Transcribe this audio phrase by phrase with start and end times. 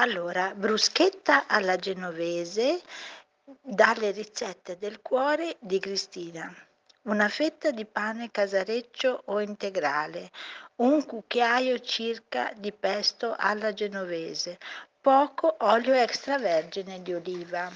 [0.00, 2.80] Allora, bruschetta alla genovese
[3.60, 6.54] dalle ricette del cuore di Cristina.
[7.02, 10.30] Una fetta di pane casareccio o integrale,
[10.76, 14.58] un cucchiaio circa di pesto alla genovese,
[15.00, 17.68] poco olio extravergine di oliva.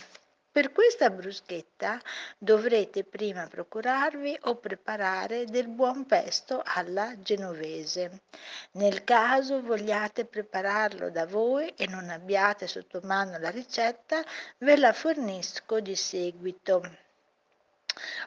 [0.53, 1.99] Per questa bruschetta
[2.37, 8.25] dovrete prima procurarvi o preparare del buon pesto alla genovese.
[8.73, 14.23] Nel caso vogliate prepararlo da voi e non abbiate sotto mano la ricetta,
[14.59, 16.83] ve la fornisco di seguito.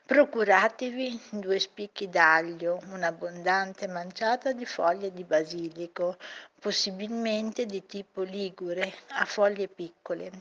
[0.06, 6.18] Procuratevi due spicchi d'aglio, un'abbondante manciata di foglie di basilico,
[6.65, 10.31] possibilmente di tipo ligure, a foglie piccole,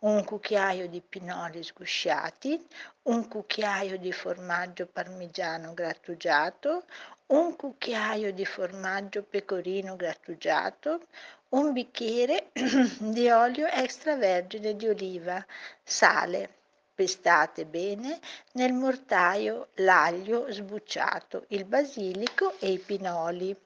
[0.00, 2.66] un cucchiaio di pinoli sgusciati,
[3.04, 6.84] un cucchiaio di formaggio parmigiano grattugiato,
[7.28, 11.06] un cucchiaio di formaggio pecorino grattugiato,
[11.48, 12.50] un bicchiere
[13.00, 15.42] di olio extravergine di oliva,
[15.82, 16.56] sale
[16.94, 18.20] pestate bene
[18.52, 23.56] nel mortaio l'aglio sbucciato, il basilico e i pinoli.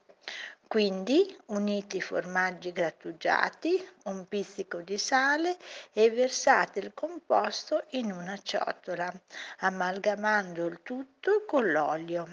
[0.67, 5.57] Quindi unite i formaggi grattugiati, un pizzico di sale
[5.93, 9.11] e versate il composto in una ciotola,
[9.59, 12.27] amalgamando il tutto con l'olio.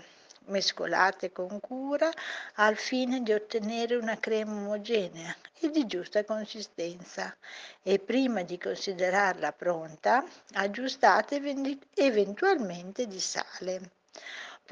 [0.46, 2.11] mescolate con cura
[2.55, 7.37] al fine di ottenere una crema omogenea e di giusta consistenza
[7.82, 10.25] e prima di considerarla pronta
[10.55, 11.40] aggiustate
[11.94, 13.90] eventualmente di sale.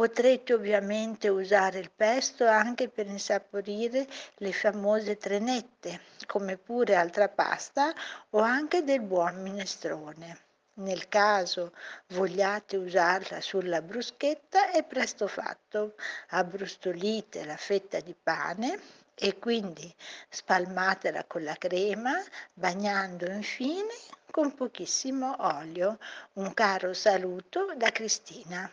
[0.01, 4.07] Potrete ovviamente usare il pesto anche per insaporire
[4.37, 7.93] le famose trenette, come pure altra pasta
[8.31, 10.39] o anche del buon minestrone.
[10.77, 11.75] Nel caso
[12.15, 15.97] vogliate usarla sulla bruschetta è presto fatto.
[16.29, 18.81] Abbrustolite la fetta di pane
[19.15, 19.95] e quindi
[20.31, 22.15] spalmatela con la crema,
[22.55, 23.93] bagnando infine
[24.31, 25.99] con pochissimo olio.
[26.35, 28.73] Un caro saluto da Cristina.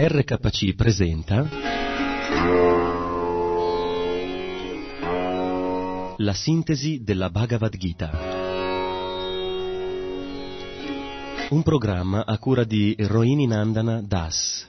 [0.00, 1.48] RKC presenta
[6.18, 8.27] La sintesi della Bhagavad Gita.
[11.50, 14.68] Un programma a cura di Rohini Nandana Das.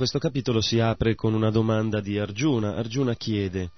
[0.00, 2.74] Questo capitolo si apre con una domanda di Arjuna.
[2.74, 3.68] Arjuna chiede,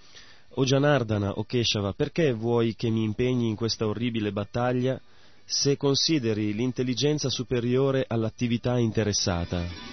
[0.50, 5.00] O Janardana, o Keshava, perché vuoi che mi impegni in questa orribile battaglia
[5.44, 9.91] se consideri l'intelligenza superiore all'attività interessata?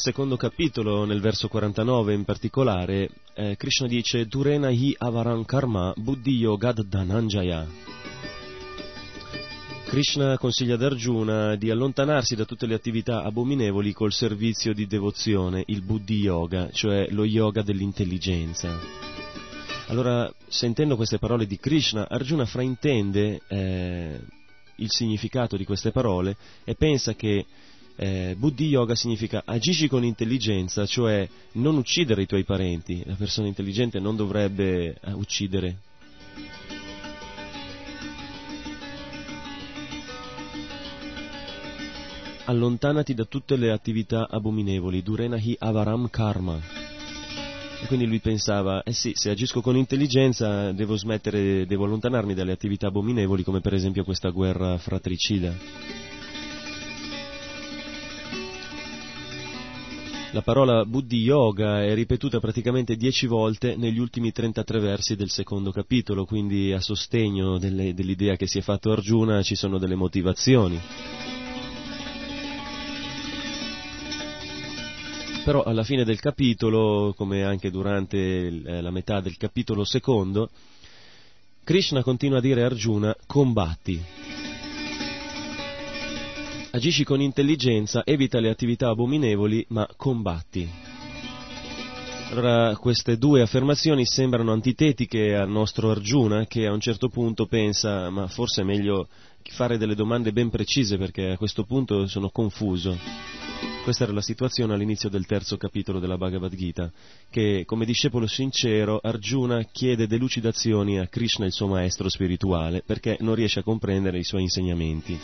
[0.00, 5.92] Nel secondo capitolo, nel verso 49 in particolare, eh, Krishna dice Durena hi avaran karma
[5.94, 7.66] buddhi yogad dhananjaya.
[9.84, 15.64] Krishna consiglia ad Arjuna di allontanarsi da tutte le attività abominevoli col servizio di devozione,
[15.66, 18.74] il buddhi yoga, cioè lo yoga dell'intelligenza.
[19.88, 24.20] Allora, sentendo queste parole di Krishna, Arjuna fraintende eh,
[24.76, 27.44] il significato di queste parole e pensa che
[28.02, 33.02] eh, Buddhi Yoga significa agisci con intelligenza, cioè non uccidere i tuoi parenti.
[33.04, 35.76] La persona intelligente non dovrebbe eh, uccidere.
[42.46, 46.58] Allontanati da tutte le attività abominevoli, Durenahi Avaram Karma.
[47.82, 52.52] E quindi lui pensava, eh sì, se agisco con intelligenza devo smettere, devo allontanarmi dalle
[52.52, 56.09] attività abominevoli come per esempio questa guerra fratricida.
[60.32, 65.72] La parola Buddhi Yoga è ripetuta praticamente dieci volte negli ultimi 33 versi del secondo
[65.72, 70.80] capitolo, quindi a sostegno delle, dell'idea che si è fatto Arjuna ci sono delle motivazioni.
[75.44, 80.48] Però alla fine del capitolo, come anche durante eh, la metà del capitolo secondo,
[81.64, 84.00] Krishna continua a dire a Arjuna combatti.
[86.72, 90.68] Agisci con intelligenza, evita le attività abominevoli, ma combatti.
[92.30, 98.08] Allora, queste due affermazioni sembrano antitetiche al nostro Arjuna, che a un certo punto pensa,
[98.10, 99.08] ma forse è meglio
[99.50, 102.96] fare delle domande ben precise perché a questo punto sono confuso.
[103.82, 106.92] Questa era la situazione all'inizio del terzo capitolo della Bhagavad Gita,
[107.30, 113.34] che come discepolo sincero Arjuna chiede delucidazioni a Krishna, il suo maestro spirituale, perché non
[113.34, 115.18] riesce a comprendere i suoi insegnamenti.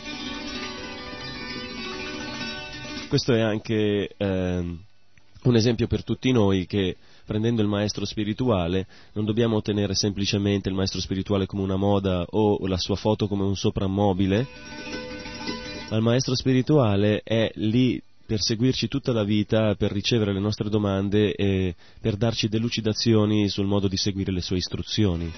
[3.07, 4.77] Questo è anche eh,
[5.43, 10.75] un esempio per tutti noi che prendendo il maestro spirituale non dobbiamo tenere semplicemente il
[10.75, 14.47] maestro spirituale come una moda o la sua foto come un soprammobile,
[15.89, 20.69] Ma il maestro spirituale è lì per seguirci tutta la vita, per ricevere le nostre
[20.69, 25.31] domande e per darci delucidazioni sul modo di seguire le sue istruzioni.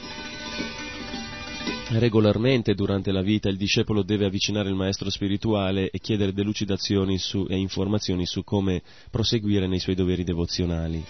[1.91, 7.47] Regolarmente durante la vita il discepolo deve avvicinare il maestro spirituale e chiedere delucidazioni su,
[7.49, 11.03] e informazioni su come proseguire nei suoi doveri devozionali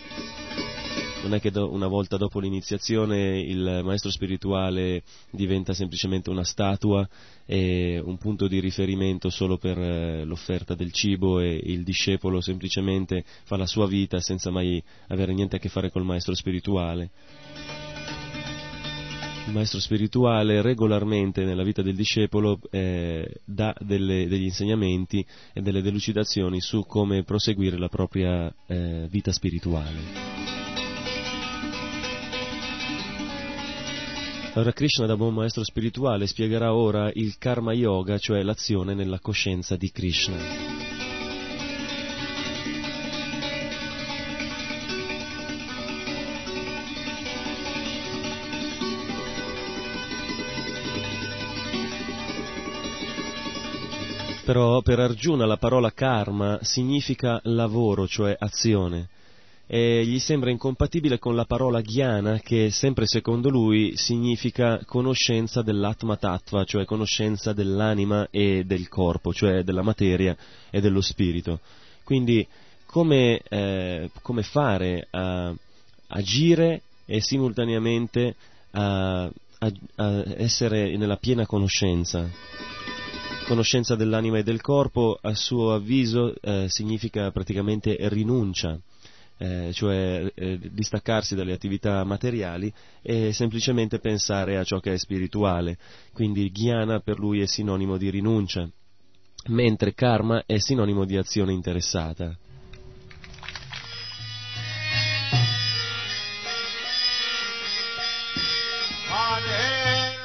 [1.22, 7.08] non è che do, una volta dopo l'iniziazione il maestro spirituale diventa semplicemente una statua
[7.46, 13.24] e un punto di riferimento solo per eh, l'offerta del cibo e il discepolo semplicemente
[13.44, 17.10] fa la sua vita senza mai avere niente a che fare col maestro spirituale.
[19.50, 25.82] Il maestro spirituale regolarmente nella vita del discepolo eh, dà delle, degli insegnamenti e delle
[25.82, 29.98] delucidazioni su come proseguire la propria eh, vita spirituale.
[34.53, 39.75] Allora Krishna da buon maestro spirituale spiegherà ora il karma yoga, cioè l'azione nella coscienza
[39.75, 40.99] di Krishna.
[54.50, 59.08] Però per Arjuna la parola karma significa lavoro, cioè azione
[59.68, 66.18] e gli sembra incompatibile con la parola ghiana che sempre secondo lui significa conoscenza dell'atma
[66.18, 70.36] tattva, cioè conoscenza dell'anima e del corpo, cioè della materia
[70.72, 71.60] e dello spirito.
[72.03, 72.48] Quindi
[72.88, 75.53] come, eh, come fare a
[76.08, 78.36] agire e simultaneamente
[78.72, 82.99] a, a, a essere nella piena conoscenza?
[83.50, 88.79] Conoscenza dell'anima e del corpo, a suo avviso, eh, significa praticamente rinuncia
[89.39, 95.77] eh, cioè eh, distaccarsi dalle attività materiali e semplicemente pensare a ciò che è spirituale.
[96.13, 98.70] Quindi ghiana per lui è sinonimo di rinuncia,
[99.48, 102.38] mentre karma è sinonimo di azione interessata.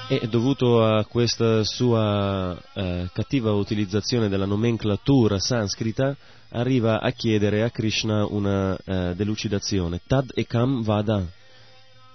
[0.07, 6.15] E dovuto a questa sua eh, cattiva utilizzazione della nomenclatura sanscrita,
[6.51, 10.03] arriva a chiedere a Krishna una eh, delucidazione.
[10.07, 11.25] Tad ekam vada.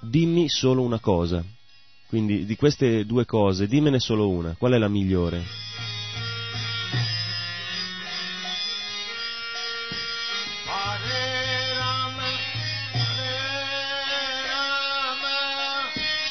[0.01, 1.43] Dimmi solo una cosa.
[2.07, 4.55] Quindi di queste due cose, dimmene solo una.
[4.55, 5.43] Qual è la migliore?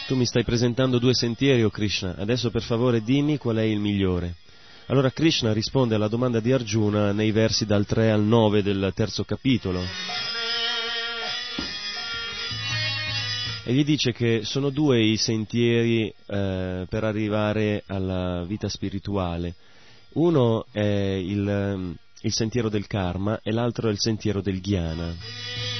[0.09, 3.79] Tu mi stai presentando due sentieri, o Krishna, adesso per favore dimmi qual è il
[3.79, 4.37] migliore.
[4.87, 9.25] Allora Krishna risponde alla domanda di Arjuna nei versi dal 3 al 9 del terzo
[9.25, 9.83] capitolo.
[13.67, 19.57] E gli dice che sono due i sentieri eh, per arrivare alla vita spirituale.
[20.15, 25.78] Uno è il, il sentiero del karma e l'altro è il sentiero del jnana.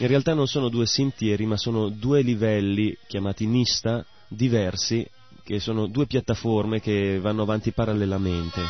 [0.00, 5.04] In realtà non sono due sentieri, ma sono due livelli chiamati nista diversi,
[5.42, 8.60] che sono due piattaforme che vanno avanti parallelamente.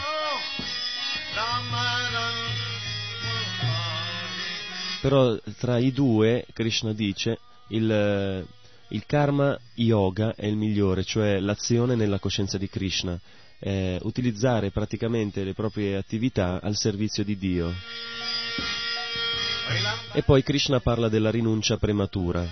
[5.02, 8.47] Però tra i due, Krishna dice, il,
[8.88, 13.20] il karma yoga è il migliore, cioè l'azione nella coscienza di Krishna,
[13.58, 17.75] eh, utilizzare praticamente le proprie attività al servizio di Dio.
[20.12, 22.46] E poi Krishna parla della rinuncia prematura.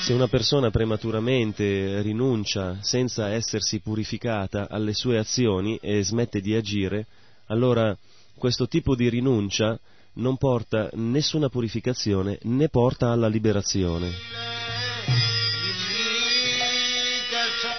[0.00, 7.06] Se una persona prematuramente rinuncia senza essersi purificata alle sue azioni e smette di agire,
[7.46, 7.96] allora
[8.36, 9.78] questo tipo di rinuncia
[10.14, 14.10] non porta nessuna purificazione né porta alla liberazione.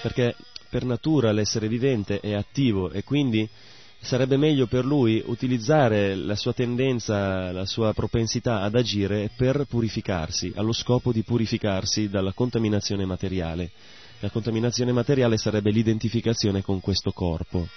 [0.02, 0.36] Perché
[0.70, 3.48] per natura l'essere vivente è attivo e quindi
[4.04, 10.52] sarebbe meglio per lui utilizzare la sua tendenza, la sua propensità ad agire per purificarsi,
[10.56, 13.72] allo scopo di purificarsi dalla contaminazione materiale.
[14.20, 17.68] La contaminazione materiale sarebbe l'identificazione con questo corpo.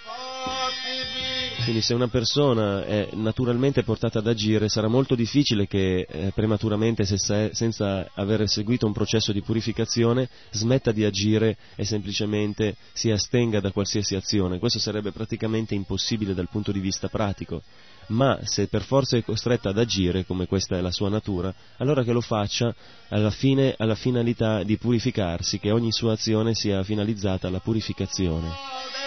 [1.67, 7.05] Quindi se una persona è naturalmente portata ad agire sarà molto difficile che eh, prematuramente,
[7.05, 13.59] se, senza aver seguito un processo di purificazione, smetta di agire e semplicemente si astenga
[13.59, 14.61] da qualsiasi azione.
[14.61, 17.65] Questo sarebbe praticamente impossibile dal punto di vista pratico.
[18.11, 22.05] Ma se per forza è costretta ad agire, come questa è la sua natura, allora
[22.05, 22.73] che lo faccia
[23.09, 29.06] alla, fine, alla finalità di purificarsi, che ogni sua azione sia finalizzata alla purificazione.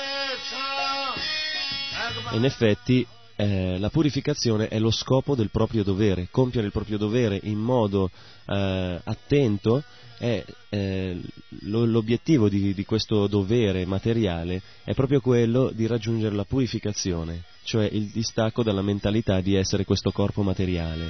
[2.31, 7.39] In effetti eh, la purificazione è lo scopo del proprio dovere, compiere il proprio dovere
[7.43, 8.09] in modo
[8.45, 9.83] eh, attento
[10.17, 11.17] è eh,
[11.61, 17.85] lo, l'obiettivo di, di, questo dovere materiale è proprio quello di raggiungere la purificazione, cioè
[17.85, 21.07] il distacco dalla mentalità di essere questo corpo materiale.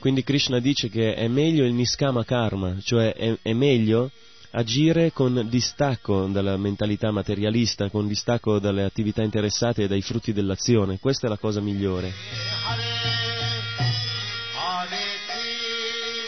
[0.00, 4.10] Quindi Krishna dice che è meglio il niskama karma, cioè è, è meglio
[4.52, 10.98] agire con distacco dalla mentalità materialista, con distacco dalle attività interessate e dai frutti dell'azione.
[10.98, 12.12] Questa è la cosa migliore.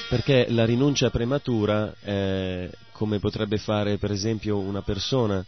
[0.09, 5.45] Perché la rinuncia prematura, eh, come potrebbe fare per esempio una persona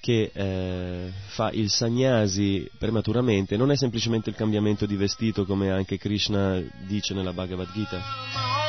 [0.00, 5.98] che eh, fa il sagnasi prematuramente, non è semplicemente il cambiamento di vestito come anche
[5.98, 8.59] Krishna dice nella Bhagavad Gita.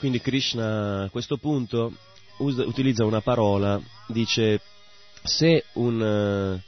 [0.00, 1.92] Quindi Krishna a questo punto
[2.38, 4.58] usa, utilizza una parola, dice
[5.22, 6.64] se un, eh,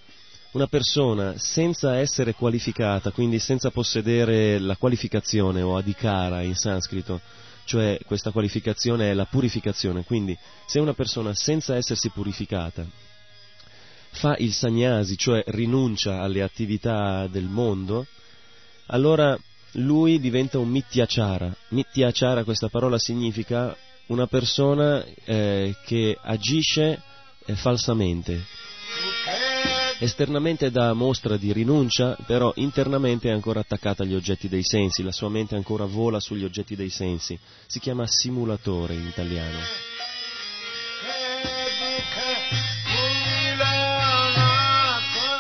[0.51, 7.23] una persona senza essere qualificata, quindi senza possedere la qualificazione o adhikara in sanscrito,
[7.65, 10.37] cioè questa qualificazione è la purificazione, quindi
[10.67, 12.85] se una persona senza essersi purificata
[14.11, 18.07] fa il sagnasi, cioè rinuncia alle attività del mondo,
[18.89, 19.39] allora
[19.73, 21.55] lui diventa un mittiachara.
[21.69, 23.77] Mittiachara, questa parola significa
[24.07, 27.01] una persona eh, che agisce
[27.47, 28.45] eh, falsamente.
[29.99, 35.13] Esternamente dà mostra di rinuncia, però internamente è ancora attaccata agli oggetti dei sensi, la
[35.13, 37.39] sua mente ancora vola sugli oggetti dei sensi.
[37.67, 39.59] Si chiama simulatore in italiano.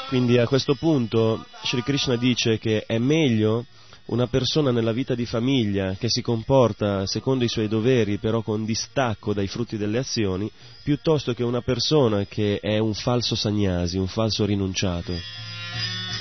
[0.06, 3.64] Quindi a questo punto Sri Krishna dice che è meglio
[4.12, 8.66] una persona nella vita di famiglia che si comporta secondo i suoi doveri però con
[8.66, 10.50] distacco dai frutti delle azioni,
[10.84, 15.14] piuttosto che una persona che è un falso sagnasi, un falso rinunciato.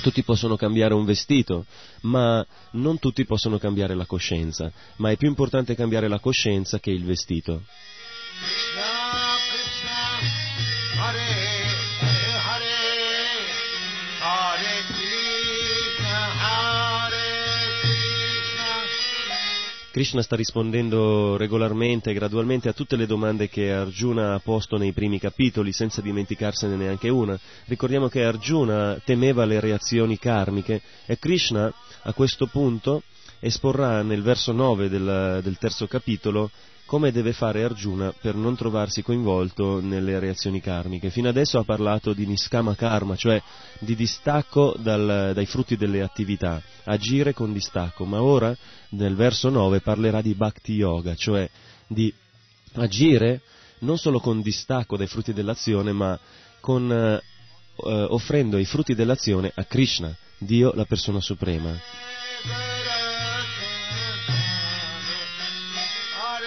[0.00, 1.66] Tutti possono cambiare un vestito,
[2.02, 6.90] ma non tutti possono cambiare la coscienza, ma è più importante cambiare la coscienza che
[6.90, 7.62] il vestito.
[19.92, 24.92] Krishna sta rispondendo regolarmente e gradualmente a tutte le domande che Arjuna ha posto nei
[24.92, 27.38] primi capitoli, senza dimenticarsene neanche una.
[27.66, 31.70] Ricordiamo che Arjuna temeva le reazioni karmiche e Krishna
[32.04, 33.02] a questo punto
[33.38, 36.50] esporrà nel verso 9 del, del terzo capitolo
[36.86, 41.10] come deve fare Arjuna per non trovarsi coinvolto nelle reazioni karmiche.
[41.10, 43.42] Fino adesso ha parlato di niskama karma, cioè
[43.78, 48.56] di distacco dal, dai frutti delle attività, agire con distacco, ma ora
[48.92, 51.48] nel verso 9 parlerà di bhakti yoga, cioè
[51.86, 52.12] di
[52.74, 53.40] agire
[53.80, 56.18] non solo con distacco dai frutti dell'azione, ma
[56.60, 57.20] con, eh,
[57.74, 61.76] offrendo i frutti dell'azione a Krishna, Dio la persona suprema.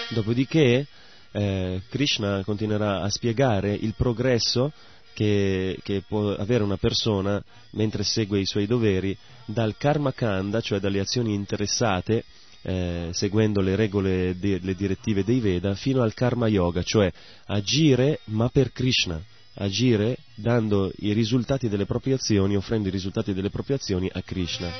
[0.09, 0.87] Dopodiché
[1.31, 4.71] eh, Krishna continuerà a spiegare il progresso
[5.13, 10.79] che, che, può avere una persona mentre segue i suoi doveri dal karma kanda, cioè
[10.79, 12.23] dalle azioni interessate,
[12.65, 17.11] eh, seguendo le regole, de, le direttive dei Veda, fino al karma yoga, cioè
[17.45, 19.21] agire ma per Krishna,
[19.55, 24.71] agire dando i risultati delle proprie azioni, offrendo i risultati delle proprie azioni a Krishna.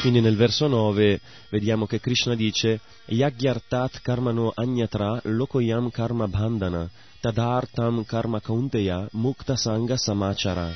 [0.00, 6.88] Quindi nel verso 9 vediamo che Krishna dice Yagyartat karmano anyatra lokoyam karma bandhana
[7.20, 10.72] tadartam karma kaunteya mukta sangha samachara.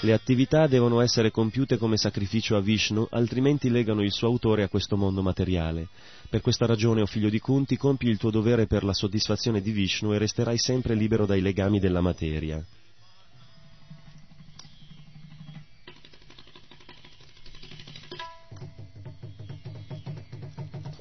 [0.00, 4.68] Le attività devono essere compiute come sacrificio a Vishnu, altrimenti legano il suo autore a
[4.68, 5.88] questo mondo materiale.
[6.28, 9.70] Per questa ragione, o figlio di Kunti, compi il tuo dovere per la soddisfazione di
[9.70, 12.62] Vishnu e resterai sempre libero dai legami della materia.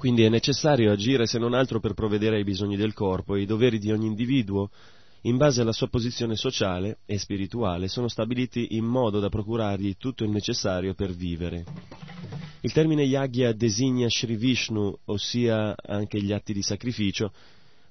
[0.01, 3.45] Quindi è necessario agire se non altro per provvedere ai bisogni del corpo e i
[3.45, 4.71] doveri di ogni individuo
[5.25, 10.23] in base alla sua posizione sociale e spirituale, sono stabiliti in modo da procurargli tutto
[10.23, 11.65] il necessario per vivere.
[12.61, 17.31] Il termine yagya designa Sri Vishnu, ossia anche gli atti di sacrificio,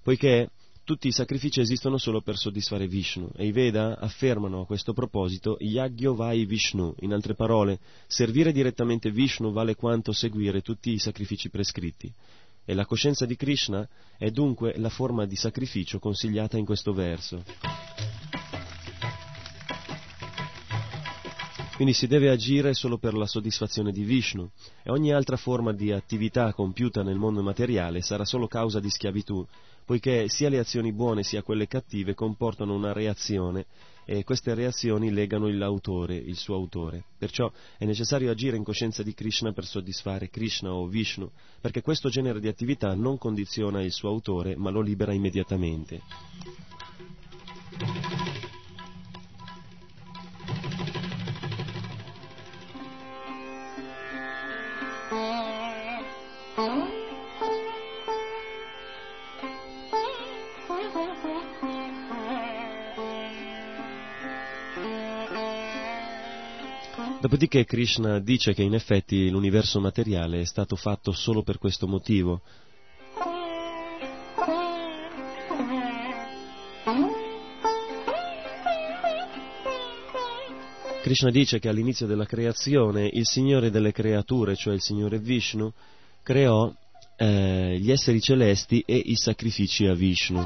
[0.03, 0.51] poiché
[0.91, 5.57] tutti i sacrifici esistono solo per soddisfare Vishnu e i Veda affermano a questo proposito
[5.61, 11.49] Yagyo Vai Vishnu, in altre parole, servire direttamente Vishnu vale quanto seguire tutti i sacrifici
[11.49, 12.13] prescritti.
[12.65, 17.45] E la coscienza di Krishna è dunque la forma di sacrificio consigliata in questo verso.
[21.81, 24.51] Quindi si deve agire solo per la soddisfazione di Vishnu
[24.83, 29.47] e ogni altra forma di attività compiuta nel mondo materiale sarà solo causa di schiavitù,
[29.91, 33.67] poiché sia le azioni buone sia quelle cattive comportano una reazione
[34.05, 37.07] e queste reazioni legano l'autore, il suo autore.
[37.19, 41.29] Perciò è necessario agire in coscienza di Krishna per soddisfare Krishna o Vishnu,
[41.61, 46.01] perché questo genere di attività non condiziona il suo autore, ma lo libera immediatamente.
[67.21, 72.41] Dopodiché Krishna dice che in effetti l'universo materiale è stato fatto solo per questo motivo.
[81.03, 85.71] Krishna dice che all'inizio della creazione il Signore delle creature, cioè il Signore Vishnu,
[86.23, 86.73] creò
[87.17, 90.43] eh, gli esseri celesti e i sacrifici a Vishnu.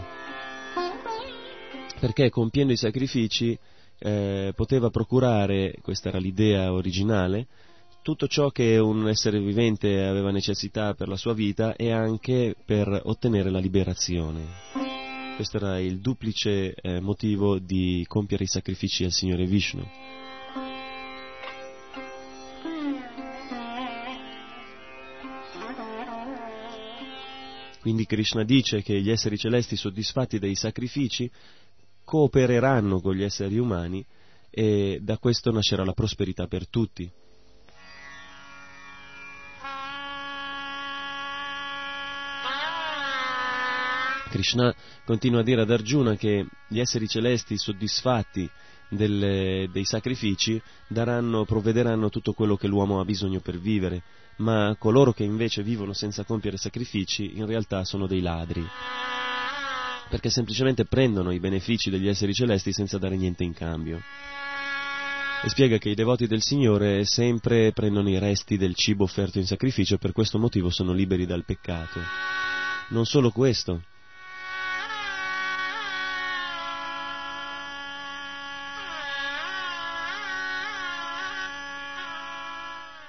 [2.01, 3.57] Perché compiendo i sacrifici
[3.99, 7.47] eh, poteva procurare, questa era l'idea originale,
[8.03, 13.01] tutto ciò che un essere vivente aveva necessità per la sua vita e anche per
[13.05, 14.47] ottenere la liberazione.
[15.37, 19.85] Questo era il duplice eh, motivo di compiere i sacrifici al Signore Vishnu.
[27.81, 31.31] Quindi Krishna dice che gli esseri celesti soddisfatti dei sacrifici
[32.05, 34.05] coopereranno con gli esseri umani
[34.51, 37.11] e da questo nascerà la prosperità per tutti.
[44.31, 48.51] Krishna continua a dire ad Arjuna che gli esseri celesti soddisfatti
[48.89, 54.03] delle, dei sacrifici daranno, provvederanno tutto quello che l'uomo ha bisogno per vivere,
[54.39, 58.67] ma coloro che invece vivono senza compiere sacrifici in realtà sono dei ladri
[60.15, 64.01] perché semplicemente prendono i benefici degli esseri celesti senza dare niente in cambio.
[65.43, 69.47] E spiega che i devoti del Signore sempre prendono i resti del cibo offerto in
[69.47, 71.99] sacrificio e per questo motivo sono liberi dal peccato.
[72.91, 73.83] Non solo questo,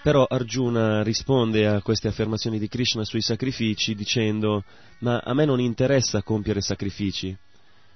[0.06, 4.64] Però Arjuna risponde a queste affermazioni di Krishna sui sacrifici dicendo
[5.00, 7.36] ma a me non interessa compiere sacrifici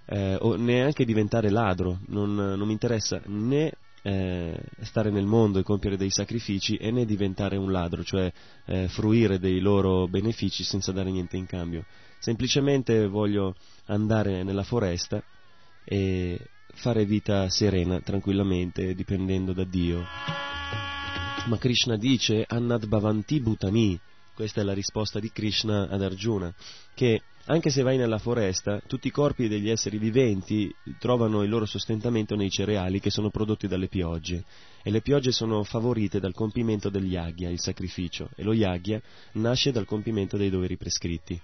[0.07, 5.63] eh, o neanche diventare ladro, non, non mi interessa né eh, stare nel mondo e
[5.63, 8.33] compiere dei sacrifici e né diventare un ladro, cioè
[8.65, 11.85] eh, fruire dei loro benefici senza dare niente in cambio.
[12.17, 13.53] Semplicemente voglio
[13.85, 15.23] andare nella foresta
[15.83, 16.39] e
[16.73, 20.03] fare vita serena, tranquillamente, dipendendo da Dio.
[21.47, 23.99] Ma Krishna dice Annad Bhavanti Bhutani,
[24.35, 26.53] questa è la risposta di Krishna ad Arjuna,
[26.93, 31.65] che anche se vai nella foresta, tutti i corpi degli esseri viventi trovano il loro
[31.65, 34.43] sostentamento nei cereali che sono prodotti dalle piogge.
[34.83, 39.01] E le piogge sono favorite dal compimento del yagya, il sacrificio, e lo yagya
[39.33, 41.41] nasce dal compimento dei doveri prescritti.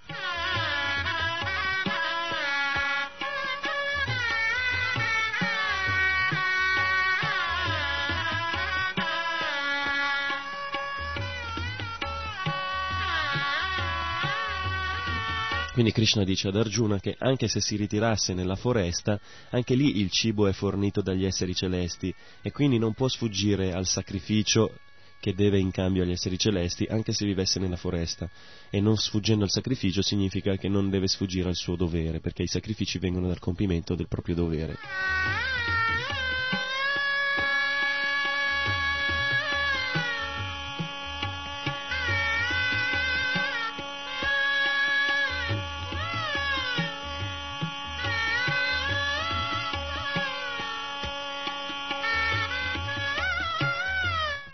[15.76, 20.10] Quindi Krishna dice ad Arjuna che anche se si ritirasse nella foresta, anche lì il
[20.10, 24.78] cibo è fornito dagli esseri celesti e quindi non può sfuggire al sacrificio
[25.20, 28.26] che deve in cambio agli esseri celesti, anche se vivesse nella foresta.
[28.70, 32.48] E non sfuggendo al sacrificio significa che non deve sfuggire al suo dovere, perché i
[32.48, 34.78] sacrifici vengono dal compimento del proprio dovere.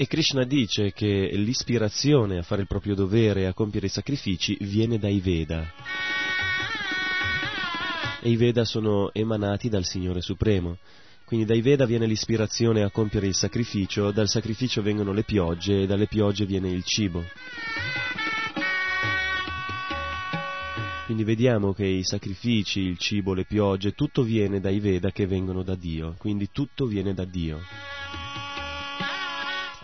[0.02, 4.98] E Krishna dice che l'ispirazione a fare il proprio dovere a compiere i sacrifici viene
[4.98, 5.72] dai Veda.
[8.20, 10.78] e i Veda sono emanati dal Signore Supremo.
[11.24, 15.86] Quindi dai Veda viene l'ispirazione a compiere il sacrificio, dal sacrificio vengono le piogge e
[15.86, 17.24] dalle piogge viene il cibo.
[21.06, 25.62] Quindi vediamo che i sacrifici, il cibo, le piogge, tutto viene dai Veda che vengono
[25.62, 27.60] da Dio, quindi tutto viene da Dio.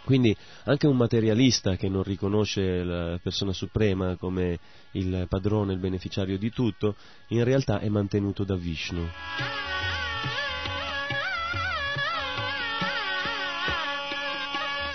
[0.09, 4.59] Quindi anche un materialista che non riconosce la persona suprema come
[4.93, 9.07] il padrone, il beneficiario di tutto, in realtà è mantenuto da Vishnu.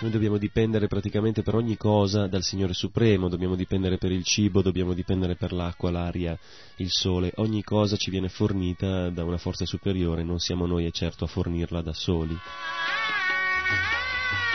[0.02, 4.64] Noi dobbiamo dipendere praticamente per ogni cosa dal Signore Supremo, dobbiamo dipendere per il cibo,
[4.64, 6.36] dobbiamo dipendere per l'acqua, l'aria,
[6.78, 11.26] il sole, ogni cosa ci viene fornita da una forza superiore, non siamo noi certo
[11.26, 12.36] a fornirla da soli.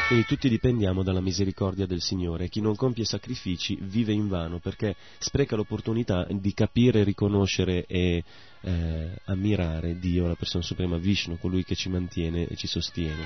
[0.08, 2.48] Quindi tutti dipendiamo dalla misericordia del Signore.
[2.48, 8.24] Chi non compie sacrifici vive in vano perché spreca l'opportunità di capire, riconoscere e
[8.62, 13.22] eh, ammirare Dio, la persona suprema Vishnu, colui che ci mantiene e ci sostiene.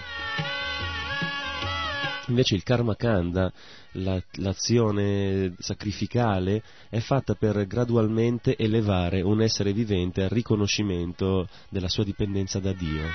[2.27, 3.53] Invece il karma kanda,
[3.93, 12.03] la, l'azione sacrificale, è fatta per gradualmente elevare un essere vivente al riconoscimento della sua
[12.03, 13.07] dipendenza da Dio.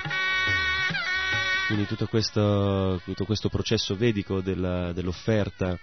[1.67, 5.77] Quindi tutto questo, tutto questo processo vedico della, dell'offerta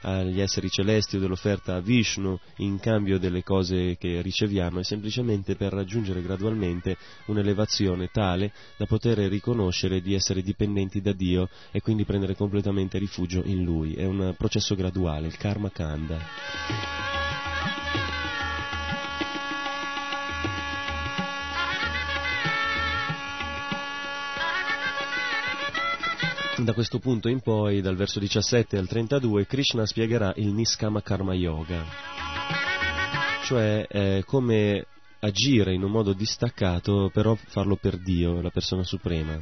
[0.00, 5.54] agli esseri celesti o dell'offerta a Vishnu in cambio delle cose che riceviamo è semplicemente
[5.54, 6.96] per raggiungere gradualmente
[7.26, 13.42] un'elevazione tale da poter riconoscere di essere dipendenti da Dio e quindi prendere completamente rifugio
[13.44, 13.92] in Lui.
[13.92, 17.25] È un processo graduale, il karma kanda.
[26.58, 31.34] Da questo punto in poi, dal verso 17 al 32, Krishna spiegherà il Niskama Karma
[31.34, 31.84] Yoga,
[33.44, 34.86] cioè eh, come
[35.20, 39.38] agire in un modo distaccato, però farlo per Dio, la persona suprema.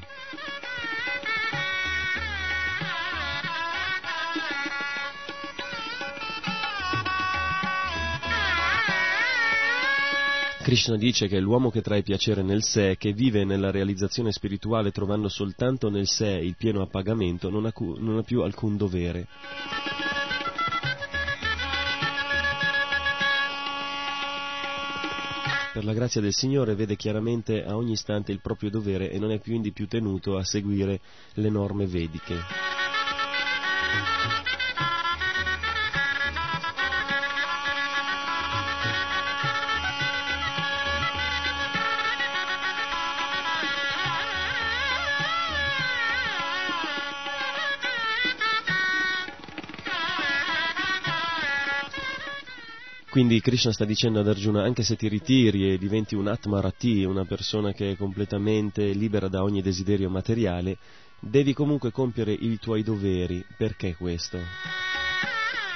[10.65, 15.29] Krishna dice che l'uomo che trae piacere nel sé, che vive nella realizzazione spirituale trovando
[15.29, 19.27] soltanto nel sé il pieno appagamento, non ha, cu- non ha più alcun dovere.
[25.75, 29.33] Per la grazia del Signore vede chiaramente a ogni istante il proprio dovere e non
[29.33, 30.99] è più indi più tenuto a seguire
[31.35, 32.37] le norme vediche.
[53.15, 57.25] Quindi Krishna sta dicendo ad Arjuna, anche se ti ritiri e diventi un Atmarati, una
[57.25, 60.79] persona che è completamente libera da ogni desiderio materiale,
[61.21, 63.47] devi comunque compiere i tuoi doveri.
[63.57, 64.41] Perché questo?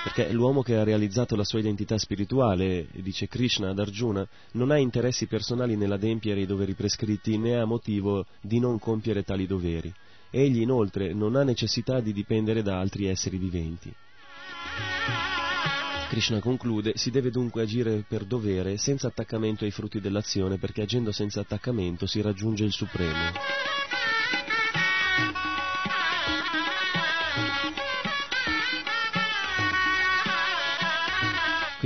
[0.02, 4.76] Perché l'uomo che ha realizzato la sua identità spirituale, dice Krishna ad Arjuna, non ha
[4.76, 9.94] interessi personali nell'adempiere i doveri prescritti né ha motivo di non compiere tali doveri.
[10.30, 13.94] Egli inoltre non ha necessità di dipendere da altri esseri viventi.
[16.08, 21.12] Krishna conclude, si deve dunque agire per dovere senza attaccamento ai frutti dell'azione perché agendo
[21.12, 23.32] senza attaccamento si raggiunge il Supremo.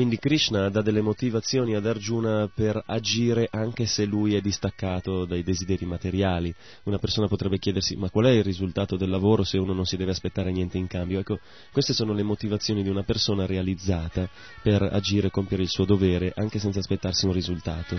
[0.03, 5.45] Quindi Krishna dà delle motivazioni ad Arjuna per agire anche se lui è distaccato dai
[5.45, 6.53] desideri materiali.
[6.87, 9.97] Una persona potrebbe chiedersi ma qual è il risultato del lavoro se uno non si
[9.97, 11.21] deve aspettare niente in cambio?
[11.21, 11.39] Ecco,
[11.71, 14.29] queste sono le motivazioni di una persona realizzata
[14.61, 17.97] per agire e compiere il suo dovere anche senza aspettarsi un risultato.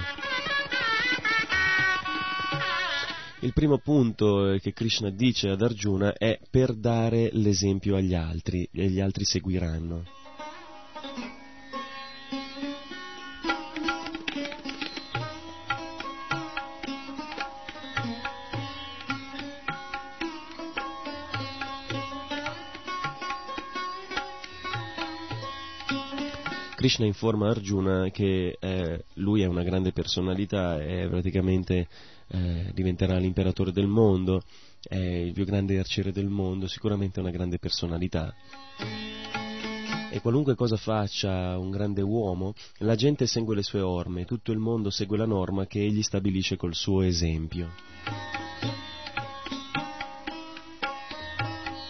[3.40, 8.90] Il primo punto che Krishna dice ad Arjuna è per dare l'esempio agli altri e
[8.90, 10.04] gli altri seguiranno.
[26.84, 31.88] Krishna informa Arjuna che eh, lui è una grande personalità, è praticamente
[32.28, 34.42] eh, diventerà l'imperatore del mondo,
[34.86, 38.36] è il più grande arciere del mondo, sicuramente è una grande personalità.
[40.12, 44.60] E qualunque cosa faccia un grande uomo, la gente segue le sue orme, tutto il
[44.60, 47.70] mondo segue la norma che egli stabilisce col suo esempio.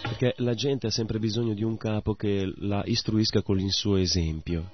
[0.03, 3.95] Perché la gente ha sempre bisogno di un capo che la istruisca con il suo
[3.95, 4.69] esempio.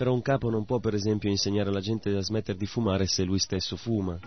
[0.00, 3.22] Però un capo non può per esempio insegnare alla gente a smettere di fumare se
[3.22, 4.18] lui stesso fuma.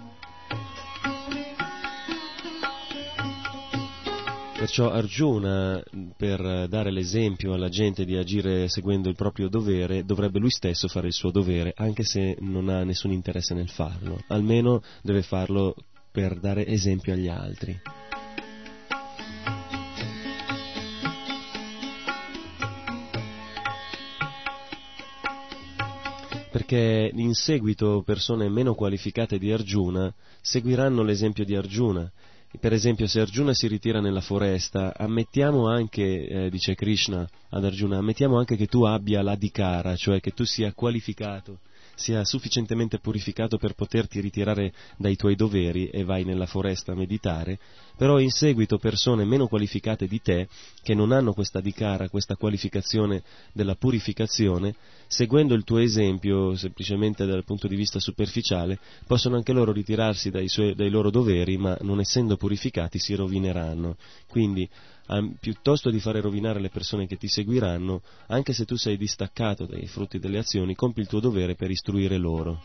[4.55, 5.83] Perciò Arjuna,
[6.15, 11.07] per dare l'esempio alla gente di agire seguendo il proprio dovere, dovrebbe lui stesso fare
[11.07, 14.21] il suo dovere, anche se non ha nessun interesse nel farlo.
[14.27, 15.73] Almeno deve farlo
[16.11, 17.81] per dare esempio agli altri.
[26.53, 32.11] Perché in seguito persone meno qualificate di Arjuna seguiranno l'esempio di Arjuna.
[32.59, 37.97] Per esempio, se Arjuna si ritira nella foresta, ammettiamo anche, eh, dice Krishna ad Arjuna,
[37.97, 41.57] ammettiamo anche che tu abbia la dikara, cioè che tu sia qualificato
[41.95, 47.59] sia sufficientemente purificato per poterti ritirare dai tuoi doveri e vai nella foresta a meditare,
[47.97, 50.47] però in seguito persone meno qualificate di te,
[50.81, 54.75] che non hanno questa dicara, questa qualificazione della purificazione,
[55.07, 60.49] seguendo il tuo esempio semplicemente dal punto di vista superficiale, possono anche loro ritirarsi dai,
[60.49, 63.97] suoi, dai loro doveri, ma non essendo purificati si rovineranno.
[64.27, 64.67] Quindi
[65.39, 69.87] piuttosto di fare rovinare le persone che ti seguiranno, anche se tu sei distaccato dai
[69.87, 72.61] frutti delle azioni, compi il tuo dovere per istruire loro.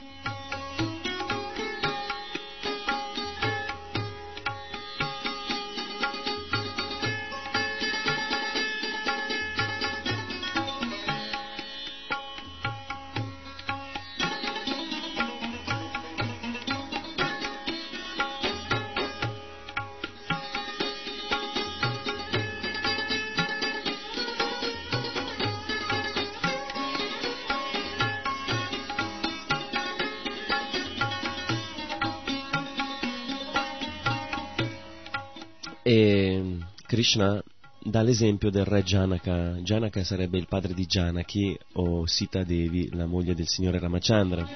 [37.08, 37.42] Krishna
[37.84, 39.52] dà l'esempio del re Janaka.
[39.62, 44.46] Janaka sarebbe il padre di Janaki o Sita Devi, la moglie del signore Ramachandra.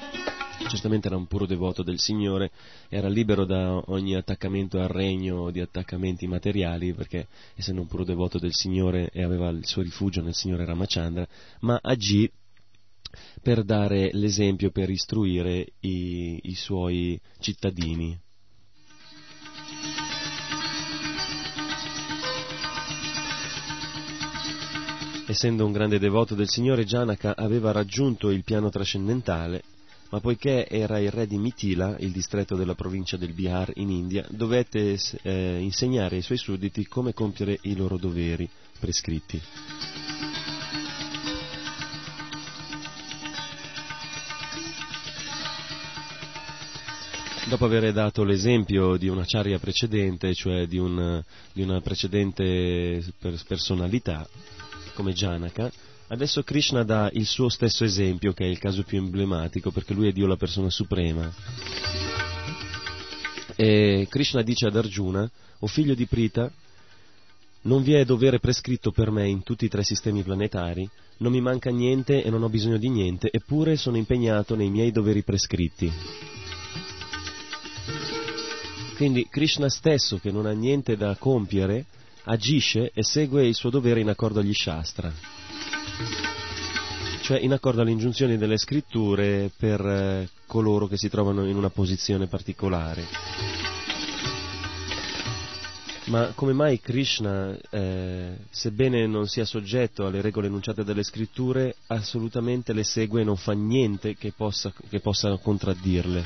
[0.67, 2.51] Certamente era un puro devoto del Signore,
[2.89, 8.03] era libero da ogni attaccamento al regno o di attaccamenti materiali, perché essendo un puro
[8.03, 11.27] devoto del Signore e aveva il suo rifugio nel Signore Ramachandra,
[11.61, 12.31] ma agì
[13.41, 18.15] per dare l'esempio, per istruire i, i suoi cittadini.
[25.25, 29.63] Essendo un grande devoto del Signore, Janaka aveva raggiunto il piano trascendentale,
[30.09, 34.25] ma poiché era il re di Mitila, il distretto della provincia del Bihar in India,
[34.29, 39.41] dovette eh, insegnare ai suoi sudditi come compiere i loro doveri prescritti.
[47.47, 53.03] Dopo aver dato l'esempio di una charia precedente, cioè di, un, di una precedente
[53.47, 54.27] personalità,
[54.93, 55.71] come Janaka,
[56.07, 60.07] adesso Krishna dà il suo stesso esempio, che è il caso più emblematico, perché lui
[60.07, 61.31] è Dio la persona suprema.
[63.55, 65.29] E Krishna dice ad Arjuna,
[65.59, 66.51] o figlio di Prita,
[67.63, 71.39] non vi è dovere prescritto per me in tutti i tre sistemi planetari, non mi
[71.39, 75.91] manca niente e non ho bisogno di niente, eppure sono impegnato nei miei doveri prescritti.
[78.95, 81.85] Quindi Krishna stesso, che non ha niente da compiere,
[82.25, 85.11] agisce e segue il suo dovere in accordo agli Shastra,
[87.21, 91.69] cioè in accordo alle ingiunzioni delle scritture per eh, coloro che si trovano in una
[91.69, 93.05] posizione particolare.
[96.05, 102.73] Ma come mai Krishna, eh, sebbene non sia soggetto alle regole enunciate dalle scritture, assolutamente
[102.73, 106.25] le segue e non fa niente che possa, che possa contraddirle?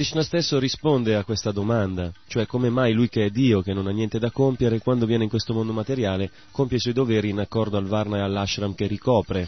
[0.00, 3.86] Krishna stesso risponde a questa domanda, cioè come mai lui che è Dio, che non
[3.86, 7.38] ha niente da compiere, quando viene in questo mondo materiale, compie i suoi doveri in
[7.38, 9.46] accordo al Varna e all'ashram che ricopre.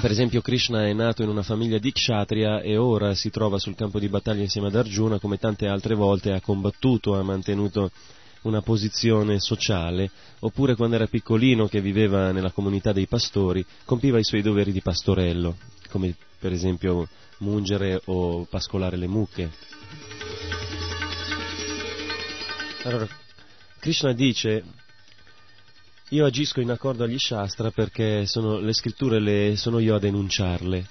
[0.00, 3.74] Per esempio Krishna è nato in una famiglia di kshatriya e ora si trova sul
[3.74, 7.90] campo di battaglia insieme ad Arjuna, come tante altre volte ha combattuto, ha mantenuto
[8.42, 14.24] una posizione sociale, oppure quando era piccolino che viveva nella comunità dei pastori, compiva i
[14.24, 15.56] suoi doveri di pastorello,
[15.90, 19.50] come per esempio mungere o pascolare le mucche.
[22.84, 23.08] Allora,
[23.80, 24.64] Krishna dice,
[26.10, 30.86] io agisco in accordo agli Shastra perché sono, le scritture le, sono io a denunciarle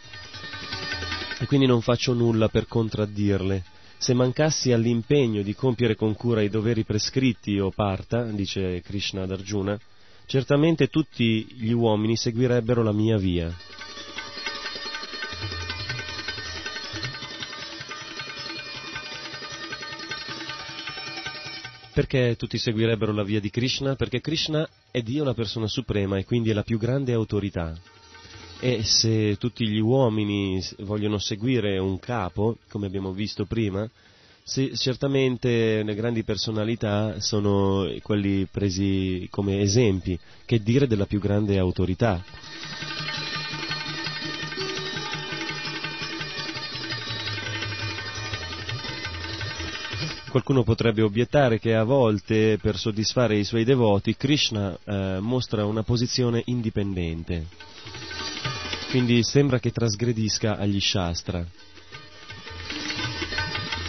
[1.40, 3.64] e quindi non faccio nulla per contraddirle.
[3.98, 9.32] Se mancassi all'impegno di compiere con cura i doveri prescritti o parta, dice Krishna ad
[9.32, 9.80] Arjuna,
[10.28, 13.52] certamente tutti gli uomini seguirebbero la mia via.
[21.98, 23.96] Perché tutti seguirebbero la via di Krishna?
[23.96, 27.76] Perché Krishna è Dio la persona suprema e quindi è la più grande autorità.
[28.60, 33.90] E se tutti gli uomini vogliono seguire un capo, come abbiamo visto prima,
[34.44, 41.58] sì, certamente le grandi personalità sono quelli presi come esempi, che dire della più grande
[41.58, 42.24] autorità.
[50.38, 55.82] Qualcuno potrebbe obiettare che a volte per soddisfare i suoi devoti Krishna eh, mostra una
[55.82, 57.48] posizione indipendente,
[58.92, 61.44] quindi sembra che trasgredisca agli Shastra.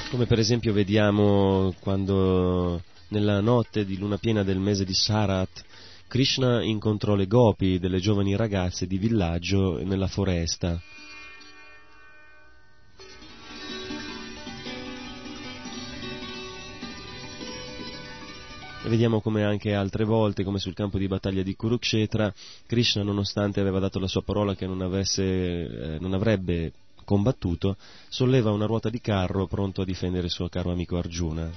[0.09, 5.65] Come per esempio vediamo quando nella notte di luna piena del mese di Sarat
[6.09, 10.81] Krishna incontrò le gopi, delle giovani ragazze di villaggio nella foresta.
[18.81, 22.33] E vediamo come anche altre volte, come sul campo di battaglia di Kurukshetra,
[22.67, 26.73] Krishna, nonostante aveva dato la sua parola che non, avesse, eh, non avrebbe
[27.05, 27.77] combattuto,
[28.09, 31.51] solleva una ruota di carro pronto a difendere il suo caro amico Arjuna.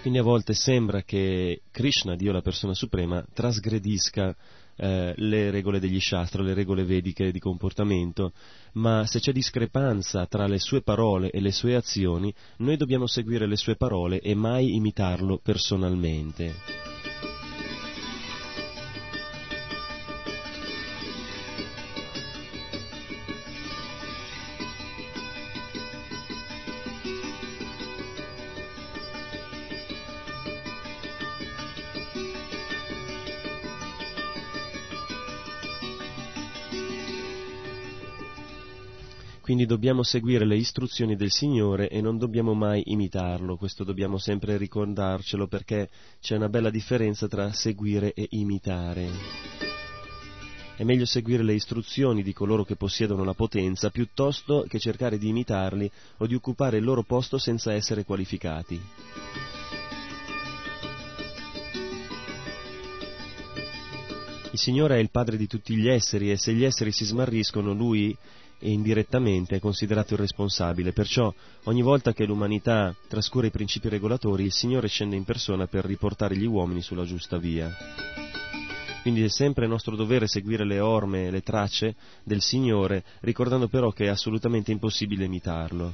[0.00, 4.34] Quindi a volte sembra che Krishna, Dio la persona suprema, trasgredisca
[4.82, 8.32] eh, le regole degli Shastra, le regole vediche di comportamento,
[8.72, 13.46] ma se c'è discrepanza tra le sue parole e le sue azioni, noi dobbiamo seguire
[13.46, 17.01] le sue parole e mai imitarlo personalmente.
[39.42, 44.56] Quindi dobbiamo seguire le istruzioni del Signore e non dobbiamo mai imitarlo, questo dobbiamo sempre
[44.56, 45.88] ricordarcelo perché
[46.20, 49.10] c'è una bella differenza tra seguire e imitare.
[50.76, 55.26] È meglio seguire le istruzioni di coloro che possiedono la potenza piuttosto che cercare di
[55.26, 58.80] imitarli o di occupare il loro posto senza essere qualificati.
[64.52, 67.72] Il Signore è il Padre di tutti gli esseri e se gli esseri si smarriscono,
[67.72, 68.16] Lui
[68.62, 71.34] e indirettamente è considerato il responsabile, perciò
[71.64, 76.36] ogni volta che l'umanità trascura i principi regolatori il Signore scende in persona per riportare
[76.36, 77.70] gli uomini sulla giusta via.
[79.02, 83.90] Quindi è sempre nostro dovere seguire le orme e le tracce del Signore, ricordando però
[83.90, 85.92] che è assolutamente impossibile imitarlo.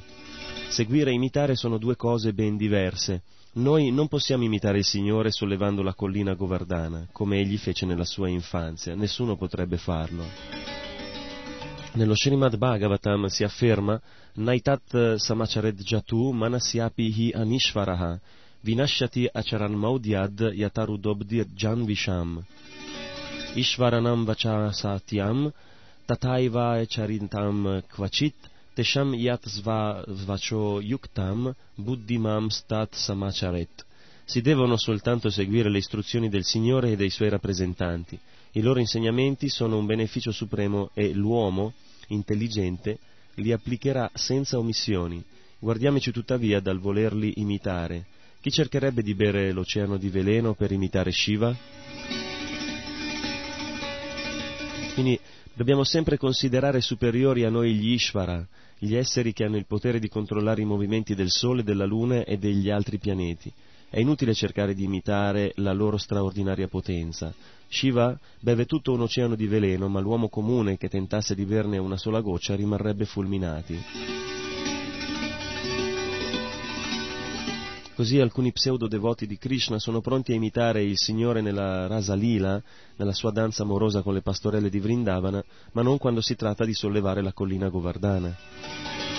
[0.69, 3.23] Seguire e imitare sono due cose ben diverse.
[3.53, 8.29] Noi non possiamo imitare il Signore sollevando la collina Govardhana, come egli fece nella sua
[8.29, 10.88] infanzia, nessuno potrebbe farlo.
[11.93, 13.99] Nello Srimad Bhagavatam si afferma
[14.35, 18.19] Naitat samachared jatu manasyapi hi anishvaraha
[18.63, 22.45] vinashyati acharan maudyad yatarudobdir janvisham.
[23.55, 25.51] Ishvaranam vachasatyam
[26.07, 28.37] tataiva charintam kvachit
[28.75, 33.83] tesham yat svacho yuktam buddhimam stat samacharet.
[34.25, 38.19] Si devono soltanto seguire le istruzioni del Signore e dei suoi rappresentanti
[38.53, 41.73] i loro insegnamenti sono un beneficio supremo e l'uomo,
[42.07, 42.97] intelligente,
[43.35, 45.23] li applicherà senza omissioni.
[45.59, 48.05] Guardiamoci tuttavia dal volerli imitare.
[48.41, 51.55] Chi cercherebbe di bere l'oceano di veleno per imitare Shiva?
[54.93, 55.19] Quindi
[55.53, 58.45] dobbiamo sempre considerare superiori a noi gli Ishvara,
[58.77, 62.37] gli esseri che hanno il potere di controllare i movimenti del Sole, della Luna e
[62.37, 63.51] degli altri pianeti.
[63.89, 67.33] È inutile cercare di imitare la loro straordinaria potenza.
[67.69, 71.97] Shiva beve tutto un oceano di veleno, ma l'uomo comune che tentasse di berne una
[71.97, 73.79] sola goccia rimarrebbe fulminati.
[77.93, 82.61] Così alcuni pseudo-devoti di Krishna sono pronti a imitare il Signore nella Rasa Lila,
[82.95, 85.43] nella sua danza amorosa con le pastorelle di Vrindavana,
[85.73, 89.18] ma non quando si tratta di sollevare la collina Govardhana.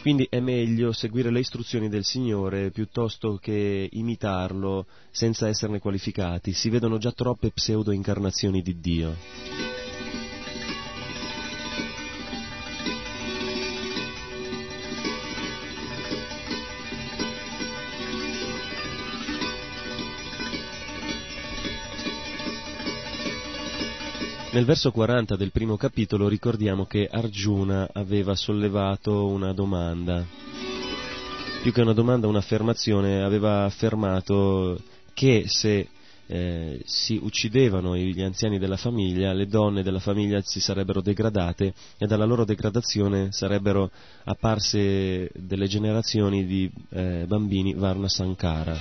[0.00, 6.52] Quindi è meglio seguire le istruzioni del Signore piuttosto che imitarlo senza esserne qualificati.
[6.52, 9.87] Si vedono già troppe pseudo-incarnazioni di Dio.
[24.58, 30.26] Nel verso 40 del primo capitolo ricordiamo che Arjuna aveva sollevato una domanda,
[31.62, 34.76] più che una domanda, un'affermazione, aveva affermato
[35.14, 35.88] che se
[36.26, 42.06] eh, si uccidevano gli anziani della famiglia, le donne della famiglia si sarebbero degradate e
[42.08, 43.92] dalla loro degradazione sarebbero
[44.24, 48.76] apparse delle generazioni di eh, bambini Varna Sankara.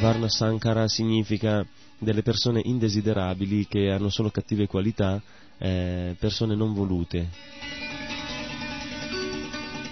[0.00, 1.66] Varna Sankara significa
[1.98, 5.20] delle persone indesiderabili che hanno solo cattive qualità,
[5.58, 7.28] eh, persone non volute,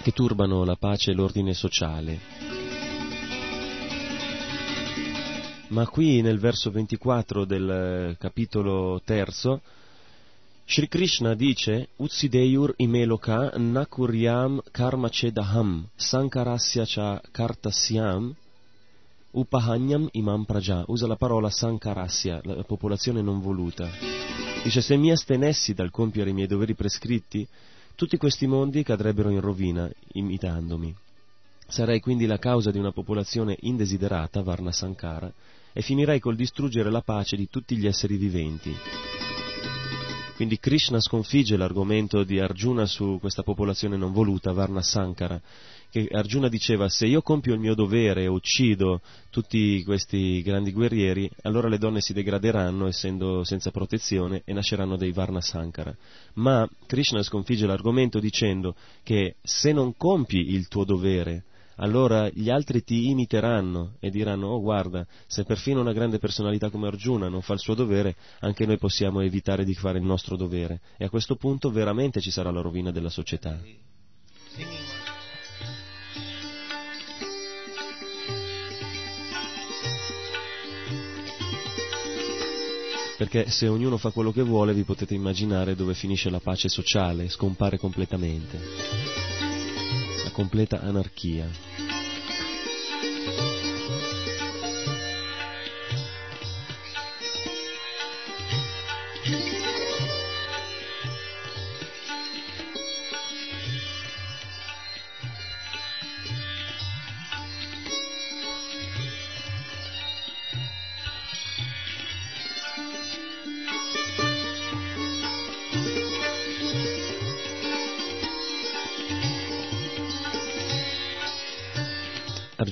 [0.01, 2.19] che turbano la pace e l'ordine sociale.
[5.67, 9.61] Ma qui nel verso 24 del eh, capitolo terzo,
[10.65, 18.33] Sri Krishna dice Utsideyur imeloka nakuryam karma chedaham sankarasya cha kartasyam
[19.33, 20.83] upahanyam imam praja.
[20.87, 23.89] Usa la parola sankarasya, la popolazione non voluta.
[24.63, 27.47] Dice se mi astenessi dal compiere i miei doveri prescritti,
[27.95, 30.95] tutti questi mondi cadrebbero in rovina imitandomi.
[31.67, 35.31] Sarei quindi la causa di una popolazione indesiderata, Varna Sankara,
[35.73, 38.73] e finirai col distruggere la pace di tutti gli esseri viventi.
[40.35, 45.39] Quindi Krishna sconfigge l'argomento di Arjuna su questa popolazione non voluta, Varna Sankara,
[45.91, 51.29] che Arjuna diceva se io compio il mio dovere e uccido tutti questi grandi guerrieri,
[51.43, 55.95] allora le donne si degraderanno essendo senza protezione e nasceranno dei Varna Sankara.
[56.33, 61.43] Ma Krishna sconfigge l'argomento dicendo che se non compi il tuo dovere,
[61.77, 66.87] allora gli altri ti imiteranno e diranno, oh guarda, se perfino una grande personalità come
[66.87, 70.81] Arjuna non fa il suo dovere, anche noi possiamo evitare di fare il nostro dovere.
[70.97, 73.59] E a questo punto veramente ci sarà la rovina della società.
[83.17, 87.29] Perché se ognuno fa quello che vuole vi potete immaginare dove finisce la pace sociale,
[87.29, 89.32] scompare completamente
[90.33, 91.47] completa anarchia.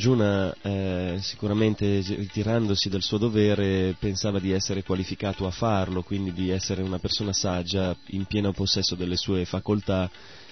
[0.02, 6.50] Arjuna eh, sicuramente ritirandosi dal suo dovere pensava di essere qualificato a farlo, quindi di
[6.50, 10.10] essere una persona saggia in pieno possesso delle sue facoltà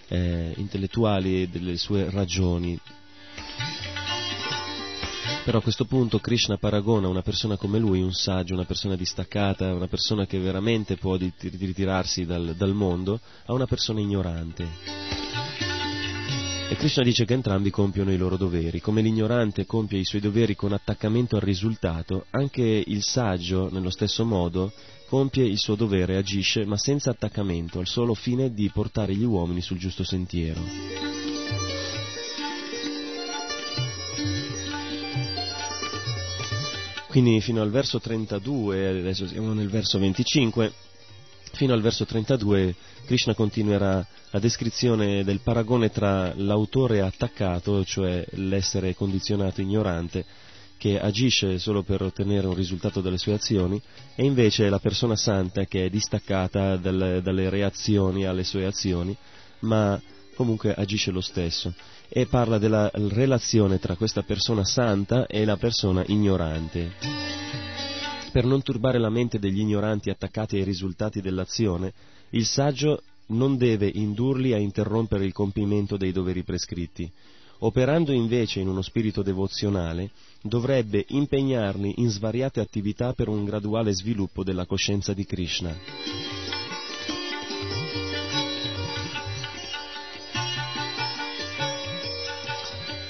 [0.07, 2.79] eh, intellettuali e delle sue ragioni.
[5.43, 9.73] Però a questo punto Krishna paragona una persona come lui, un saggio, una persona distaccata,
[9.73, 15.28] una persona che veramente può ritirarsi dal, dal mondo, a una persona ignorante.
[16.71, 18.79] E Krishna dice che entrambi compiono i loro doveri.
[18.79, 24.23] Come l'ignorante compie i suoi doveri con attaccamento al risultato, anche il saggio, nello stesso
[24.23, 24.71] modo,
[25.07, 29.61] compie il suo dovere, agisce, ma senza attaccamento, al solo fine di portare gli uomini
[29.61, 30.61] sul giusto sentiero.
[37.07, 40.71] Quindi fino al verso 32, adesso siamo nel verso 25,
[41.53, 42.75] fino al verso 32
[43.09, 50.23] Krishna continuerà la descrizione del paragone tra l'autore attaccato, cioè l'essere condizionato ignorante,
[50.77, 53.81] che agisce solo per ottenere un risultato dalle sue azioni,
[54.13, 59.17] e invece la persona santa che è distaccata dalle, dalle reazioni alle sue azioni,
[59.61, 59.99] ma
[60.35, 61.73] comunque agisce lo stesso.
[62.07, 67.78] E parla della relazione tra questa persona santa e la persona ignorante.
[68.31, 71.93] Per non turbare la mente degli ignoranti attaccati ai risultati dell'azione,
[72.31, 77.11] il saggio non deve indurli a interrompere il compimento dei doveri prescritti.
[77.61, 80.11] Operando invece in uno spirito devozionale,
[80.41, 85.75] dovrebbe impegnarli in svariate attività per un graduale sviluppo della coscienza di Krishna.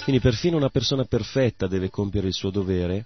[0.04, 3.06] Quindi perfino una persona perfetta deve compiere il suo dovere,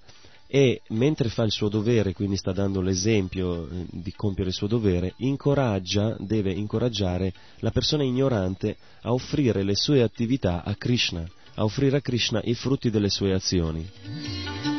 [0.55, 4.67] e mentre fa il suo dovere, quindi sta dando l'esempio eh, di compiere il suo
[4.67, 11.63] dovere, incoraggia, deve incoraggiare la persona ignorante a offrire le sue attività a Krishna, a
[11.63, 14.72] offrire a Krishna i frutti delle sue azioni.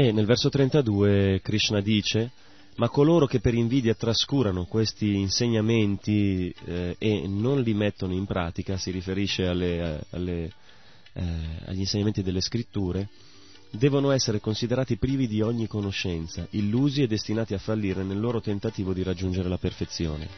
[0.00, 2.30] E nel verso 32 Krishna dice,
[2.76, 8.78] ma coloro che per invidia trascurano questi insegnamenti eh, e non li mettono in pratica,
[8.78, 10.52] si riferisce alle, alle,
[11.12, 11.22] eh,
[11.66, 13.10] agli insegnamenti delle scritture,
[13.72, 18.94] devono essere considerati privi di ogni conoscenza, illusi e destinati a fallire nel loro tentativo
[18.94, 20.28] di raggiungere la perfezione.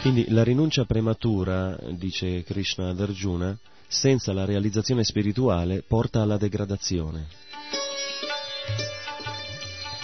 [0.00, 7.52] Quindi la rinuncia prematura, dice Krishna ad Arjuna, senza la realizzazione spirituale porta alla degradazione.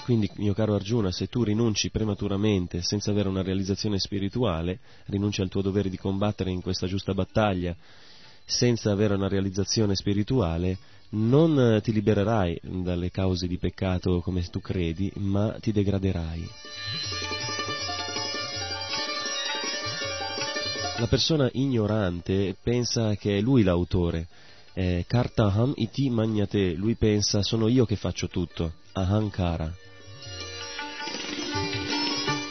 [0.05, 5.49] Quindi, mio caro Arjuna, se tu rinunci prematuramente senza avere una realizzazione spirituale, rinunci al
[5.49, 7.77] tuo dovere di combattere in questa giusta battaglia
[8.45, 10.79] senza avere una realizzazione spirituale,
[11.11, 16.49] non ti libererai dalle cause di peccato come tu credi, ma ti degraderai.
[20.99, 24.29] La persona ignorante pensa che è lui l'autore.
[24.75, 28.75] Eh, Kartaham iti magnate, lui pensa sono io che faccio tutto.
[28.93, 29.90] Ahankara.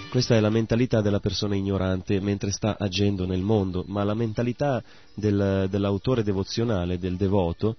[0.10, 4.84] Questa è la mentalità della persona ignorante mentre sta agendo nel mondo, ma la mentalità
[5.14, 7.76] del, dell'autore devozionale, del devoto,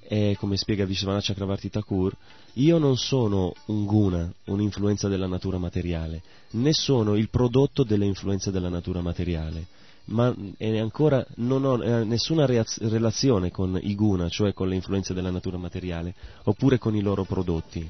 [0.00, 2.16] è, come spiega Vishvana Chakravarti Thakur,
[2.54, 6.22] io non sono un guna, un'influenza della natura materiale,
[6.52, 9.66] né sono il prodotto delle influenze della natura materiale,
[10.06, 15.14] ma ancora non ho eh, nessuna reaz- relazione con i guna, cioè con le influenze
[15.14, 16.14] della natura materiale,
[16.44, 17.88] oppure con i loro prodotti.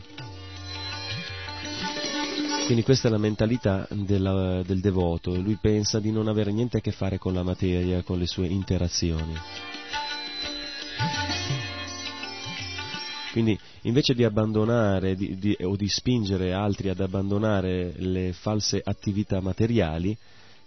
[2.64, 6.80] Quindi questa è la mentalità della, del devoto, lui pensa di non avere niente a
[6.80, 9.34] che fare con la materia, con le sue interazioni.
[13.32, 19.40] Quindi invece di abbandonare di, di, o di spingere altri ad abbandonare le false attività
[19.40, 20.16] materiali,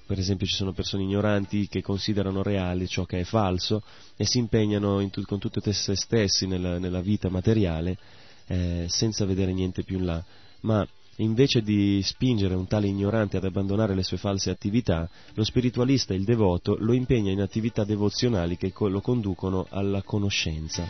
[0.06, 3.82] per esempio ci sono persone ignoranti che considerano reale ciò che è falso
[4.16, 7.98] e si impegnano tu, con tutti se stessi nella, nella vita materiale
[8.46, 10.24] eh, senza vedere niente più in là,
[10.62, 10.88] ma
[11.18, 16.24] invece di spingere un tale ignorante ad abbandonare le sue false attività, lo spiritualista, il
[16.24, 20.86] devoto, lo impegna in attività devozionali che lo conducono alla conoscenza.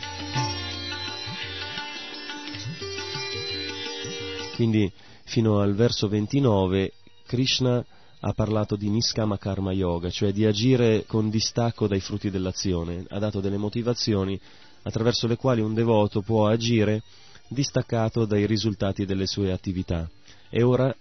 [4.54, 4.90] Quindi
[5.24, 6.92] fino al verso 29
[7.26, 7.84] Krishna
[8.20, 13.18] ha parlato di Niskama Karma Yoga, cioè di agire con distacco dai frutti dell'azione, ha
[13.18, 14.38] dato delle motivazioni
[14.82, 17.02] attraverso le quali un devoto può agire
[17.48, 20.08] distaccato dai risultati delle sue attività.
[20.50, 20.94] E ora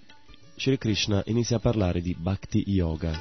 [0.57, 3.17] Sri Krishna inizia a parlare di Bhakti Yoga.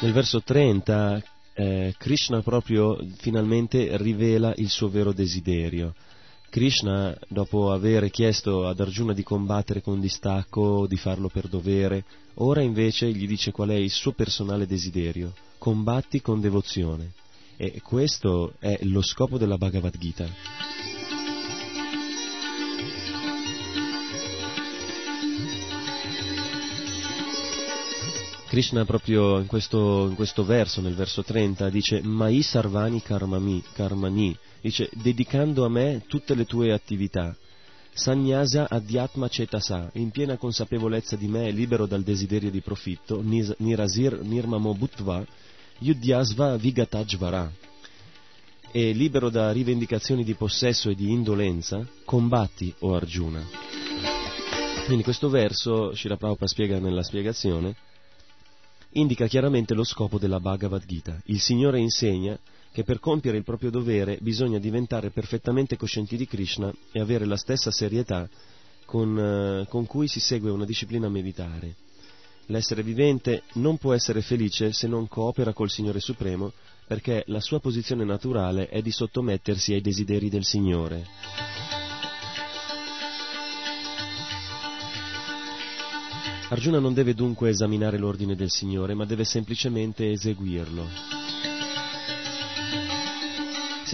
[0.00, 1.22] Nel verso 30
[1.54, 5.94] eh, Krishna proprio finalmente rivela il suo vero desiderio.
[6.48, 12.04] Krishna, dopo aver chiesto ad Arjuna di combattere con distacco, di farlo per dovere,
[12.34, 15.34] ora invece gli dice qual è il suo personale desiderio.
[15.58, 17.12] Combatti con devozione.
[17.56, 20.26] E questo è lo scopo della Bhagavad Gita.
[28.48, 34.36] Krishna proprio in questo, in questo, verso, nel verso 30, dice Mai sarvani karmami, karmani,
[34.60, 37.36] dice dedicando a me tutte le tue attività.
[37.92, 44.74] Sanyasa adhyatma cetasa, in piena consapevolezza di me, libero dal desiderio di profitto, nirasir nirmamo
[44.74, 45.24] bhutva,
[45.78, 47.52] yudyasva vigatajvara.
[48.70, 53.46] E libero da rivendicazioni di possesso e di indolenza, combatti, o Arjuna.
[54.86, 57.74] Quindi questo verso, Shira Prabhupada spiega nella spiegazione,
[58.94, 61.20] indica chiaramente lo scopo della Bhagavad Gita.
[61.26, 62.38] Il Signore insegna
[62.72, 67.36] che per compiere il proprio dovere bisogna diventare perfettamente coscienti di Krishna e avere la
[67.36, 68.28] stessa serietà
[68.84, 71.76] con, uh, con cui si segue una disciplina militare.
[72.46, 76.52] L'essere vivente non può essere felice se non coopera col Signore Supremo
[76.86, 81.06] perché la sua posizione naturale è di sottomettersi ai desideri del Signore.
[86.50, 91.23] Arjuna non deve dunque esaminare l'ordine del Signore, ma deve semplicemente eseguirlo.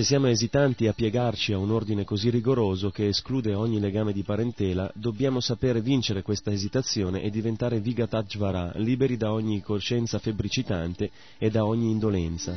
[0.00, 4.22] Se siamo esitanti a piegarci a un ordine così rigoroso che esclude ogni legame di
[4.22, 11.50] parentela, dobbiamo sapere vincere questa esitazione e diventare Vigatajvara, liberi da ogni coscienza febbricitante e
[11.50, 12.54] da ogni indolenza.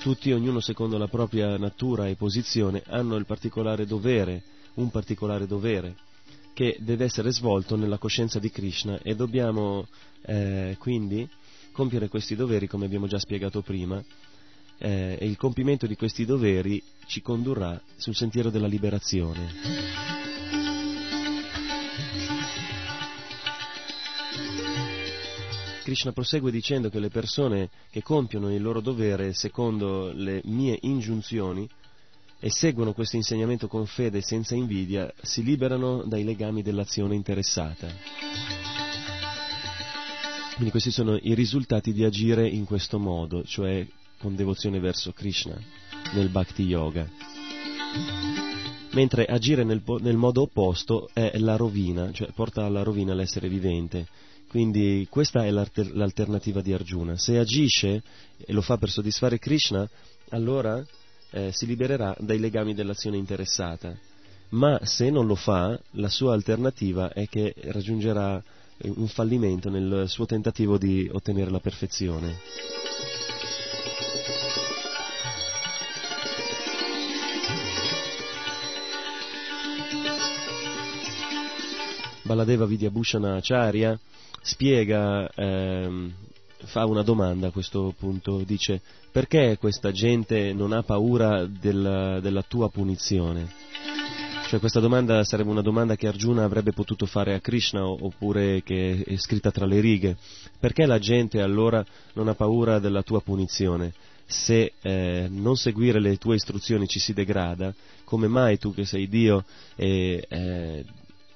[0.00, 4.42] Tutti, ognuno secondo la propria natura e posizione, hanno il particolare dovere,
[4.74, 5.94] un particolare dovere,
[6.54, 9.86] che deve essere svolto nella coscienza di Krishna e dobbiamo
[10.22, 11.28] eh, quindi
[11.72, 14.02] compiere questi doveri come abbiamo già spiegato prima
[14.78, 19.98] eh, e il compimento di questi doveri ci condurrà sul sentiero della liberazione.
[25.82, 31.68] Krishna prosegue dicendo che le persone che compiono il loro dovere secondo le mie ingiunzioni
[32.38, 38.79] e seguono questo insegnamento con fede e senza invidia si liberano dai legami dell'azione interessata.
[40.60, 43.86] Quindi questi sono i risultati di agire in questo modo, cioè
[44.18, 45.58] con devozione verso Krishna
[46.12, 47.08] nel Bhakti Yoga.
[48.90, 54.06] Mentre agire nel, nel modo opposto è la rovina, cioè porta alla rovina l'essere vivente.
[54.50, 57.16] Quindi questa è l'alter- l'alternativa di Arjuna.
[57.16, 58.02] Se agisce
[58.36, 59.88] e lo fa per soddisfare Krishna,
[60.28, 60.84] allora
[61.30, 63.98] eh, si libererà dai legami dell'azione interessata.
[64.50, 68.44] Ma se non lo fa, la sua alternativa è che raggiungerà
[68.82, 72.38] un fallimento nel suo tentativo di ottenere la perfezione.
[82.22, 83.98] Baladeva Vidyabhushana Acharya
[84.40, 86.12] spiega, ehm,
[86.64, 92.42] fa una domanda a questo punto, dice perché questa gente non ha paura della, della
[92.42, 93.48] tua punizione?
[94.50, 99.04] Cioè questa domanda sarebbe una domanda che Arjuna avrebbe potuto fare a Krishna oppure che
[99.06, 100.16] è scritta tra le righe.
[100.58, 103.92] Perché la gente allora non ha paura della tua punizione?
[104.26, 107.72] Se eh, non seguire le tue istruzioni ci si degrada,
[108.02, 109.44] come mai tu che sei Dio
[109.76, 110.84] e eh,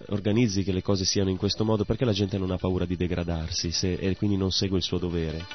[0.08, 2.96] organizzi che le cose siano in questo modo perché la gente non ha paura di
[2.96, 5.46] degradarsi se, e quindi non segue il suo dovere.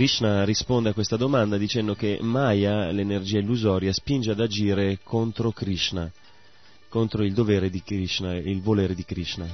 [0.00, 6.10] Krishna risponde a questa domanda dicendo che Maya, l'energia illusoria, spinge ad agire contro Krishna
[6.88, 9.46] contro il dovere di Krishna, il volere di Krishna.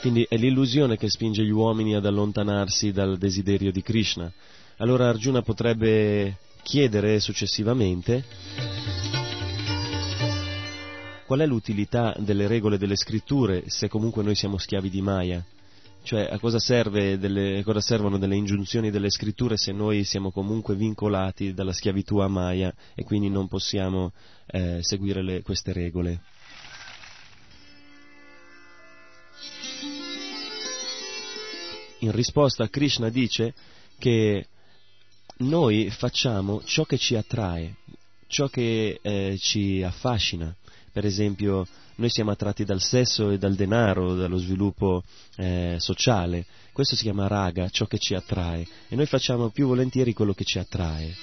[0.00, 4.32] Quindi è l'illusione che spinge gli uomini ad allontanarsi dal desiderio di Krishna.
[4.78, 8.24] Allora Arjuna potrebbe chiedere successivamente
[11.26, 15.44] qual è l'utilità delle regole delle scritture se comunque noi siamo schiavi di Maya.
[16.04, 16.58] Cioè, a cosa,
[16.92, 22.18] delle, a cosa, servono delle ingiunzioni delle scritture se noi siamo comunque vincolati dalla schiavitù
[22.18, 24.12] a Maya e quindi non possiamo
[24.48, 26.20] eh, seguire le, queste regole?
[32.00, 33.54] In risposta Krishna dice
[33.98, 34.46] che
[35.38, 37.76] noi facciamo ciò che ci attrae,
[38.26, 40.54] ciò che eh, ci affascina.
[40.92, 41.66] Per esempio,
[41.96, 45.02] noi siamo attratti dal sesso e dal denaro, dallo sviluppo
[45.36, 46.46] eh, sociale.
[46.72, 48.66] Questo si chiama raga, ciò che ci attrae.
[48.88, 51.14] E noi facciamo più volentieri quello che ci attrae.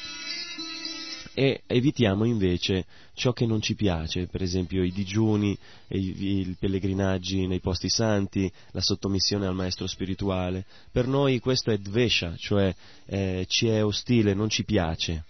[1.34, 5.58] E evitiamo invece ciò che non ci piace, per esempio i digiuni,
[5.90, 10.66] i, i pellegrinaggi nei posti santi, la sottomissione al maestro spirituale.
[10.92, 12.74] Per noi questo è dvesha, cioè
[13.06, 15.24] eh, ci è ostile, non ci piace.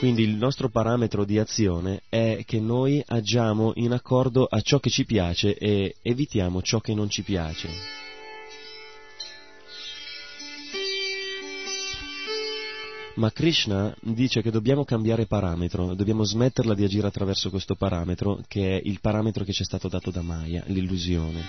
[0.00, 4.88] Quindi il nostro parametro di azione è che noi agiamo in accordo a ciò che
[4.88, 7.68] ci piace e evitiamo ciò che non ci piace.
[13.16, 18.78] Ma Krishna dice che dobbiamo cambiare parametro, dobbiamo smetterla di agire attraverso questo parametro, che
[18.78, 21.44] è il parametro che ci è stato dato da Maya, l'illusione.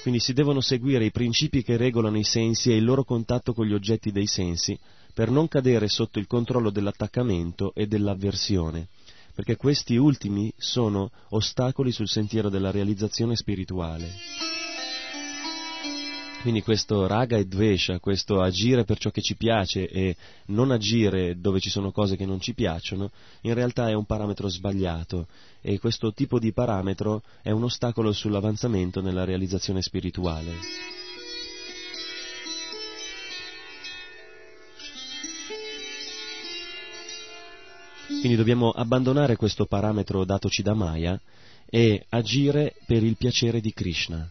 [0.00, 3.66] Quindi si devono seguire i principi che regolano i sensi e il loro contatto con
[3.66, 4.78] gli oggetti dei sensi,
[5.16, 8.88] per non cadere sotto il controllo dell'attaccamento e dell'avversione,
[9.34, 14.10] perché questi ultimi sono ostacoli sul sentiero della realizzazione spirituale.
[16.42, 20.16] Quindi questo raga e dvesha, questo agire per ciò che ci piace e
[20.48, 23.10] non agire dove ci sono cose che non ci piacciono,
[23.40, 25.28] in realtà è un parametro sbagliato
[25.62, 31.05] e questo tipo di parametro è un ostacolo sull'avanzamento nella realizzazione spirituale.
[38.06, 41.20] Quindi dobbiamo abbandonare questo parametro datoci da Maya
[41.68, 44.30] e agire per il piacere di Krishna.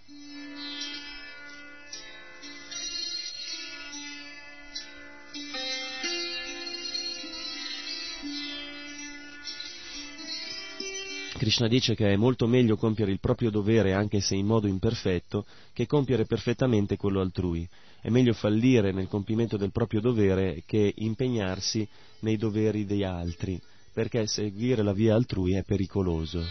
[11.45, 15.45] Krishna dice che è molto meglio compiere il proprio dovere anche se in modo imperfetto
[15.73, 17.69] che compiere perfettamente quello altrui.
[18.01, 21.87] È meglio fallire nel compimento del proprio dovere che impegnarsi
[22.21, 23.61] nei doveri degli altri
[23.93, 26.43] perché seguire la via altrui è pericoloso.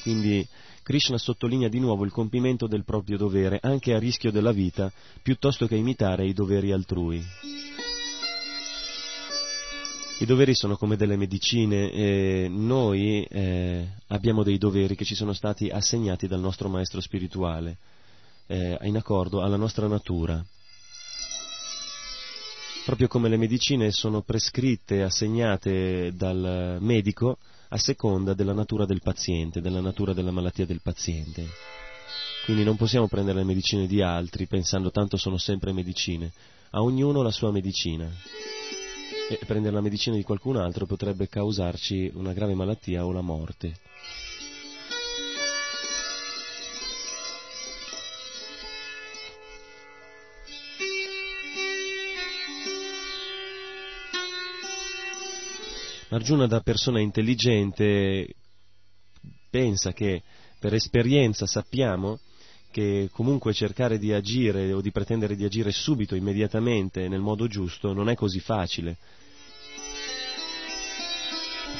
[0.00, 0.48] Quindi
[0.82, 4.90] Krishna sottolinea di nuovo il compimento del proprio dovere, anche a rischio della vita,
[5.22, 7.22] piuttosto che imitare i doveri altrui.
[10.22, 15.68] I doveri sono come delle medicine noi eh, abbiamo dei doveri che ci sono stati
[15.68, 17.78] assegnati dal nostro maestro spirituale,
[18.46, 20.40] eh, in accordo alla nostra natura.
[22.84, 27.38] Proprio come le medicine sono prescritte assegnate dal medico
[27.70, 31.48] a seconda della natura del paziente, della natura della malattia del paziente.
[32.44, 36.30] Quindi non possiamo prendere le medicine di altri pensando tanto sono sempre medicine.
[36.70, 38.08] A ognuno la sua medicina
[39.40, 43.76] e prendere la medicina di qualcun altro potrebbe causarci una grave malattia o la morte.
[56.10, 58.34] Arjuna da persona intelligente
[59.48, 60.22] pensa che
[60.58, 62.18] per esperienza sappiamo
[62.70, 67.92] che comunque cercare di agire o di pretendere di agire subito, immediatamente, nel modo giusto,
[67.92, 68.96] non è così facile.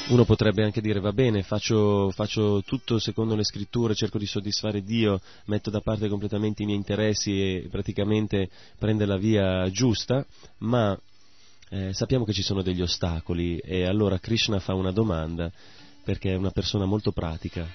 [0.09, 4.83] Uno potrebbe anche dire va bene, faccio, faccio, tutto secondo le scritture, cerco di soddisfare
[4.83, 10.25] Dio, metto da parte completamente i miei interessi e praticamente prende la via giusta,
[10.59, 10.97] ma
[11.69, 15.49] eh, sappiamo che ci sono degli ostacoli e allora Krishna fa una domanda
[16.03, 17.65] perché è una persona molto pratica.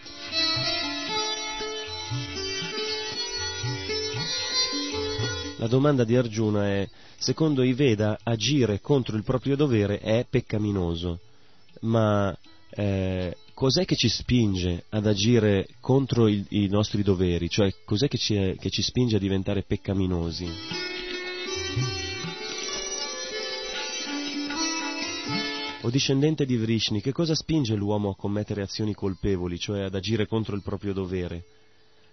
[5.56, 11.18] La domanda di Arjuna è, secondo i Veda, agire contro il proprio dovere è peccaminoso,
[11.82, 12.36] ma
[12.70, 17.48] eh, cos'è che ci spinge ad agire contro il, i nostri doveri?
[17.48, 20.46] Cioè, cos'è che ci, che ci spinge a diventare peccaminosi?
[25.82, 30.26] O discendente di Vrishni, che cosa spinge l'uomo a commettere azioni colpevoli, cioè ad agire
[30.26, 31.44] contro il proprio dovere?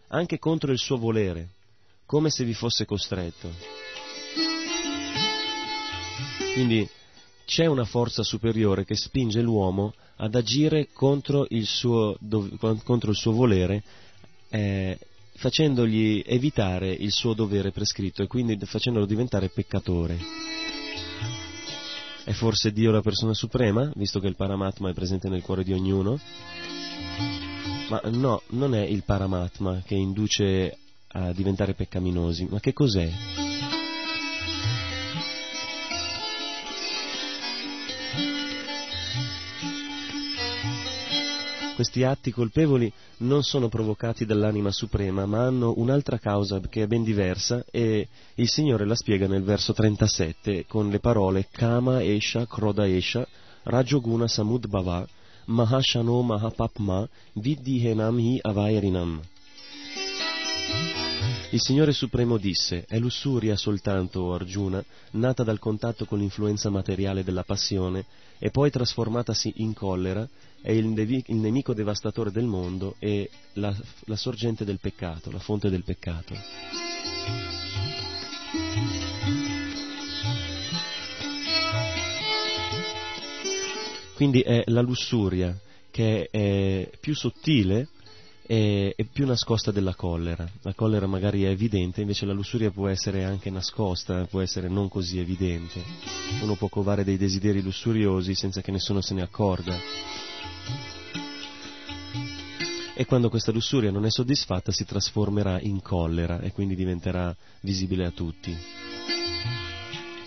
[0.10, 1.50] Anche contro il suo volere
[2.06, 3.52] come se vi fosse costretto.
[6.54, 6.88] Quindi
[7.46, 12.18] c'è una forza superiore che spinge l'uomo ad agire contro il suo,
[12.84, 13.84] contro il suo volere,
[14.50, 14.98] eh,
[15.36, 20.18] facendogli evitare il suo dovere prescritto e quindi facendolo diventare peccatore.
[22.24, 25.74] È forse Dio la persona suprema, visto che il Paramatma è presente nel cuore di
[25.74, 26.20] ognuno?
[27.90, 30.78] Ma no, non è il Paramatma che induce
[31.10, 32.48] a diventare peccaminosi.
[32.50, 33.45] Ma che cos'è?
[41.76, 47.04] Questi atti colpevoli non sono provocati dall'anima suprema, ma hanno un'altra causa che è ben
[47.04, 52.88] diversa e il Signore la spiega nel verso 37 con le parole Kama Esha Kroda
[52.88, 53.28] Esha
[53.64, 55.06] Rajoguna Samud Bhava
[55.48, 59.20] Mahashano Mahapapma Viddihenam Hi Avairinam
[61.56, 67.24] il Signore Supremo disse, è lussuria soltanto, o Arjuna, nata dal contatto con l'influenza materiale
[67.24, 68.06] della passione
[68.40, 70.28] e poi trasformatasi in collera,
[70.62, 70.86] è il,
[71.28, 76.36] nemico devastatore del mondo e la, la sorgente del peccato, la fonte del peccato.
[84.16, 85.58] Quindi è la lussuria
[85.90, 87.88] che è più sottile
[88.46, 90.48] è, è, più nascosta della collera.
[90.62, 94.88] La collera magari è evidente, invece la lussuria può essere anche nascosta, può essere non
[94.88, 95.82] così evidente.
[96.42, 99.76] Uno può covare dei desideri lussuriosi senza che nessuno se ne accorga.
[102.98, 108.06] E quando questa lussuria non è soddisfatta si trasformerà in collera e quindi diventerà visibile
[108.06, 108.56] a tutti.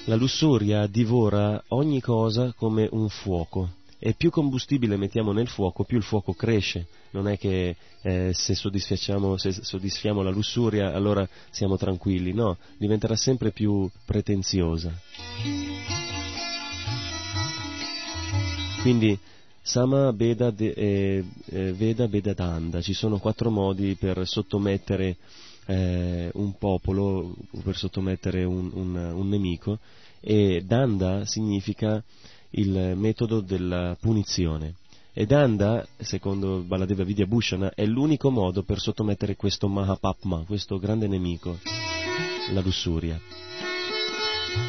[0.05, 5.97] La lussuria divora ogni cosa come un fuoco e più combustibile mettiamo nel fuoco, più
[5.97, 6.87] il fuoco cresce.
[7.11, 13.51] Non è che eh, se, se soddisfiamo la lussuria allora siamo tranquilli, no, diventerà sempre
[13.51, 14.93] più pretenziosa.
[18.83, 19.19] Quindi
[19.63, 25.17] Sama, Beda, de, eh, eh, Veda, Danda, ci sono quattro modi per sottomettere
[25.67, 29.79] eh, un popolo, per sottomettere un, un, un nemico
[30.21, 32.03] e Danda significa
[32.51, 34.75] il metodo della punizione.
[35.13, 41.09] Ed Anda, secondo Baladeva Vidya Bhushana, è l'unico modo per sottomettere questo Mahapapma, questo grande
[41.09, 41.59] nemico,
[42.53, 43.21] la lussuria.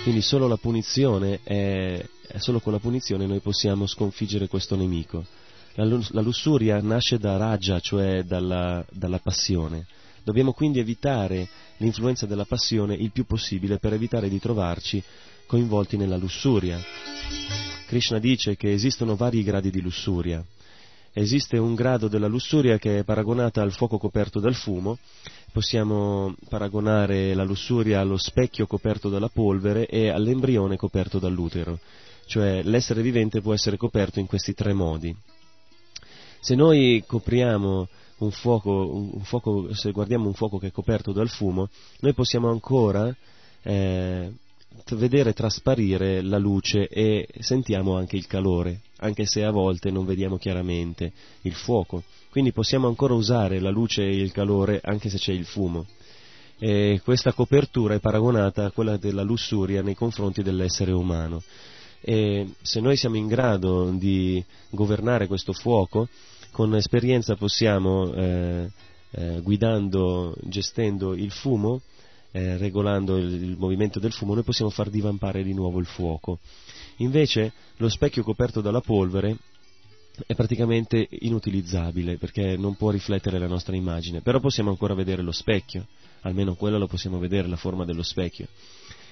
[0.03, 0.57] Quindi solo la
[1.43, 2.05] è,
[2.37, 5.25] solo con la punizione noi possiamo sconfiggere questo nemico.
[5.75, 9.85] La, la lussuria nasce da raja, cioè dalla, dalla passione.
[10.23, 15.01] Dobbiamo quindi evitare l'influenza della passione il più possibile per evitare di trovarci
[15.45, 16.79] coinvolti nella lussuria.
[17.89, 20.45] Krishna dice che esistono vari gradi di lussuria.
[21.11, 24.99] Esiste un grado della lussuria che è paragonata al fuoco coperto dal fumo,
[25.51, 31.79] possiamo paragonare la lussuria allo specchio coperto dalla polvere e all'embrione coperto dall'utero.
[32.27, 35.15] cioè l'essere vivente può essere coperto in questi tre modi.
[36.41, 37.87] Se noi copriamo
[38.19, 41.69] un fuoco, un fuoco se guardiamo un fuoco che è coperto dal fumo,
[42.01, 43.11] noi possiamo ancora
[43.63, 44.31] eh,
[44.91, 50.37] vedere trasparire la luce e sentiamo anche il calore, anche se a volte non vediamo
[50.37, 51.11] chiaramente
[51.41, 52.03] il fuoco.
[52.29, 55.85] Quindi possiamo ancora usare la luce e il calore anche se c'è il fumo.
[56.59, 61.41] E questa copertura è paragonata a quella della lussuria nei confronti dell'essere umano.
[62.01, 66.07] E se noi siamo in grado di governare questo fuoco,
[66.51, 68.69] con esperienza possiamo, eh,
[69.11, 71.81] eh, guidando, gestendo il fumo,
[72.31, 76.39] eh, regolando il, il, movimento del fumo, noi possiamo far divampare di nuovo il fuoco.
[76.97, 79.37] Invece lo specchio coperto dalla polvere
[80.25, 85.31] è praticamente inutilizzabile perché non può riflettere la nostra immagine, però possiamo ancora vedere lo
[85.31, 85.87] specchio,
[86.21, 88.47] almeno quello lo possiamo vedere, la forma dello specchio.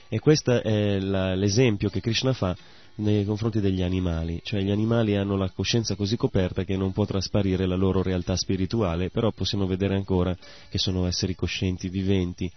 [0.09, 2.55] E questo è la, l'esempio che Krishna fa
[2.97, 7.05] nei confronti degli animali, cioè gli animali hanno la coscienza così coperta che non può
[7.05, 10.35] trasparire la loro realtà spirituale, però possiamo vedere ancora
[10.69, 12.51] che sono esseri coscienti, viventi.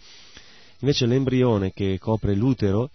[0.81, 2.91] Invece l'embrione che copre l'utero,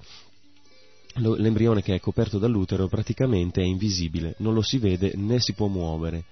[1.16, 5.68] l'embrione che è coperto dall'utero praticamente è invisibile, non lo si vede né si può
[5.68, 6.26] muovere.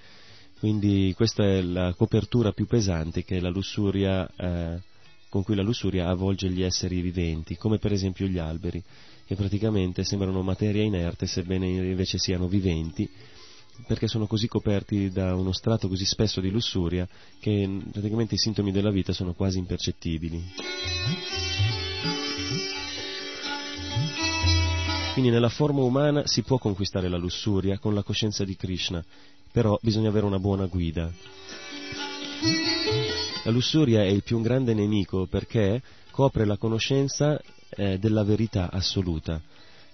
[0.59, 4.81] Quindi questa è la copertura più pesante lussuria, eh,
[5.29, 8.81] con cui la lussuria avvolge gli esseri viventi, come per esempio gli alberi,
[9.25, 13.09] che praticamente sembrano materia inerte sebbene invece siano viventi,
[13.87, 17.07] perché sono così coperti da uno strato così spesso di lussuria
[17.39, 21.42] che praticamente i sintomi della vita sono quasi impercettibili.
[25.13, 29.03] Quindi nella forma umana si può conquistare la lussuria con la coscienza di Krishna,
[29.51, 31.11] però bisogna avere una buona guida.
[33.43, 37.39] La lussuria è il più grande nemico perché copre la conoscenza
[37.69, 39.39] eh, della verità assoluta,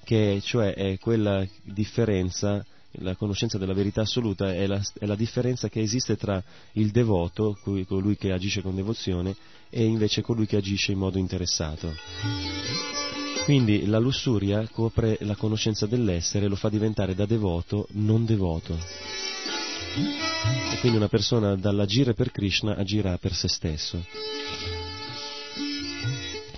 [0.05, 5.70] che cioè è quella differenza la conoscenza della verità assoluta è la, è la, differenza
[5.70, 6.41] che esiste tra
[6.72, 9.36] il devoto, colui che agisce con devozione,
[9.70, 12.99] e invece colui che agisce in modo interessato.
[13.44, 18.78] Quindi la lussuria copre la conoscenza dell'essere e lo fa diventare da devoto non devoto.
[20.72, 24.06] E quindi una persona dall'agire per Krishna agirà per se stesso.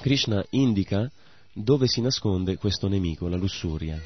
[0.02, 1.10] Krishna indica
[1.54, 4.02] dove si nasconde questo nemico, la lussuria.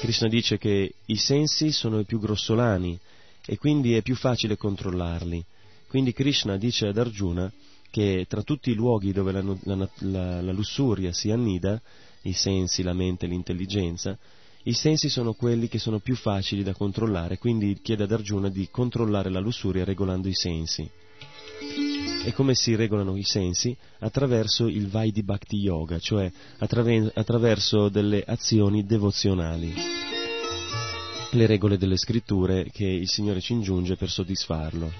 [0.00, 2.98] Krishna dice che i sensi sono i più grossolani
[3.44, 5.44] e quindi è più facile controllarli.
[5.88, 7.50] Quindi Krishna dice ad Arjuna
[7.90, 11.80] che tra tutti i luoghi dove la, la, la, la lussuria si annida,
[12.22, 14.16] i sensi, la mente, l'intelligenza,
[14.64, 18.68] i sensi sono quelli che sono più facili da controllare, quindi chiede ad Arjuna di
[18.70, 20.88] controllare la lussuria regolando i sensi.
[22.22, 23.74] E come si regolano i sensi?
[24.00, 29.72] Attraverso il Vaidi Bhakti Yoga, cioè attraver- attraverso delle azioni devozionali,
[31.30, 34.92] le regole delle scritture che il Signore ci ingiunge per soddisfarlo.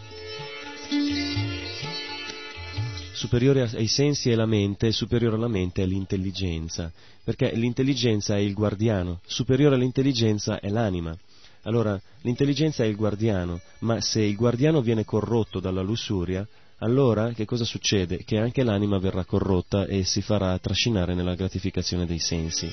[3.20, 6.90] Superiore ai sensi è la mente, superiore alla mente è l'intelligenza,
[7.22, 11.14] perché l'intelligenza è il guardiano, superiore all'intelligenza è l'anima.
[11.64, 16.48] Allora, l'intelligenza è il guardiano, ma se il guardiano viene corrotto dalla lussuria,
[16.78, 18.24] allora che cosa succede?
[18.24, 22.70] Che anche l'anima verrà corrotta e si farà trascinare nella gratificazione dei sensi.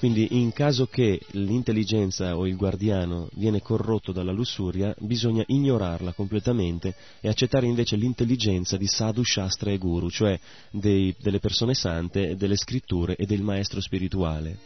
[0.00, 6.94] Quindi in caso che l'intelligenza o il guardiano viene corrotto dalla lussuria, bisogna ignorarla completamente
[7.20, 10.40] e accettare invece l'intelligenza di sadhu, shastra e guru, cioè
[10.70, 14.56] dei, delle persone sante, delle scritture e del maestro spirituale.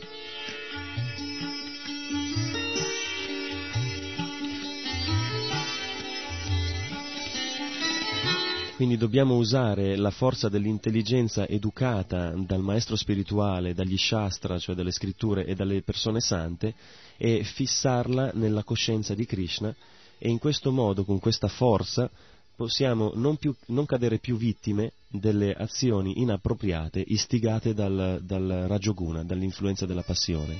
[8.85, 15.47] Quindi dobbiamo usare la forza dell'intelligenza educata dal maestro spirituale, dagli shastra, cioè dalle scritture
[15.47, 16.74] e dalle persone sante,
[17.16, 19.74] e fissarla nella coscienza di Krishna
[20.18, 22.11] e in questo modo, con questa forza,
[22.55, 29.87] possiamo non, più, non cadere più vittime delle azioni inappropriate istigate dal, dal Rajoguna, dall'influenza
[29.87, 30.59] della passione.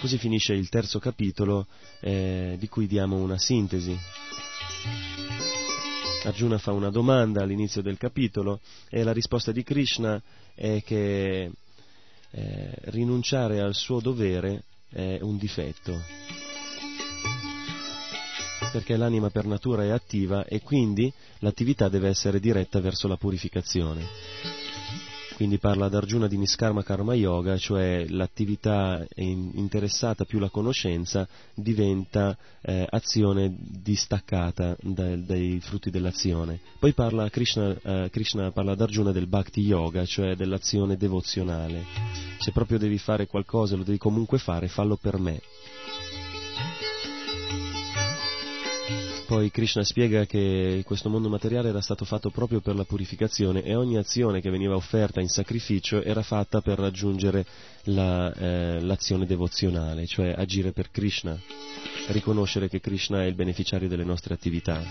[0.00, 1.66] Così finisce il terzo capitolo
[2.00, 3.98] eh, di cui diamo una sintesi.
[6.24, 8.60] Arjuna fa una domanda all'inizio del capitolo
[8.90, 10.20] e la risposta di Krishna
[10.54, 11.50] è che
[12.30, 16.02] eh, rinunciare al suo dovere è un difetto,
[18.72, 24.06] perché l'anima per natura è attiva e quindi l'attività deve essere diretta verso la purificazione.
[25.38, 32.36] Quindi parla ad Arjuna di Niskarma Karma Yoga, cioè l'attività interessata più la conoscenza diventa
[32.60, 36.58] eh, azione distaccata dai, dai, frutti dell'azione.
[36.80, 41.84] Poi parla Krishna, eh, Krishna parla ad Arjuna del Bhakti Yoga, cioè dell'azione devozionale.
[42.40, 45.40] Se proprio devi fare qualcosa, lo devi comunque fare, fallo per me.
[49.28, 53.74] Poi Krishna spiega che questo mondo materiale era stato fatto proprio per la purificazione e
[53.74, 57.44] ogni azione che veniva offerta in sacrificio era fatta per raggiungere
[57.84, 61.38] la, eh, l'azione devozionale, cioè agire per Krishna,
[62.06, 64.82] riconoscere che Krishna è il beneficiario delle nostre attività.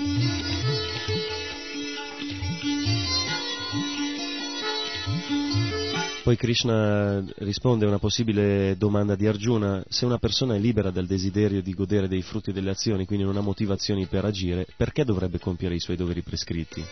[6.28, 11.06] Poi Krishna risponde a una possibile domanda di Arjuna, se una persona è libera dal
[11.06, 15.40] desiderio di godere dei frutti delle azioni, quindi non ha motivazioni per agire, perché dovrebbe
[15.40, 16.84] compiere i suoi doveri prescritti?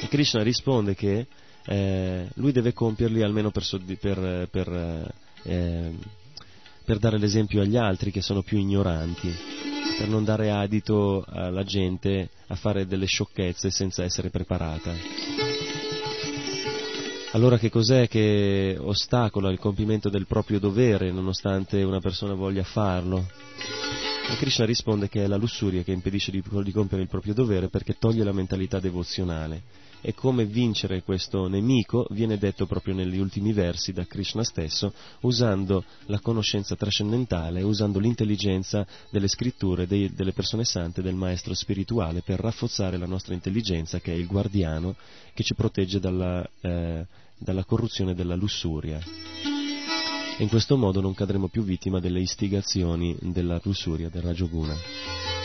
[0.00, 1.26] E Krishna risponde che
[1.66, 3.62] eh, lui deve compierli almeno per,
[4.00, 5.12] per, per,
[5.42, 5.92] eh,
[6.82, 9.30] per dare l'esempio agli altri che sono più ignoranti,
[9.98, 15.37] per non dare adito alla gente a fare delle sciocchezze senza essere preparata.
[17.32, 23.26] Allora che cos'è che ostacola il compimento del proprio dovere nonostante una persona voglia farlo?
[24.30, 27.68] E Krishna risponde che è la lussuria che impedisce di, di compiere il proprio dovere
[27.68, 29.62] perché toglie la mentalità devozionale
[30.00, 35.84] e come vincere questo nemico viene detto proprio negli ultimi versi da Krishna stesso, usando
[36.06, 42.40] la conoscenza trascendentale, usando l'intelligenza delle scritture dei, delle persone sante, del maestro spirituale, per
[42.40, 44.96] rafforzare la nostra intelligenza, che è il guardiano
[45.34, 49.00] che ci protegge dalla, eh, dalla corruzione dalla lussuria.
[50.38, 55.37] In questo modo non cadremo più vittima delle istigazioni della lussuria, del Rajoguna.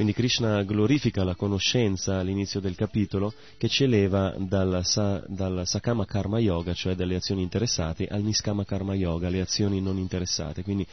[0.00, 4.82] Quindi Krishna glorifica la conoscenza all'inizio del capitolo che ci eleva dal,
[5.26, 9.98] dal Sakama Karma Yoga, cioè dalle azioni interessate, al Niskama Karma Yoga, le azioni non
[9.98, 10.86] interessate, quindi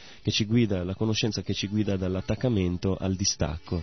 [0.46, 3.82] guida, la conoscenza che ci guida dall'attaccamento al distacco.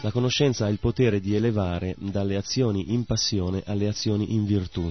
[0.00, 4.90] La conoscenza ha il potere di elevare dalle azioni in passione alle azioni in virtù.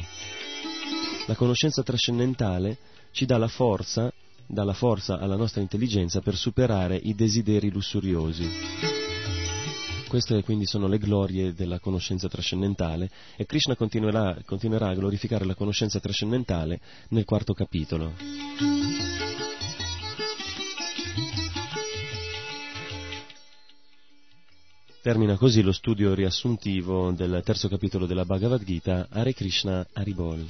[1.25, 2.77] La conoscenza trascendentale
[3.09, 4.13] ci dà la forza
[4.47, 8.47] dà la forza alla nostra intelligenza per superare i desideri lussuriosi.
[10.07, 15.55] Queste quindi sono le glorie della conoscenza trascendentale e Krishna continuerà, continuerà a glorificare la
[15.55, 16.79] conoscenza trascendentale
[17.09, 18.13] nel quarto capitolo.
[25.01, 30.47] Termina così lo studio riassuntivo del terzo capitolo della Bhagavad Gita, Hare Krishna Haribol.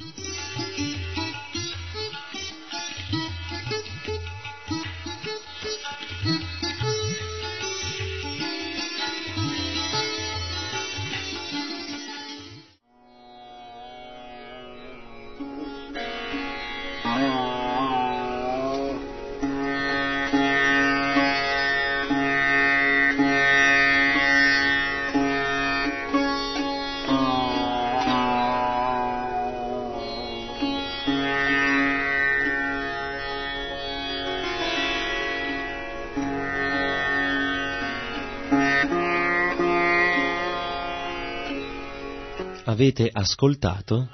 [42.75, 44.09] Avete ascoltato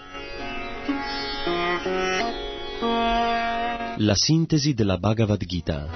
[3.97, 5.89] la sintesi della Bhagavad Gita.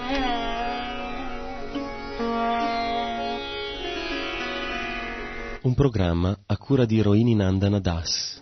[5.61, 8.41] Un programma a cura di Roini Nandana Das.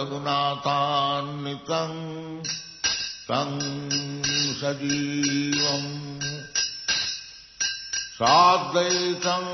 [0.00, 1.96] रघुनाथान्वितम्
[3.28, 3.50] तं
[4.60, 5.90] सजीवम्
[8.18, 9.52] सार्दैतम्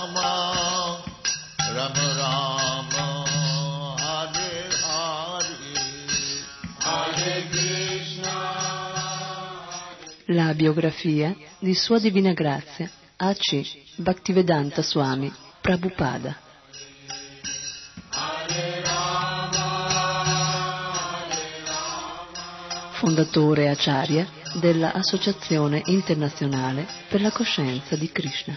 [10.33, 13.97] La biografia di Sua Divina Grazia A.C.
[13.97, 15.29] Bhaktivedanta Swami
[15.61, 16.39] Prabhupada.
[22.93, 24.25] Fondatore Acharya
[24.61, 28.57] della Associazione Internazionale per la Coscienza di Krishna.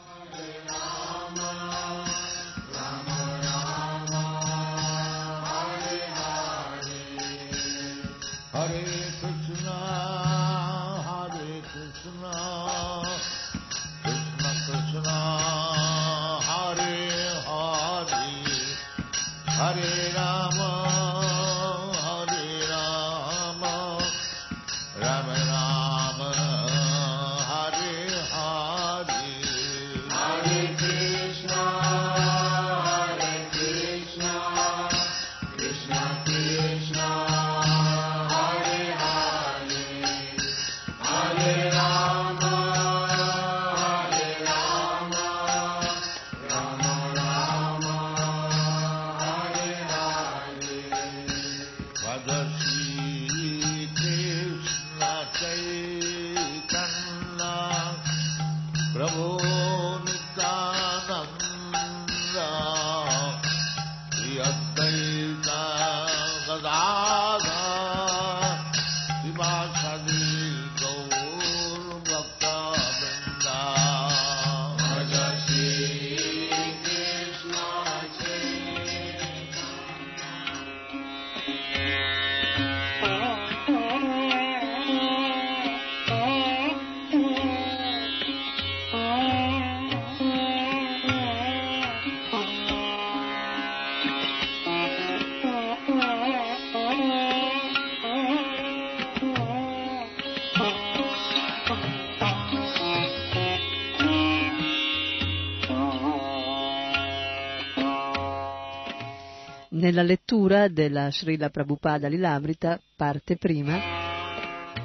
[110.67, 113.79] Della Srila Prabhupada Lilamrita, parte prima,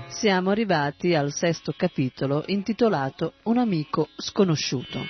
[0.09, 5.01] siamo arrivati al sesto capitolo intitolato Un amico sconosciuto.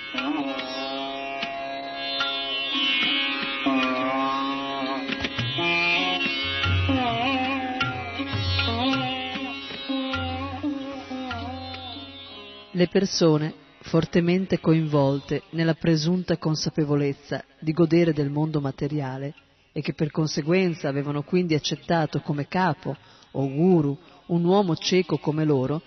[12.71, 19.33] Le persone fortemente coinvolte nella presunta consapevolezza di godere del mondo materiale
[19.77, 22.97] e che per conseguenza avevano quindi accettato come capo
[23.29, 23.95] o guru
[24.25, 25.83] un uomo cieco come loro,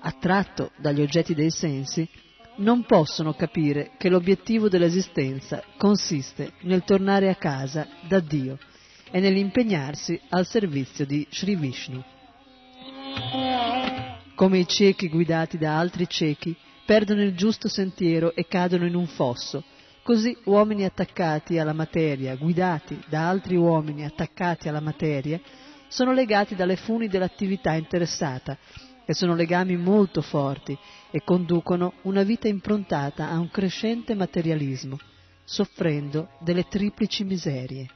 [0.00, 2.08] attratto dagli oggetti dei sensi,
[2.56, 8.58] non possono capire che l'obiettivo dell'esistenza consiste nel tornare a casa da Dio
[9.10, 12.02] e nell'impegnarsi al servizio di Sri Vishnu.
[14.36, 16.56] Come i ciechi guidati da altri ciechi
[16.86, 19.62] perdono il giusto sentiero e cadono in un fosso,
[20.08, 25.38] così uomini attaccati alla materia, guidati da altri uomini attaccati alla materia,
[25.86, 28.56] sono legati dalle funi dell'attività interessata
[29.04, 30.74] e sono legami molto forti
[31.10, 34.98] e conducono una vita improntata a un crescente materialismo,
[35.44, 37.86] soffrendo delle triplici miserie.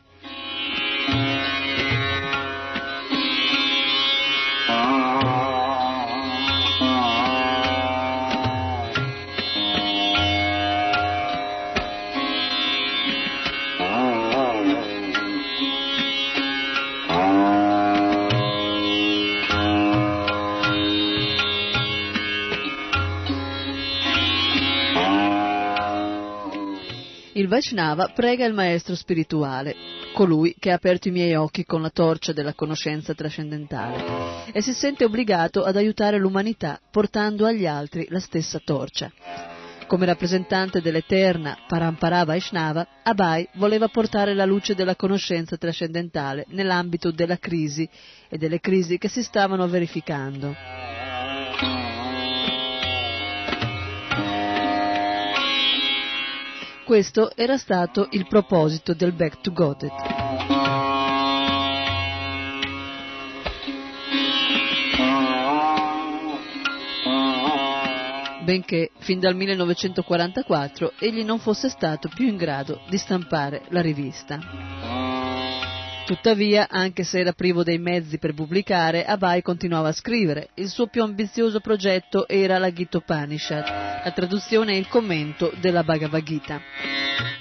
[27.46, 29.74] Vaishnava prega il maestro spirituale,
[30.12, 34.72] colui che ha aperto i miei occhi con la torcia della conoscenza trascendentale, e si
[34.72, 39.10] sente obbligato ad aiutare l'umanità portando agli altri la stessa torcia.
[39.86, 47.36] Come rappresentante dell'eterna Parampara Vaishnava, Abai voleva portare la luce della conoscenza trascendentale nell'ambito della
[47.36, 47.86] crisi
[48.28, 51.01] e delle crisi che si stavano verificando.
[56.92, 59.92] Questo era stato il proposito del Back to Godet.
[68.44, 75.01] benché fin dal 1944 egli non fosse stato più in grado di stampare la rivista.
[76.04, 80.48] Tuttavia, anche se era privo dei mezzi per pubblicare, Abai continuava a scrivere.
[80.54, 83.64] Il suo più ambizioso progetto era la Gita Upanishad,
[84.04, 86.60] la traduzione e il commento della Bhagavad Gita.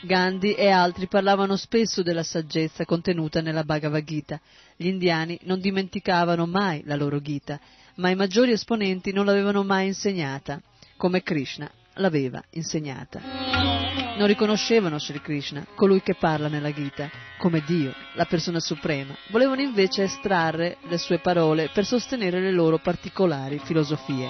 [0.04, 4.40] Gandhi e altri parlavano spesso della saggezza contenuta nella Bhagavad Gita.
[4.76, 7.60] Gli indiani non dimenticavano mai la loro Gita,
[7.96, 10.62] ma i maggiori esponenti non l'avevano mai insegnata
[10.98, 13.81] come Krishna l'aveva insegnata.
[14.18, 19.16] Non riconoscevano Sri Krishna, colui che parla nella Gita, come Dio, la persona suprema.
[19.30, 24.30] Volevano invece estrarre le sue parole per sostenere le loro particolari filosofie.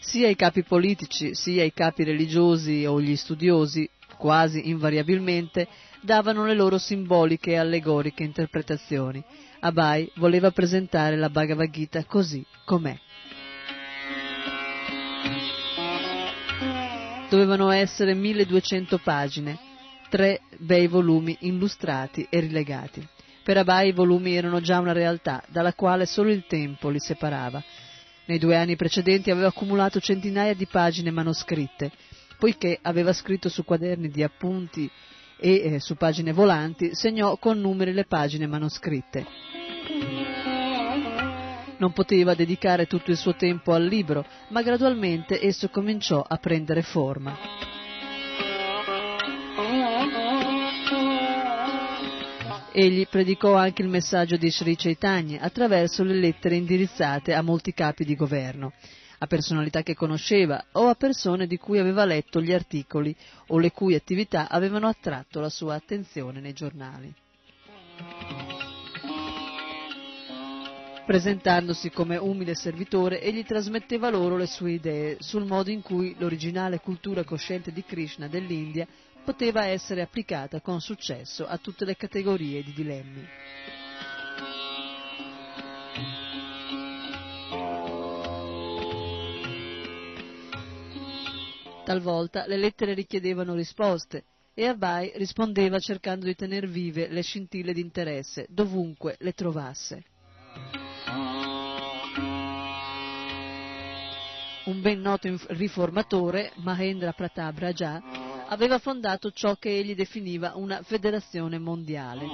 [0.00, 3.88] Sia i capi politici, sia i capi religiosi o gli studiosi,
[4.18, 5.66] quasi invariabilmente,
[6.02, 9.24] davano le loro simboliche e allegoriche interpretazioni.
[9.60, 12.98] Abai voleva presentare la Bhagavad Gita così com'è.
[17.32, 19.58] Dovevano essere 1200 pagine,
[20.10, 23.08] tre bei volumi illustrati e rilegati.
[23.42, 27.64] Per Abai i volumi erano già una realtà dalla quale solo il tempo li separava.
[28.26, 31.90] Nei due anni precedenti aveva accumulato centinaia di pagine manoscritte,
[32.36, 34.90] poiché aveva scritto su quaderni di appunti
[35.38, 40.31] e eh, su pagine volanti segnò con numeri le pagine manoscritte.
[41.82, 46.80] Non poteva dedicare tutto il suo tempo al libro, ma gradualmente esso cominciò a prendere
[46.82, 47.36] forma.
[52.70, 58.04] Egli predicò anche il messaggio di Sri Chaitanya attraverso le lettere indirizzate a molti capi
[58.04, 58.74] di governo,
[59.18, 63.12] a personalità che conosceva o a persone di cui aveva letto gli articoli
[63.48, 67.12] o le cui attività avevano attratto la sua attenzione nei giornali.
[71.04, 76.78] Presentandosi come umile servitore, egli trasmetteva loro le sue idee sul modo in cui l'originale
[76.78, 78.86] cultura cosciente di Krishna dell'India
[79.24, 83.28] poteva essere applicata con successo a tutte le categorie di dilemmi.
[91.84, 94.24] Talvolta le lettere richiedevano risposte
[94.54, 100.04] e Abai rispondeva cercando di tener vive le scintille di interesse dovunque le trovasse.
[104.64, 108.00] Un ben noto riformatore, Mahendra Pratap Raja,
[108.46, 112.26] aveva fondato ciò che egli definiva una federazione mondiale.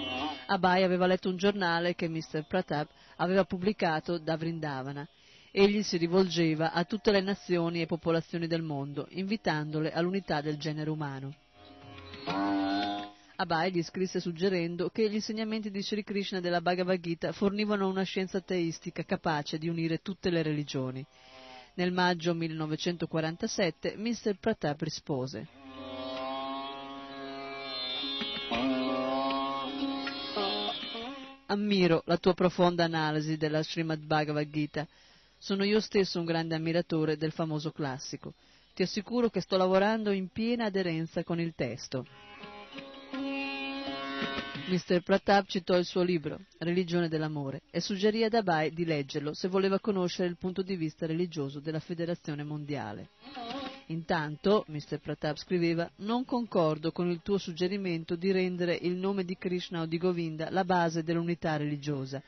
[0.47, 2.45] Abai aveva letto un giornale che Mr.
[2.47, 5.09] Pratap aveva pubblicato da Vrindavana.
[5.51, 10.91] Egli si rivolgeva a tutte le nazioni e popolazioni del mondo, invitandole all'unità del genere
[10.91, 11.35] umano.
[13.41, 18.03] Abai gli scrisse suggerendo che gli insegnamenti di Sri Krishna della Bhagavad Gita fornivano una
[18.03, 21.07] scienza teistica capace di unire tutte le religioni.
[21.75, 24.39] Nel maggio 1947 Mr.
[24.41, 25.47] Pratap rispose
[31.47, 34.85] Ammiro la tua profonda analisi della Srimad Bhagavad Gita.
[35.39, 38.35] Sono io stesso un grande ammiratore del famoso classico.
[38.75, 42.05] Ti assicuro che sto lavorando in piena aderenza con il testo.
[44.69, 45.03] Mr.
[45.03, 49.81] Pratap citò il suo libro, Religione dell'amore, e suggerì ad Abai di leggerlo se voleva
[49.81, 53.09] conoscere il punto di vista religioso della Federazione Mondiale.
[53.87, 54.99] Intanto, Mr.
[55.01, 59.87] Pratap scriveva, non concordo con il tuo suggerimento di rendere il nome di Krishna o
[59.87, 62.23] di Govinda la base dell'unità religiosa.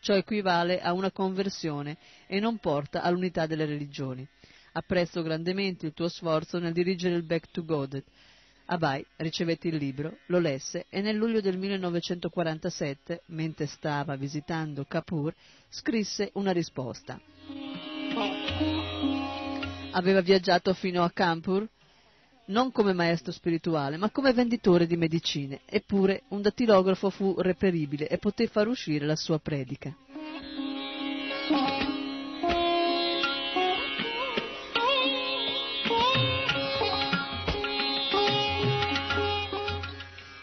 [0.00, 4.26] Ciò equivale a una conversione e non porta all'unità delle religioni.
[4.72, 8.02] Apprezzo grandemente il tuo sforzo nel dirigere il Back to God.
[8.72, 15.34] Abai ricevette il libro, lo lesse e nel luglio del 1947, mentre stava visitando Kapur,
[15.68, 17.20] scrisse una risposta
[19.92, 21.68] aveva viaggiato fino a Kanpur
[22.46, 28.18] non come maestro spirituale, ma come venditore di medicine, eppure un dattilografo fu reperibile e
[28.18, 29.94] poté far uscire la sua predica.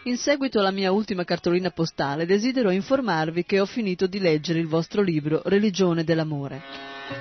[0.10, 4.66] In seguito alla mia ultima cartolina postale desidero informarvi che ho finito di leggere il
[4.66, 6.64] vostro libro Religione dell'amore.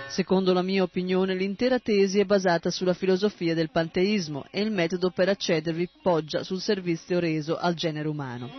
[0.09, 5.11] Secondo la mia opinione l'intera tesi è basata sulla filosofia del panteismo e il metodo
[5.11, 8.51] per accedervi poggia sul servizio reso al genere umano.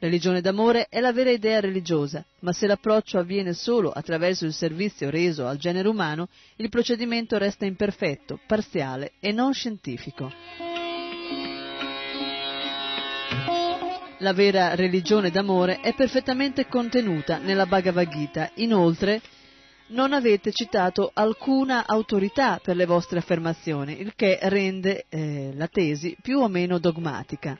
[0.00, 5.08] Religione d'amore è la vera idea religiosa, ma se l'approccio avviene solo attraverso il servizio
[5.08, 10.30] reso al genere umano, il procedimento resta imperfetto, parziale e non scientifico.
[14.22, 18.52] La vera religione d'amore è perfettamente contenuta nella Bhagavad Gita.
[18.54, 19.20] Inoltre,
[19.88, 26.16] non avete citato alcuna autorità per le vostre affermazioni, il che rende eh, la tesi
[26.22, 27.58] più o meno dogmatica.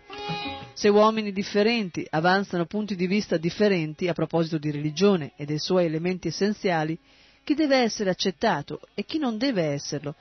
[0.72, 5.86] Se uomini differenti avanzano punti di vista differenti a proposito di religione e dei suoi
[5.86, 6.96] elementi essenziali,
[7.42, 10.14] chi deve essere accettato e chi non deve esserlo?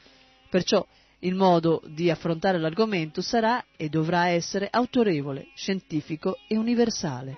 [0.50, 0.84] Perciò
[1.22, 7.38] il modo di affrontare l'argomento sarà e dovrà essere autorevole, scientifico e universale.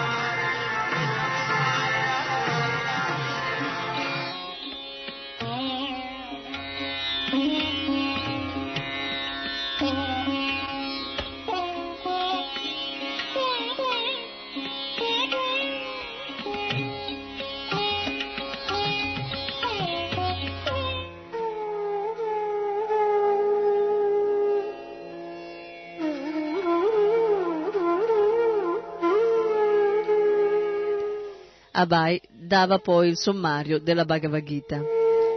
[31.81, 34.79] Abai dava poi il sommario della Bhagavad Gita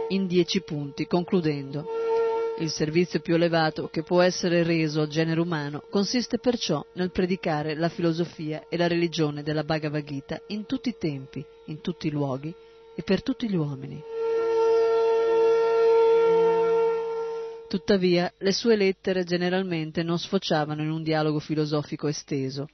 [0.09, 1.87] in dieci punti, concludendo
[2.59, 7.73] il servizio più elevato che può essere reso al genere umano consiste perciò nel predicare
[7.73, 12.11] la filosofia e la religione della Bhagavad Gita in tutti i tempi, in tutti i
[12.11, 12.53] luoghi
[12.95, 13.99] e per tutti gli uomini.
[17.67, 22.69] Tuttavia, le sue lettere generalmente non sfociavano in un dialogo filosofico esteso.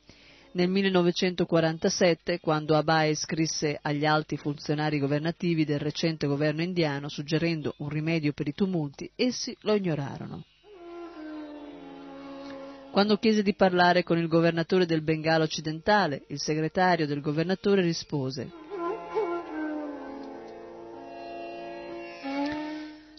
[0.53, 7.88] Nel 1947, quando Abai scrisse agli alti funzionari governativi del recente governo indiano suggerendo un
[7.88, 10.44] rimedio per i tumulti, essi lo ignorarono.
[12.91, 18.52] Quando chiese di parlare con il governatore del Bengala occidentale, il segretario del governatore rispose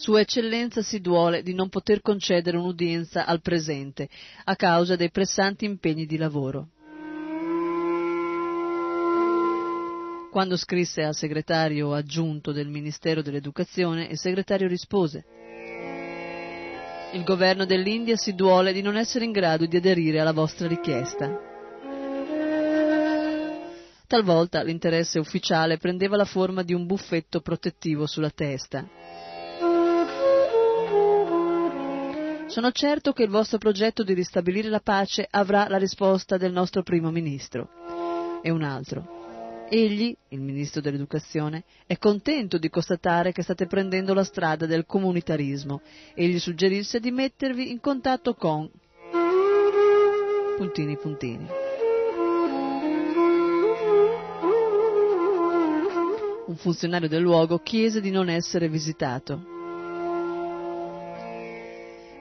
[0.03, 4.09] Sua Eccellenza si duole di non poter concedere un'udienza al presente
[4.43, 6.71] a causa dei pressanti impegni di lavoro.
[10.33, 15.23] Quando scrisse al segretario aggiunto del Ministero dell'Educazione, il segretario rispose
[17.11, 21.39] Il governo dell'India si duole di non essere in grado di aderire alla vostra richiesta.
[24.07, 28.83] Talvolta l'interesse ufficiale prendeva la forma di un buffetto protettivo sulla testa.
[32.47, 36.81] Sono certo che il vostro progetto di ristabilire la pace avrà la risposta del nostro
[36.81, 38.41] primo ministro.
[38.41, 39.22] E un altro.
[39.75, 45.81] Egli, il ministro dell'educazione, è contento di constatare che state prendendo la strada del comunitarismo
[46.13, 48.69] e gli suggerisse di mettervi in contatto con
[50.57, 51.47] puntini puntini.
[56.45, 59.52] Un funzionario del luogo chiese di non essere visitato.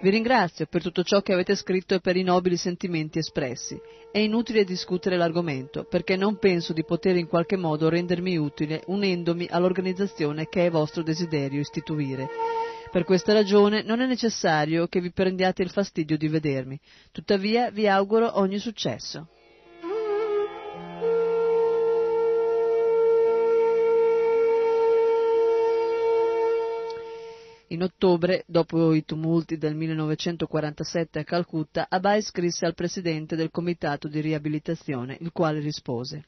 [0.03, 3.81] Vi ringrazio per tutto ciò che avete scritto e per i nobili sentimenti espressi.
[4.11, 9.47] È inutile discutere l'argomento, perché non penso di poter in qualche modo rendermi utile unendomi
[9.49, 12.29] all'organizzazione che è vostro desiderio istituire.
[12.91, 16.81] Per questa ragione non è necessario che vi prendiate il fastidio di vedermi.
[17.13, 19.29] Tuttavia vi auguro ogni successo.
[27.73, 34.09] In ottobre, dopo i tumulti del 1947 a Calcutta, Abai scrisse al presidente del comitato
[34.09, 36.27] di riabilitazione, il quale rispose.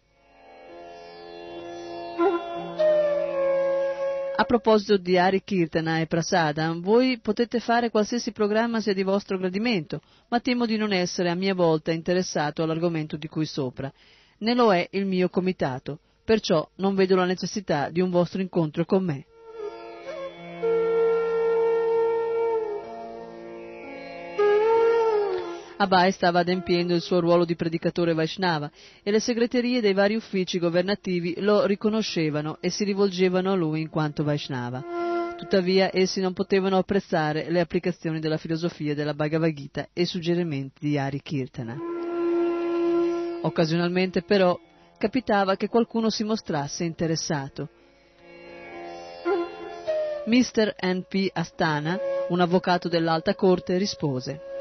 [4.37, 9.37] A proposito di Hari Kirtana e Prasadam, voi potete fare qualsiasi programma sia di vostro
[9.37, 13.93] gradimento, ma temo di non essere a mia volta interessato all'argomento di cui sopra.
[14.39, 18.87] Ne lo è il mio comitato, perciò non vedo la necessità di un vostro incontro
[18.87, 19.27] con me.
[25.77, 28.71] Abai stava adempiendo il suo ruolo di predicatore Vaishnava
[29.03, 33.89] e le segreterie dei vari uffici governativi lo riconoscevano e si rivolgevano a lui in
[33.89, 35.35] quanto Vaishnava.
[35.37, 40.87] Tuttavia essi non potevano apprezzare le applicazioni della filosofia della Bhagavad Gita e i suggerimenti
[40.87, 41.77] di Hari Kirtana.
[43.43, 44.57] Occasionalmente però
[44.97, 47.69] capitava che qualcuno si mostrasse interessato.
[50.27, 50.77] Mr.
[50.83, 51.31] N.P.
[51.33, 51.99] Astana,
[52.29, 54.53] un avvocato dell'alta corte, rispose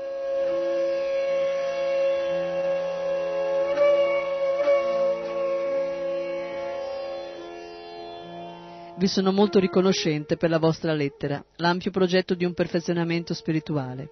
[9.04, 14.08] Vi sono molto riconoscente per la vostra lettera, l'ampio progetto di un perfezionamento spirituale.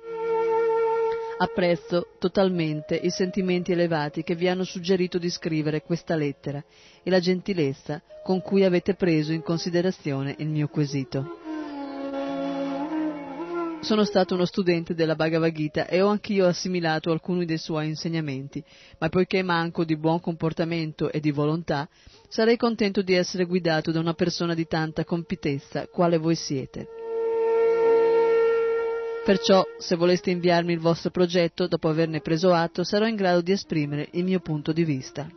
[1.37, 6.61] Apprezzo totalmente i sentimenti elevati che vi hanno suggerito di scrivere questa lettera
[7.03, 11.40] e la gentilezza con cui avete preso in considerazione il mio quesito.
[13.81, 18.63] Sono stato uno studente della Bhagavad Gita e ho anch'io assimilato alcuni dei suoi insegnamenti,
[18.99, 21.89] ma poiché manco di buon comportamento e di volontà,
[22.29, 26.87] sarei contento di essere guidato da una persona di tanta compitezza quale voi siete.
[29.25, 33.51] Perciò, se voleste inviarmi il vostro progetto, dopo averne preso atto, sarò in grado di
[33.51, 35.27] esprimere il mio punto di vista.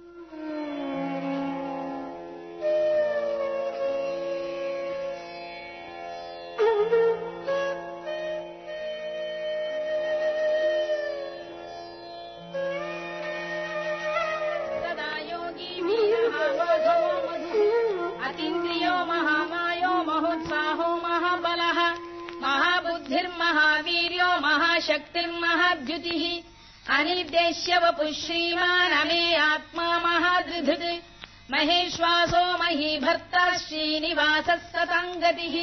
[27.63, 35.55] अनिर्देश्य वपुः श्रीमान् अमे आत्मा महादृधृत् महेश्वासो महीभर्ता श्रीनिवासः सताम् गतिः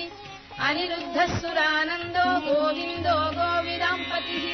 [0.68, 4.46] अनिरुद्धः सुरानन्दो गोविन्दो गोविदाम्पतिः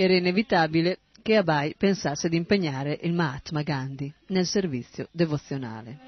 [0.00, 5.98] Era inevitabile che Abai pensasse di impegnare il Mahatma Gandhi nel servizio devozionale.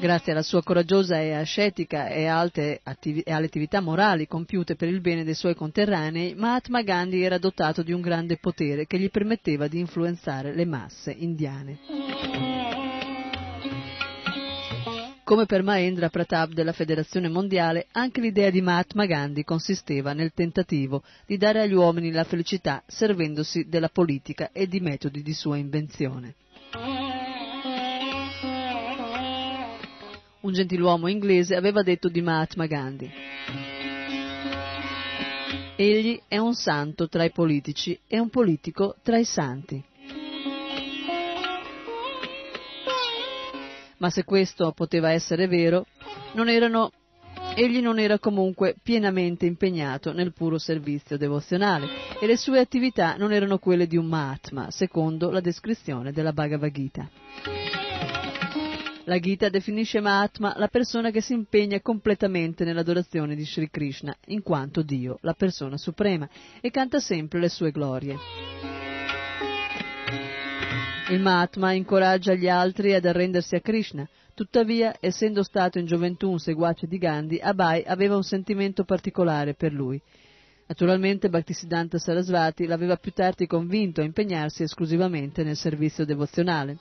[0.00, 2.80] Grazie alla sua coraggiosa e ascetica e, alle
[3.26, 8.00] attività morali compiute per il bene dei suoi conterranei, Mahatma Gandhi era dotato di un
[8.00, 11.78] grande potere che gli permetteva di influenzare le masse indiane.
[15.22, 21.02] Come per Mahendra Pratap della Federazione Mondiale, anche l'idea di Mahatma Gandhi consisteva nel tentativo
[21.26, 26.36] di dare agli uomini la felicità servendosi della politica e di metodi di sua invenzione.
[30.42, 33.10] Un gentiluomo inglese aveva detto di Mahatma Gandhi.
[35.76, 39.82] Egli è un santo tra i politici e un politico tra i santi.
[43.98, 45.86] Ma se questo poteva essere vero,
[46.32, 46.90] non erano-
[47.54, 51.86] egli non era comunque pienamente impegnato nel puro servizio devozionale
[52.18, 56.72] e le sue attività non erano quelle di un Mahatma, secondo la descrizione della Bhagavad
[56.72, 57.10] Gita.
[59.04, 64.42] La Gita definisce Mahatma la persona che si impegna completamente nell'adorazione di Sri Krishna, in
[64.42, 66.28] quanto Dio, la persona suprema,
[66.60, 68.16] e canta sempre le sue glorie.
[71.08, 76.38] Il Mahatma incoraggia gli altri ad arrendersi a Krishna, tuttavia, essendo stato in gioventù un
[76.38, 80.00] seguace di Gandhi, Abai aveva un sentimento particolare per lui.
[80.66, 86.76] Naturalmente Bhaktisiddhanta Sarasvati l'aveva più tardi convinto a impegnarsi esclusivamente nel servizio devozionale.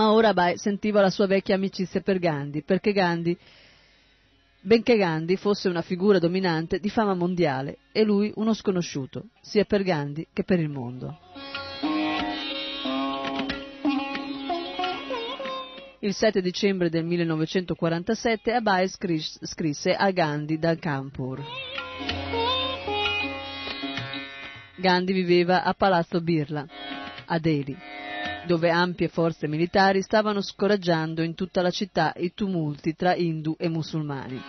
[0.00, 3.36] Ma ora Abai sentiva la sua vecchia amicizia per Gandhi, perché Gandhi,
[4.62, 9.82] benché Gandhi fosse una figura dominante di fama mondiale e lui uno sconosciuto, sia per
[9.82, 11.18] Gandhi che per il mondo.
[15.98, 21.44] Il 7 dicembre del 1947 Abai scris- scrisse a Gandhi da Kanpur.
[24.76, 26.64] Gandhi viveva a Palazzo Birla,
[27.26, 27.76] a Delhi,
[28.46, 33.68] dove ampie forze militari stavano scoraggiando in tutta la città i tumulti tra Hindu e
[33.68, 34.40] musulmani.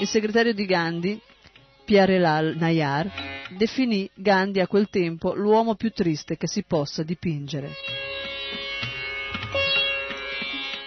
[0.00, 1.20] Il segretario di Gandhi,
[1.84, 3.10] Pyarelal Nayar,
[3.56, 7.70] definì Gandhi a quel tempo l'uomo più triste che si possa dipingere.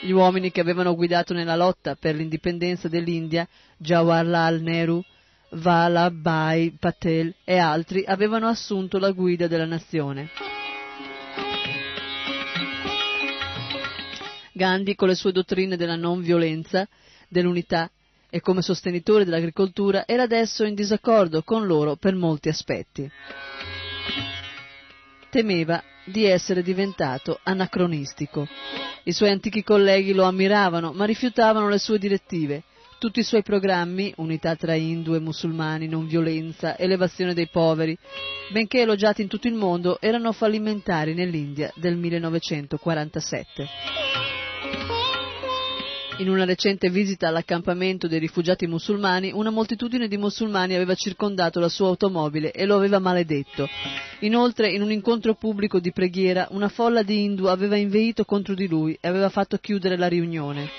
[0.01, 3.47] Gli uomini che avevano guidato nella lotta per l'indipendenza dell'India,
[3.77, 5.03] Jawaharlal Nehru,
[5.51, 10.29] Vallabhai Patel e altri, avevano assunto la guida della nazione.
[14.55, 16.87] Gandhi, con le sue dottrine della non violenza,
[17.27, 17.91] dell'unità
[18.29, 23.09] e come sostenitore dell'agricoltura, era adesso in disaccordo con loro per molti aspetti.
[25.29, 28.47] Temeva di essere diventato anacronistico.
[29.03, 32.63] I suoi antichi colleghi lo ammiravano, ma rifiutavano le sue direttive.
[32.97, 37.97] Tutti i suoi programmi, unità tra indù e musulmani, non violenza, elevazione dei poveri,
[38.53, 44.24] benché elogiati in tutto il mondo, erano fallimentari nell'India del 1947.
[46.17, 51.67] In una recente visita all'accampamento dei rifugiati musulmani, una moltitudine di musulmani aveva circondato la
[51.67, 53.67] sua automobile e lo aveva maledetto.
[54.19, 58.65] Inoltre, in un incontro pubblico di preghiera, una folla di indù aveva inveito contro di
[58.65, 60.69] lui e aveva fatto chiudere la riunione.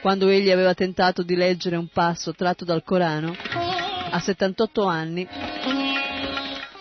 [0.00, 3.36] Quando egli aveva tentato di leggere un passo tratto dal Corano,
[4.10, 5.26] a 78 anni,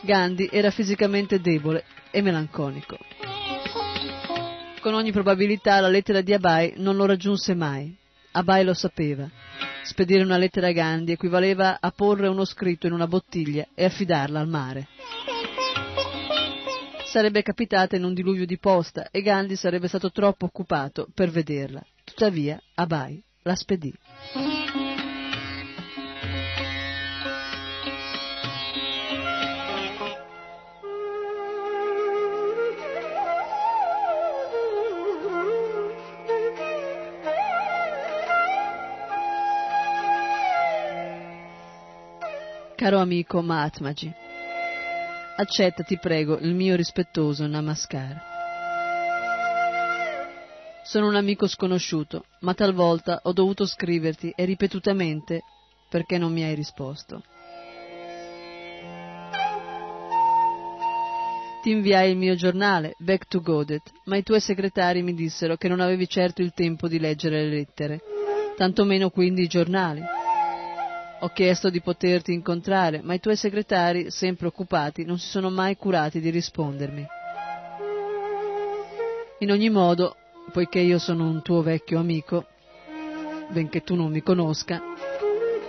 [0.02, 2.98] Gandhi era fisicamente debole e melanconico.
[4.82, 7.96] Con ogni probabilità la lettera di Abai non lo raggiunse mai.
[8.32, 9.30] Abai lo sapeva.
[9.84, 14.40] Spedire una lettera a Gandhi equivaleva a porre uno scritto in una bottiglia e affidarla
[14.40, 14.88] al mare.
[17.06, 21.86] Sarebbe capitata in un diluvio di posta e Gandhi sarebbe stato troppo occupato per vederla.
[22.04, 23.94] Tuttavia Abai la spedì.
[42.82, 44.12] Caro amico Mahatmaji,
[45.36, 48.20] accetta, ti prego, il mio rispettoso namaskar.
[50.84, 55.44] Sono un amico sconosciuto, ma talvolta ho dovuto scriverti e ripetutamente
[55.92, 57.22] perché non mi hai risposto.
[61.62, 65.68] Ti inviai il mio giornale, Back to Godet, ma i tuoi segretari mi dissero che
[65.68, 68.00] non avevi certo il tempo di leggere le lettere,
[68.58, 70.02] tantomeno quindi i giornali.
[71.24, 75.78] Ho chiesto di poterti incontrare, ma i tuoi segretari, sempre occupati, non si sono mai
[75.78, 77.06] curati di rispondermi.
[79.40, 80.16] In ogni modo,
[80.52, 82.46] poiché io sono un tuo vecchio amico,
[83.50, 84.82] benché tu non mi conosca,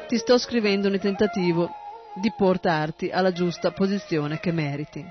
[0.08, 1.68] ti sto scrivendo nel tentativo
[2.14, 5.04] di portarti alla giusta posizione che meriti.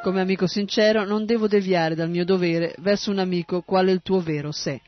[0.00, 4.20] Come amico sincero non devo deviare dal mio dovere verso un amico quale il tuo
[4.20, 4.80] vero sé.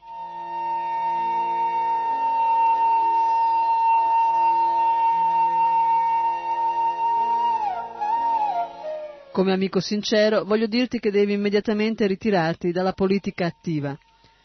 [9.33, 13.99] Come amico sincero voglio dirti che devi immediatamente ritirarti dalla politica attiva,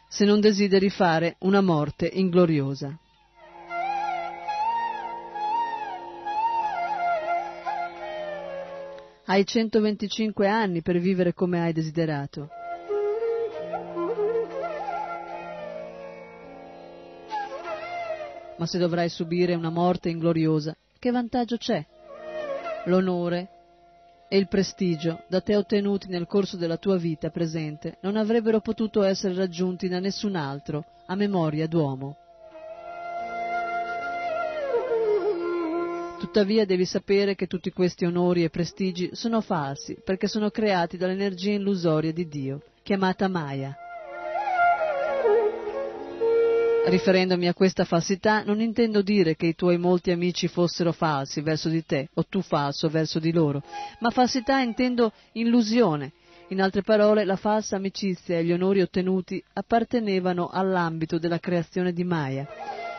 [0.07, 2.97] se non desideri fare una morte ingloriosa.
[9.27, 12.47] Hai 125 anni per vivere come hai desiderato.
[18.57, 21.83] Ma se dovrai subire una morte ingloriosa, che vantaggio c'è?
[22.85, 23.49] L'onore
[24.29, 29.01] e il prestigio da te ottenuti nel corso della tua vita presente non avrebbero potuto
[29.01, 32.15] essere raggiunti da nessun altro a memoria d'uomo.
[36.35, 41.53] Tuttavia devi sapere che tutti questi onori e prestigi sono falsi perché sono creati dall'energia
[41.53, 43.73] illusoria di Dio, chiamata Maya.
[46.87, 51.69] Riferendomi a questa falsità non intendo dire che i tuoi molti amici fossero falsi verso
[51.69, 53.63] di te o tu falso verso di loro,
[54.01, 56.11] ma falsità intendo illusione.
[56.49, 62.03] In altre parole, la falsa amicizia e gli onori ottenuti appartenevano all'ambito della creazione di
[62.03, 62.45] Maya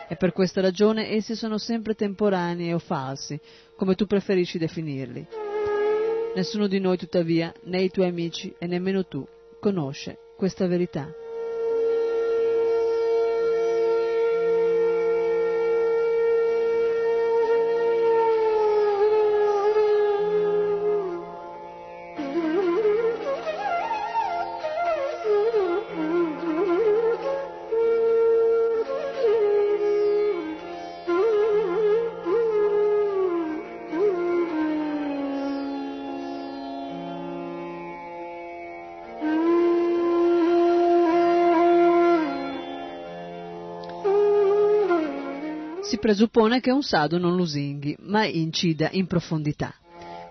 [0.07, 3.39] e per questa ragione essi sono sempre temporanei o falsi,
[3.75, 5.27] come tu preferisci definirli.
[6.35, 9.27] Nessuno di noi, tuttavia, né i tuoi amici e nemmeno tu,
[9.59, 11.26] conosce questa verità.
[46.07, 49.75] Presuppone che un sadhu non lusinghi, ma incida in profondità.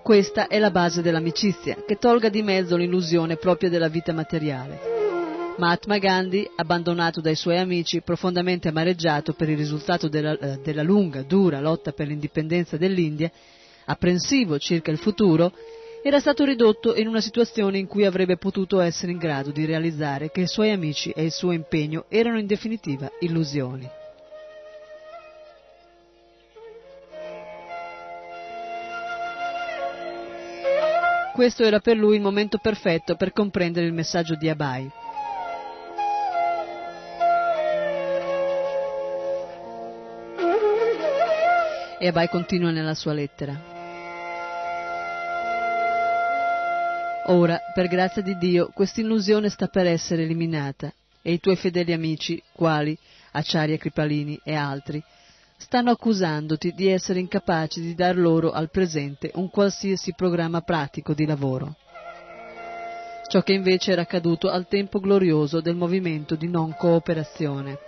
[0.03, 4.81] Questa è la base dell'amicizia, che tolga di mezzo l'illusione propria della vita materiale.
[5.59, 11.20] Mahatma Gandhi, abbandonato dai suoi amici, profondamente amareggiato per il risultato della, eh, della lunga,
[11.20, 13.31] dura lotta per l'indipendenza dell'India,
[13.85, 15.53] apprensivo circa il futuro,
[16.03, 20.31] era stato ridotto in una situazione in cui avrebbe potuto essere in grado di realizzare
[20.31, 23.95] che i suoi amici e il suo impegno erano in definitiva illusioni.
[31.36, 34.90] questo era per lui il momento perfetto per comprendere il messaggio di Abai.
[41.98, 43.74] E Abai continua nella sua lettera.
[47.26, 50.90] Ora, per grazia di Dio, quest'illusione sta per essere eliminata
[51.20, 52.96] e i tuoi fedeli amici, quali
[53.32, 55.02] Acciari Cripalini e altri,
[55.56, 61.26] stanno accusandoti di essere incapaci di dar loro al presente un qualsiasi programma pratico di
[61.26, 61.76] lavoro.
[63.28, 67.78] Ciò che invece era accaduto al tempo glorioso del movimento di non cooperazione.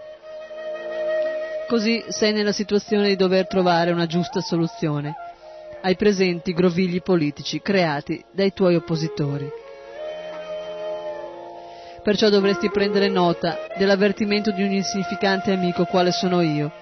[1.69, 5.15] Così sei nella situazione di dover trovare una giusta soluzione
[5.83, 9.49] ai presenti grovigli politici creati dai tuoi oppositori.
[12.03, 16.73] Perciò dovresti prendere nota dell'avvertimento di un insignificante amico quale sono io,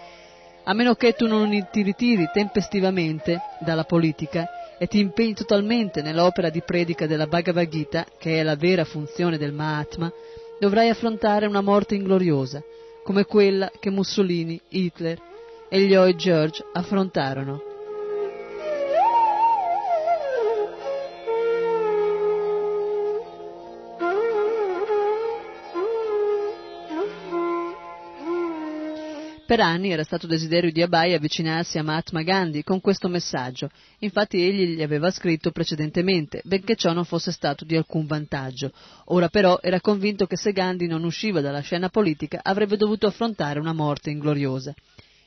[0.68, 4.47] a meno che tu non ti ritiri tempestivamente dalla politica
[4.78, 9.38] e ti impegni totalmente nell'opera di predica della Bhagavad Gita, che è la vera funzione
[9.38, 10.12] del Mahatma,
[10.59, 12.62] dovrai affrontare una morte ingloriosa,
[13.05, 15.18] come quella che Mussolini, Hitler
[15.68, 17.76] e Lloyd George affrontarono.
[29.47, 33.70] Per anni era stato desiderio di Abai avvicinarsi a Mahatma Gandhi con questo messaggio,
[34.01, 38.73] infatti egli gli aveva scritto precedentemente, benché ciò non fosse stato di alcun vantaggio.
[39.05, 43.60] Ora però era convinto che se Gandhi non usciva dalla scena politica avrebbe dovuto affrontare
[43.60, 44.74] una morte ingloriosa.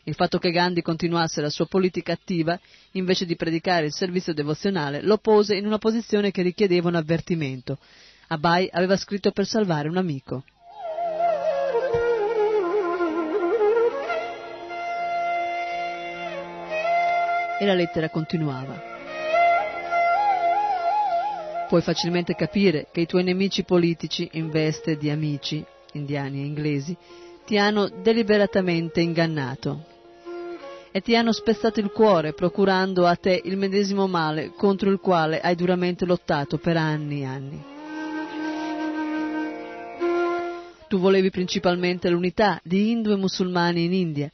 [0.04, 2.60] Il fatto che Gandhi continuasse la sua politica attiva,
[2.92, 7.78] invece di predicare il servizio devozionale, lo pose in una posizione che richiedeva un avvertimento.
[8.28, 10.44] Abai aveva scritto per salvare un amico.
[17.62, 18.82] E la lettera continuava.
[21.68, 26.96] Puoi facilmente capire che i tuoi nemici politici, in veste di amici, indiani e inglesi,
[27.46, 29.84] ti hanno deliberatamente ingannato
[30.92, 35.42] e ti hanno spezzato il cuore procurando a te il medesimo male contro il quale
[35.42, 37.64] hai duramente lottato per anni e anni.
[40.88, 44.32] Tu volevi principalmente l'unità di Hindu e musulmani in India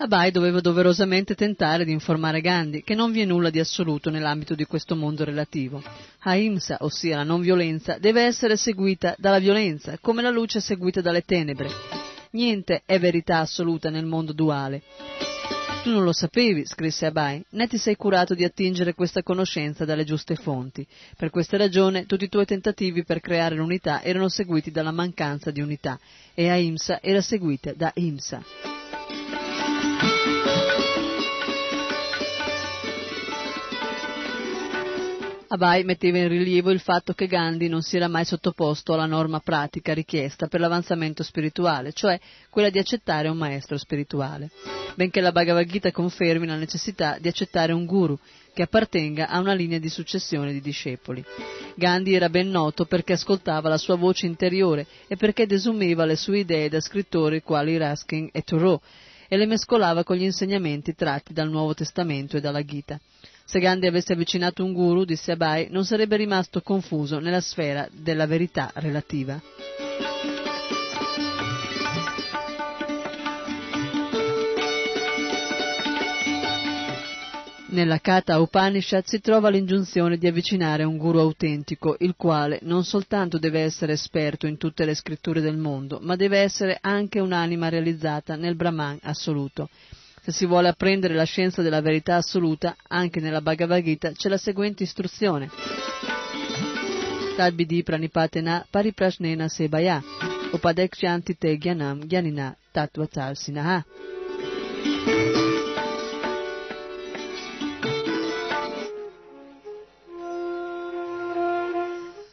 [0.00, 4.54] Abai doveva doverosamente tentare di informare Gandhi che non vi è nulla di assoluto nell'ambito
[4.54, 5.82] di questo mondo relativo.
[6.20, 11.00] Ahimsa, ossia la non violenza, deve essere seguita dalla violenza, come la luce è seguita
[11.00, 11.68] dalle tenebre.
[12.30, 14.82] Niente è verità assoluta nel mondo duale.
[15.82, 20.04] Tu non lo sapevi, scrisse Abai, né ti sei curato di attingere questa conoscenza dalle
[20.04, 20.86] giuste fonti.
[21.16, 25.60] Per questa ragione tutti i tuoi tentativi per creare l'unità erano seguiti dalla mancanza di
[25.60, 25.98] unità
[26.34, 28.77] e Ahimsa era seguita da Imsa.
[35.50, 39.40] Abai metteva in rilievo il fatto che Gandhi non si era mai sottoposto alla norma
[39.40, 42.20] pratica richiesta per l'avanzamento spirituale, cioè
[42.50, 44.50] quella di accettare un maestro spirituale,
[44.94, 48.18] benché la Bhagavad Gita confermi la necessità di accettare un guru
[48.52, 51.24] che appartenga a una linea di successione di discepoli.
[51.76, 56.40] Gandhi era ben noto perché ascoltava la sua voce interiore e perché desumeva le sue
[56.40, 58.78] idee da scrittori quali Ruskin e Thoreau
[59.26, 63.00] e le mescolava con gli insegnamenti tratti dal Nuovo Testamento e dalla Gita.
[63.50, 68.26] Se Gandhi avesse avvicinato un guru, disse Abai, non sarebbe rimasto confuso nella sfera della
[68.26, 69.40] verità relativa.
[77.70, 83.38] Nella Kata Upanishad si trova l'ingiunzione di avvicinare un guru autentico, il quale non soltanto
[83.38, 88.36] deve essere esperto in tutte le scritture del mondo, ma deve essere anche un'anima realizzata
[88.36, 89.70] nel Brahman assoluto.
[90.28, 94.36] Se si vuole apprendere la scienza della verità assoluta, anche nella Bhagavad Gita c'è la
[94.36, 95.48] seguente istruzione.
[97.34, 100.02] Tadbidi pranipatena pariprashnena sebaya
[100.52, 103.86] upadekshanti te gyanam gyanina tattvatalsinaha.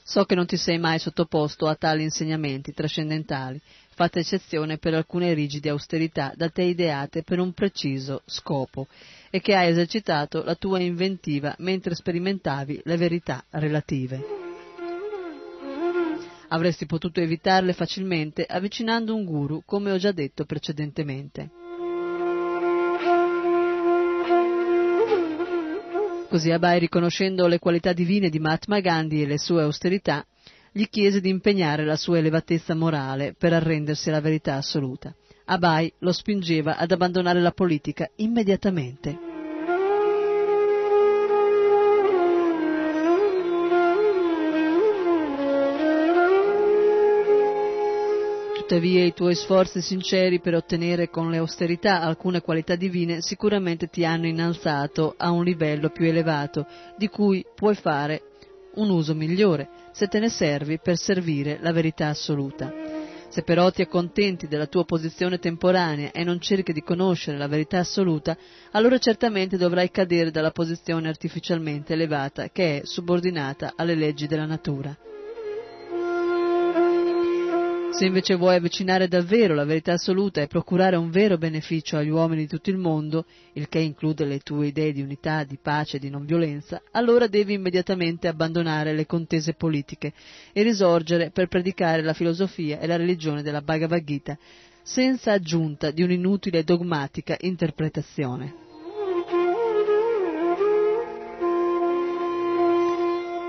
[0.04, 3.62] So che non ti sei mai sottoposto a tali insegnamenti trascendentali,
[3.96, 8.88] fatta eccezione per alcune rigide austerità da te ideate per un preciso scopo,
[9.30, 14.44] e che hai esercitato la tua inventiva mentre sperimentavi le verità relative.
[16.50, 21.50] Avresti potuto evitarle facilmente avvicinando un guru, come ho già detto precedentemente.
[26.28, 30.26] Così Abai, riconoscendo le qualità divine di Mahatma Gandhi e le sue austerità,
[30.78, 35.16] gli chiese di impegnare la sua elevatezza morale per arrendersi alla verità assoluta.
[35.46, 39.18] Abai lo spingeva ad abbandonare la politica immediatamente.
[48.58, 54.04] Tuttavia i tuoi sforzi sinceri per ottenere con le austerità alcune qualità divine sicuramente ti
[54.04, 58.35] hanno innalzato a un livello più elevato, di cui puoi fare
[58.76, 62.74] un uso migliore, se te ne servi per servire la verità assoluta.
[63.28, 67.80] Se però ti accontenti della tua posizione temporanea e non cerchi di conoscere la verità
[67.80, 68.38] assoluta,
[68.72, 74.96] allora certamente dovrai cadere dalla posizione artificialmente elevata che è subordinata alle leggi della natura.
[77.98, 82.42] Se invece vuoi avvicinare davvero la verità assoluta e procurare un vero beneficio agli uomini
[82.42, 83.24] di tutto il mondo,
[83.54, 87.28] il che include le tue idee di unità, di pace e di non violenza, allora
[87.28, 90.12] devi immediatamente abbandonare le contese politiche
[90.52, 94.38] e risorgere per predicare la filosofia e la religione della Bhagavad Gita,
[94.84, 98.65] senza aggiunta di un'inutile e dogmatica interpretazione.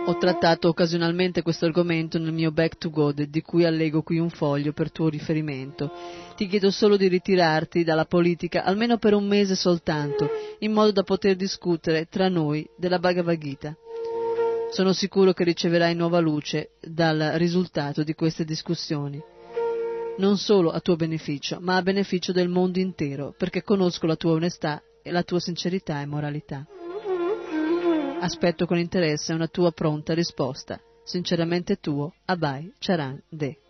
[0.09, 4.31] Ho trattato occasionalmente questo argomento nel mio Back to God, di cui allego qui un
[4.31, 5.91] foglio per tuo riferimento.
[6.37, 10.31] Ti chiedo solo di ritirarti dalla politica almeno per un mese soltanto,
[10.61, 13.77] in modo da poter discutere tra noi della Bhagavad Gita.
[14.71, 19.21] Sono sicuro che riceverai nuova luce dal risultato di queste discussioni.
[20.19, 24.35] Non solo a tuo beneficio, ma a beneficio del mondo intero, perché conosco la tua
[24.35, 26.65] onestà e la tua sincerità e moralità.
[28.19, 30.81] Aspetto con interesse una tua pronta risposta.
[31.05, 33.66] Sinceramente tuo, Abai Charan De.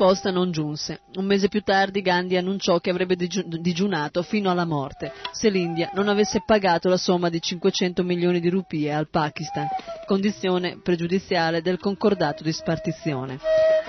[0.00, 1.00] Risposta non giunse.
[1.16, 5.90] Un mese più tardi Gandhi annunciò che avrebbe digiu- digiunato fino alla morte se l'India
[5.92, 9.68] non avesse pagato la somma di 500 milioni di rupie al Pakistan,
[10.06, 13.38] condizione pregiudiziale del concordato di spartizione.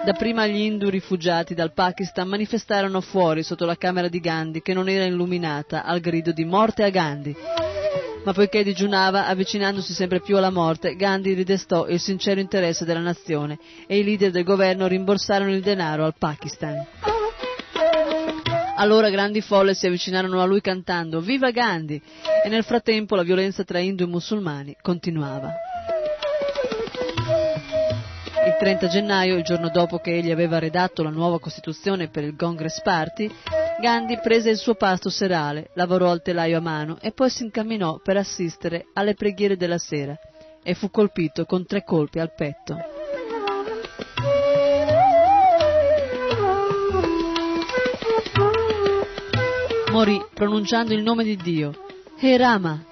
[0.03, 4.89] Dapprima gli indu rifugiati dal Pakistan manifestarono fuori sotto la camera di Gandhi che non
[4.89, 7.33] era illuminata al grido di morte a Gandhi.
[8.23, 13.57] Ma poiché digiunava, avvicinandosi sempre più alla morte, Gandhi ridestò il sincero interesse della nazione
[13.88, 16.85] e i leader del governo rimborsarono il denaro al Pakistan.
[18.76, 22.02] Allora grandi folle si avvicinarono a lui cantando Viva Gandhi!
[22.43, 25.53] E nel frattempo la violenza tra indu e musulmani continuava.
[28.45, 32.35] Il 30 gennaio, il giorno dopo che egli aveva redatto la nuova Costituzione per il
[32.35, 33.30] Congress Party,
[33.82, 37.98] Gandhi prese il suo pasto serale, lavorò al telaio a mano e poi si incamminò
[37.98, 40.16] per assistere alle preghiere della sera
[40.62, 42.78] e fu colpito con tre colpi al petto.
[49.90, 51.74] Morì pronunciando il nome di Dio,
[52.20, 52.86] He Rama.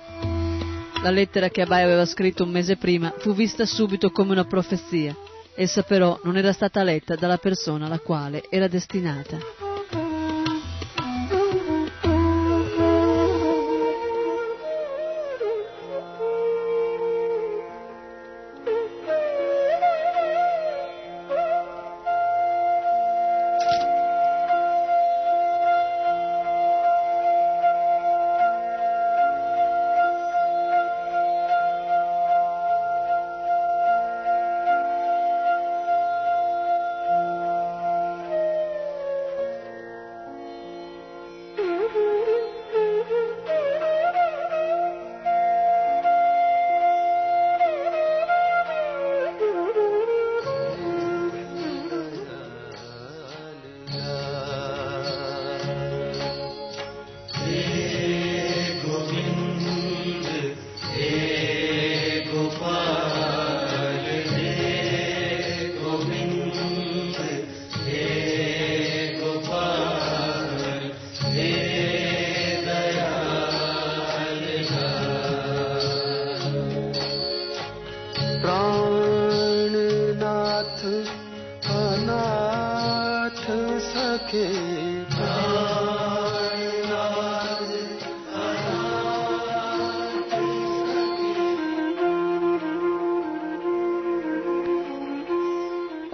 [1.04, 5.16] La lettera che Abai aveva scritto un mese prima fu vista subito come una profezia.
[5.54, 9.69] Essa però non era stata letta dalla persona alla quale era destinata.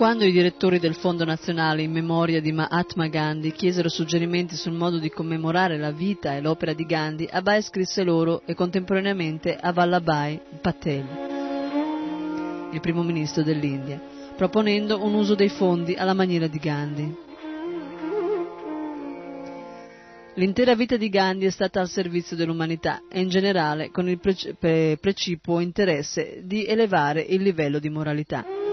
[0.06, 5.00] Quando i direttori del Fondo Nazionale in memoria di Mahatma Gandhi chiesero suggerimenti sul modo
[5.00, 10.40] di commemorare la vita e l'opera di Gandhi, Abai scrisse loro e contemporaneamente a Vallabhai
[10.62, 11.08] Patel,
[12.72, 14.00] il primo ministro dell'India,
[14.38, 17.16] proponendo un uso dei fondi alla maniera di Gandhi.
[20.36, 24.54] L'intera vita di Gandhi è stata al servizio dell'umanità e in generale con il preci-
[24.54, 28.65] pre- precipuo interesse di elevare il livello di moralità.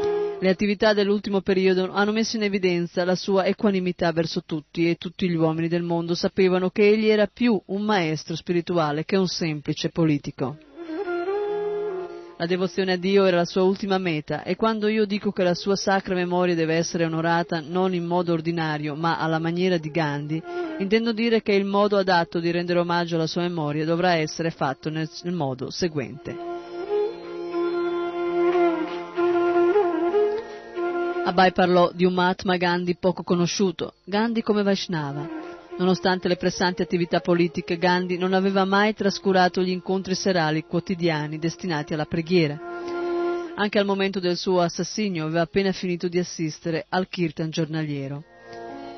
[0.43, 5.29] Le attività dell'ultimo periodo hanno messo in evidenza la sua equanimità verso tutti e tutti
[5.29, 9.91] gli uomini del mondo sapevano che egli era più un maestro spirituale che un semplice
[9.91, 10.57] politico.
[12.39, 15.55] La devozione a Dio era la sua ultima meta e quando io dico che la
[15.55, 20.43] sua sacra memoria deve essere onorata non in modo ordinario ma alla maniera di Gandhi,
[20.79, 24.91] intendo dire che il modo adatto di rendere omaggio alla sua memoria dovrà essere fatto
[24.91, 26.52] nel, modo seguente.
[31.25, 35.29] Abai parlò di un Mahatma Gandhi poco conosciuto, Gandhi come Vaishnava.
[35.79, 41.95] Nonostante le pressanti attività politiche, Gandhi non aveva mai trascurato gli incontri serali quotidiani destinati
[41.95, 42.59] alla preghiera.
[43.55, 48.25] Anche al momento del suo assassinio aveva appena finito di assistere al kirtan giornaliero.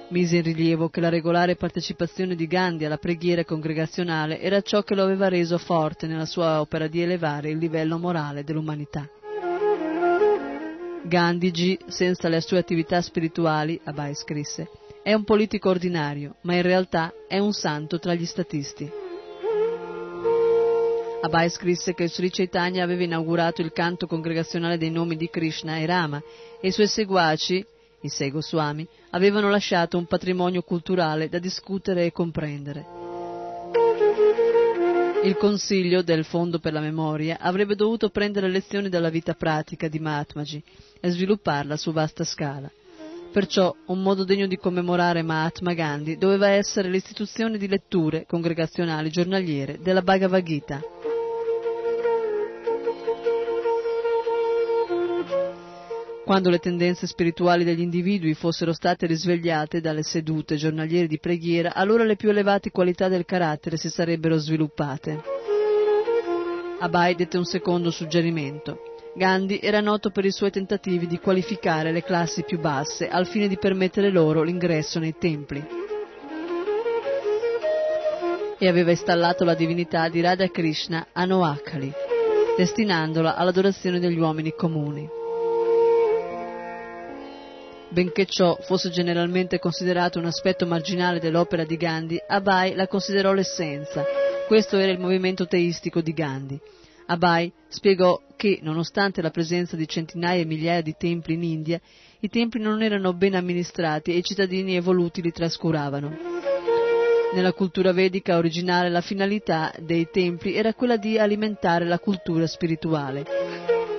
[0.08, 4.94] Mise in rilievo che la regolare partecipazione di Gandhi alla preghiera congregazionale era ciò che
[4.94, 9.06] lo aveva reso forte nella sua opera di elevare il livello morale dell'umanità.
[11.06, 14.70] Gandhiji, senza le sue attività spirituali, Abai scrisse,
[15.02, 18.90] è un politico ordinario, ma in realtà è un santo tra gli statisti.
[21.20, 25.84] Abai scrisse che Sri Chaitanya aveva inaugurato il canto congregazionale dei nomi di Krishna e
[25.84, 26.22] Rama
[26.58, 27.64] e i suoi seguaci,
[28.00, 32.86] i Sego Swami, avevano lasciato un patrimonio culturale da discutere e comprendere.
[35.22, 39.98] Il Consiglio del Fondo per la Memoria avrebbe dovuto prendere lezioni dalla vita pratica di
[39.98, 40.62] Mahatmaji
[41.04, 42.70] e svilupparla su vasta scala.
[43.30, 49.78] Perciò un modo degno di commemorare Mahatma Gandhi doveva essere l'istituzione di letture congregazionali giornaliere
[49.82, 50.80] della Bhagavad Gita.
[56.24, 62.04] Quando le tendenze spirituali degli individui fossero state risvegliate dalle sedute giornaliere di preghiera, allora
[62.04, 65.22] le più elevate qualità del carattere si sarebbero sviluppate.
[66.78, 68.93] Abai dette un secondo suggerimento.
[69.16, 73.46] Gandhi era noto per i suoi tentativi di qualificare le classi più basse al fine
[73.46, 75.64] di permettere loro l'ingresso nei templi
[78.58, 81.92] e aveva installato la divinità di Radha Krishna a Noakhali,
[82.56, 85.08] destinandola all'adorazione degli uomini comuni.
[87.90, 94.04] Benché ciò fosse generalmente considerato un aspetto marginale dell'opera di Gandhi, Abai la considerò l'essenza.
[94.48, 96.60] Questo era il movimento teistico di Gandhi.
[97.06, 101.80] Abai spiegò che, nonostante la presenza di centinaia e migliaia di templi in India,
[102.20, 106.16] i templi non erano ben amministrati e i cittadini evoluti li trascuravano.
[107.34, 113.24] Nella cultura vedica originale la finalità dei templi era quella di alimentare la cultura spirituale.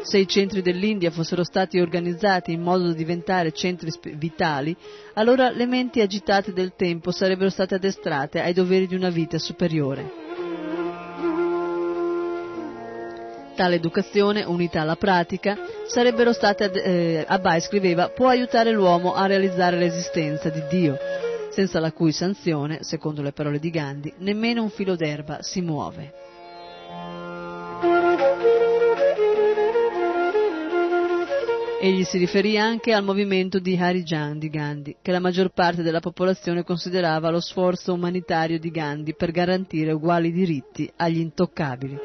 [0.03, 4.76] Se i centri dell'India fossero stati organizzati in modo da diventare centri vitali,
[5.15, 10.24] allora le menti agitate del tempo sarebbero state addestrate ai doveri di una vita superiore.
[13.56, 15.57] Tale educazione, unita alla pratica,
[15.88, 20.98] sarebbero state, eh, Abai scriveva, può aiutare l'uomo a realizzare l'esistenza di Dio,
[21.52, 26.11] senza la cui sanzione, secondo le parole di Gandhi, nemmeno un filo d'erba si muove.
[31.80, 36.02] Egli si riferì anche al movimento di Harijan di Gandhi, che la maggior parte della
[36.02, 41.98] popolazione considerava lo sforzo umanitario di Gandhi per garantire uguali diritti agli intoccabili,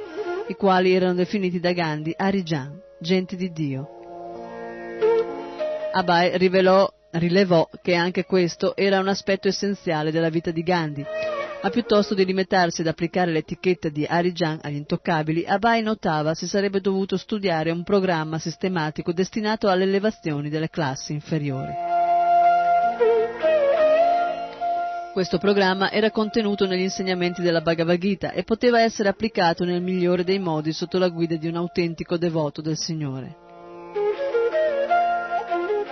[0.50, 3.88] i quali erano definiti da Gandhi Harijan, gente di Dio.
[5.92, 11.04] Abai rivelò, rilevò che anche questo era un aspetto essenziale della vita di Gandhi,
[11.62, 16.80] ma piuttosto di limitarsi ad applicare l'etichetta di Harijan agli intoccabili, Abai notava si sarebbe
[16.80, 21.99] dovuto studiare un programma sistematico destinato alle elevazioni delle classi inferiori.
[25.12, 30.22] Questo programma era contenuto negli insegnamenti della Bhagavad Gita e poteva essere applicato nel migliore
[30.22, 33.36] dei modi sotto la guida di un autentico devoto del Signore.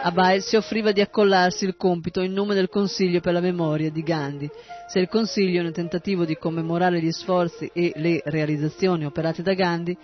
[0.02, 4.04] Abai si offriva di accollarsi il compito in nome del Consiglio per la memoria di
[4.04, 4.48] Gandhi.
[4.86, 9.98] Se il Consiglio, nel tentativo di commemorare gli sforzi e le realizzazioni operate da Gandhi,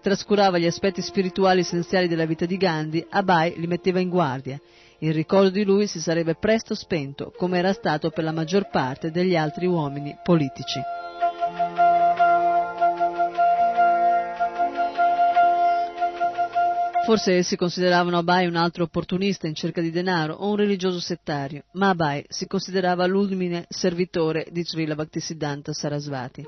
[0.00, 4.60] trascurava gli aspetti spirituali essenziali della vita di Gandhi, Abai li metteva in guardia.
[5.02, 9.10] Il ricordo di lui si sarebbe presto spento, come era stato per la maggior parte
[9.10, 10.78] degli altri uomini politici.
[17.02, 21.64] Forse essi consideravano Abai un altro opportunista in cerca di denaro o un religioso settario,
[21.72, 26.46] ma Abai si considerava l'ultime servitore di Srila Bhaktisiddhanta Sarasvati.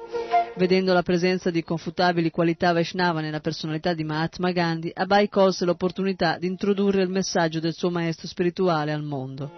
[0.54, 6.36] Vedendo la presenza di confutabili qualità Vaishnava nella personalità di Mahatma Gandhi, Abai colse l'opportunità
[6.36, 9.50] di introdurre il messaggio del suo maestro spirituale al mondo.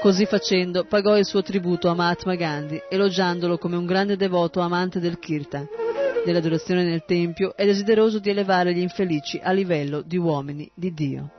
[0.00, 5.00] Così facendo, pagò il suo tributo a Mahatma Gandhi, elogiandolo come un grande devoto amante
[5.00, 5.66] del kirtan,
[6.24, 11.35] dell'adorazione nel Tempio e desideroso di elevare gli infelici a livello di uomini di Dio.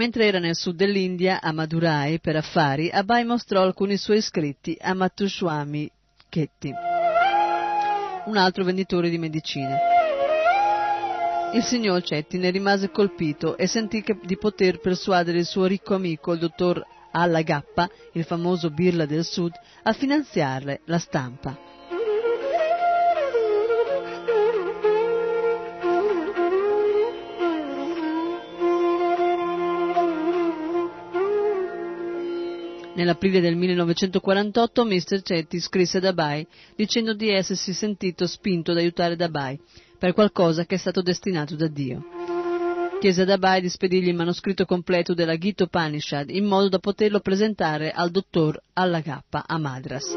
[0.00, 4.94] Mentre era nel sud dell'India, a Madurai, per affari, Abai mostrò alcuni suoi scritti a
[4.94, 5.90] Mattuswami
[6.26, 6.72] Chetty,
[8.24, 9.78] un altro venditore di medicine.
[11.52, 16.32] Il signor Chetty ne rimase colpito e sentì di poter persuadere il suo ricco amico,
[16.32, 19.52] il dottor Allagappa, il famoso Birla del Sud,
[19.82, 21.69] a finanziarle la stampa.
[33.00, 35.22] Nell'aprile del 1948 Mr.
[35.22, 36.46] Chetty scrisse ad Abai
[36.76, 39.58] dicendo di essersi sentito spinto ad aiutare Dabai
[39.98, 42.02] per qualcosa che è stato destinato da Dio.
[43.00, 47.20] Chiese ad Abai di spedirgli il manoscritto completo della Gita Upanishad in modo da poterlo
[47.20, 50.14] presentare al dottor Allagappa a Madras.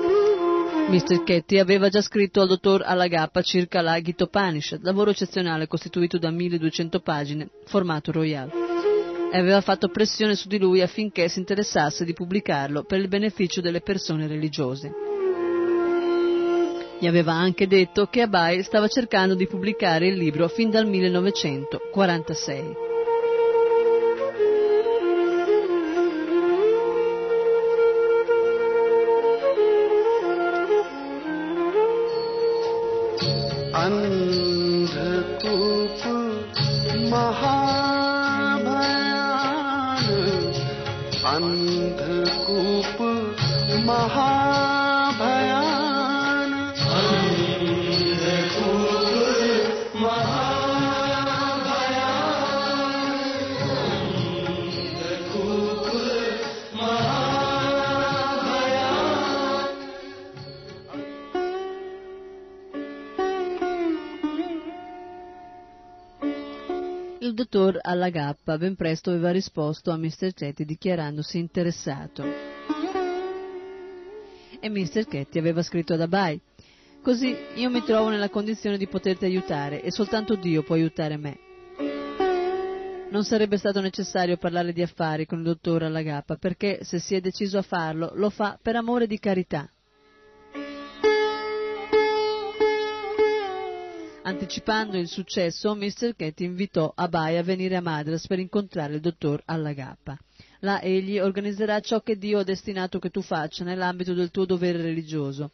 [0.90, 1.24] Mr.
[1.24, 6.32] Chetty aveva già scritto al dottor Allagappa circa la Gita Upanishad, lavoro eccezionale costituito da
[6.32, 8.93] 1200 pagine, formato royale
[9.34, 13.62] e aveva fatto pressione su di lui affinché si interessasse di pubblicarlo per il beneficio
[13.62, 14.92] delle persone religiose.
[17.00, 22.92] Gli aveva anche detto che Abai stava cercando di pubblicare il libro fin dal 1946.
[33.74, 34.53] أن
[44.04, 44.10] Il
[67.34, 70.34] dottor Allagappa ben presto aveva risposto a Mr.
[70.34, 72.53] Chetty dichiarandosi interessato.
[74.66, 75.06] E Mr.
[75.06, 76.40] Chetty aveva scritto ad Abai,
[77.02, 81.38] così io mi trovo nella condizione di poterti aiutare e soltanto Dio può aiutare me.
[83.10, 87.20] Non sarebbe stato necessario parlare di affari con il dottor Allagappa perché se si è
[87.20, 89.70] deciso a farlo lo fa per amore di carità.
[94.26, 96.16] Anticipando il successo, Mr.
[96.16, 100.18] Ketty invitò Abai a venire a Madras per incontrare il dottor Allagappa.
[100.60, 104.82] Là egli organizzerà ciò che Dio ha destinato che tu faccia nell'ambito del tuo dovere
[104.82, 105.52] religioso.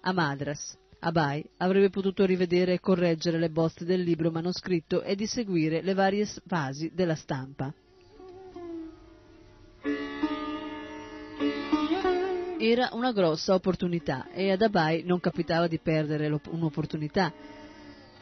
[0.00, 5.26] A Madras, Abai avrebbe potuto rivedere e correggere le bozze del libro manoscritto e di
[5.26, 7.72] seguire le varie fasi della stampa.
[12.58, 17.32] Era una grossa opportunità e ad Abai non capitava di perdere un'opportunità.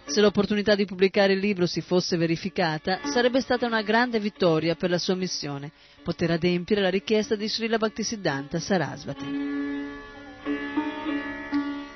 [0.08, 4.88] Se l'opportunità di pubblicare il libro si fosse verificata, sarebbe stata una grande vittoria per
[4.88, 5.70] la sua missione,
[6.02, 9.26] poter adempiere la richiesta di Srila Bhaktisiddhanta Sarasvati.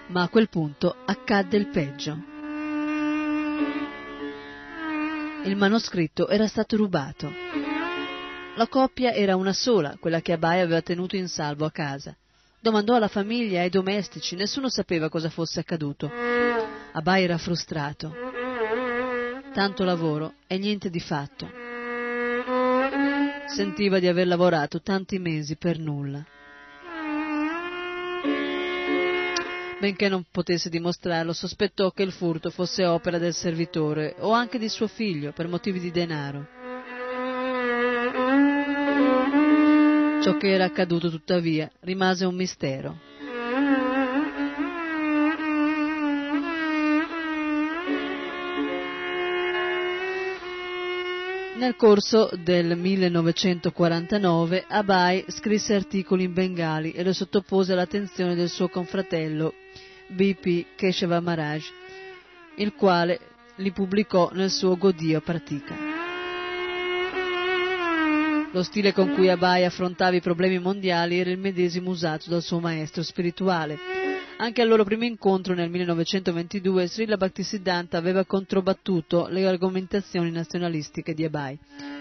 [0.09, 2.23] Ma a quel punto accadde il peggio.
[5.45, 7.33] Il manoscritto era stato rubato.
[8.57, 12.15] La coppia era una sola, quella che Abai aveva tenuto in salvo a casa.
[12.61, 16.42] Domandò alla famiglia e ai domestici, nessuno sapeva cosa fosse accaduto.
[16.95, 18.15] Abai era frustrato.
[19.55, 21.51] Tanto lavoro e niente di fatto.
[23.47, 26.25] Sentiva di aver lavorato tanti mesi per nulla.
[29.81, 34.69] Benché non potesse dimostrarlo, sospettò che il furto fosse opera del servitore o anche di
[34.69, 36.47] suo figlio per motivi di denaro.
[40.23, 43.11] Ciò che era accaduto, tuttavia, rimase un mistero.
[51.63, 58.69] Nel corso del 1949 Abai scrisse articoli in bengali e lo sottopose all'attenzione del suo
[58.69, 59.55] confratello
[60.09, 60.75] B.P.
[60.75, 61.63] Keshava Maharaj,
[62.57, 63.21] il quale
[63.59, 65.77] li pubblicò nel suo Godio Pratika.
[68.51, 72.59] Lo stile con cui Abai affrontava i problemi mondiali era il medesimo usato dal suo
[72.59, 74.02] maestro spirituale.
[74.37, 81.25] Anche al loro primo incontro nel 1922 Srila Bhaktisiddhanta aveva controbattuto le argomentazioni nazionalistiche di
[81.25, 81.59] Abai,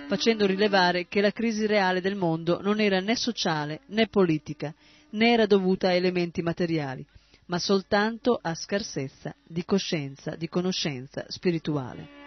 [0.07, 4.73] facendo rilevare che la crisi reale del mondo non era né sociale né politica,
[5.11, 7.05] né era dovuta a elementi materiali,
[7.45, 12.20] ma soltanto a scarsezza di coscienza, di conoscenza spirituale.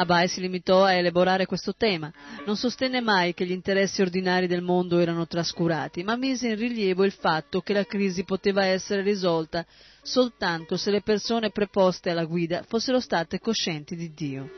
[0.00, 2.10] Abai si limitò a elaborare questo tema.
[2.46, 7.04] Non sostenne mai che gli interessi ordinari del mondo erano trascurati, ma mise in rilievo
[7.04, 9.66] il fatto che la crisi poteva essere risolta
[10.02, 14.48] soltanto se le persone preposte alla guida fossero state coscienti di Dio.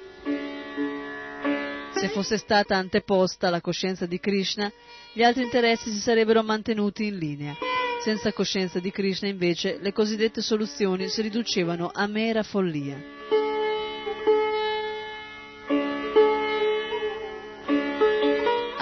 [1.97, 4.71] Se fosse stata anteposta la coscienza di Krishna,
[5.13, 7.57] gli altri interessi si sarebbero mantenuti in linea.
[8.01, 13.42] Senza coscienza di Krishna, invece, le cosiddette soluzioni si riducevano a mera follia.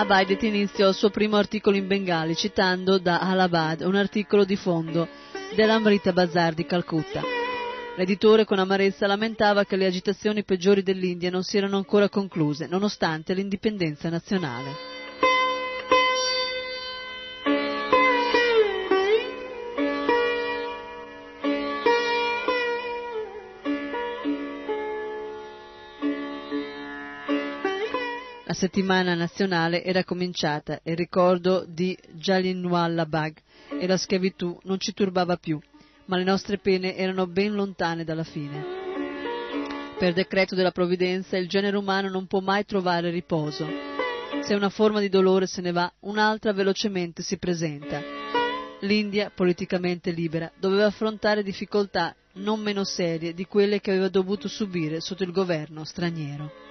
[0.00, 4.56] Abai dette inizio al suo primo articolo in bengali citando da Allahabad un articolo di
[4.56, 5.06] fondo
[5.54, 7.20] dell'Amrita Bazar di Calcutta.
[7.98, 13.34] L'editore con amarezza lamentava che le agitazioni peggiori dell'India non si erano ancora concluse, nonostante
[13.34, 14.99] l'indipendenza nazionale.
[28.50, 33.36] La settimana nazionale era cominciata e il ricordo di Jallianwala Bagh
[33.78, 35.60] e la schiavitù non ci turbava più,
[36.06, 38.64] ma le nostre pene erano ben lontane dalla fine.
[39.96, 43.68] Per decreto della provvidenza il genere umano non può mai trovare riposo.
[44.40, 48.02] Se una forma di dolore se ne va, un'altra velocemente si presenta.
[48.80, 55.00] L'India, politicamente libera, doveva affrontare difficoltà non meno serie di quelle che aveva dovuto subire
[55.00, 56.69] sotto il governo straniero.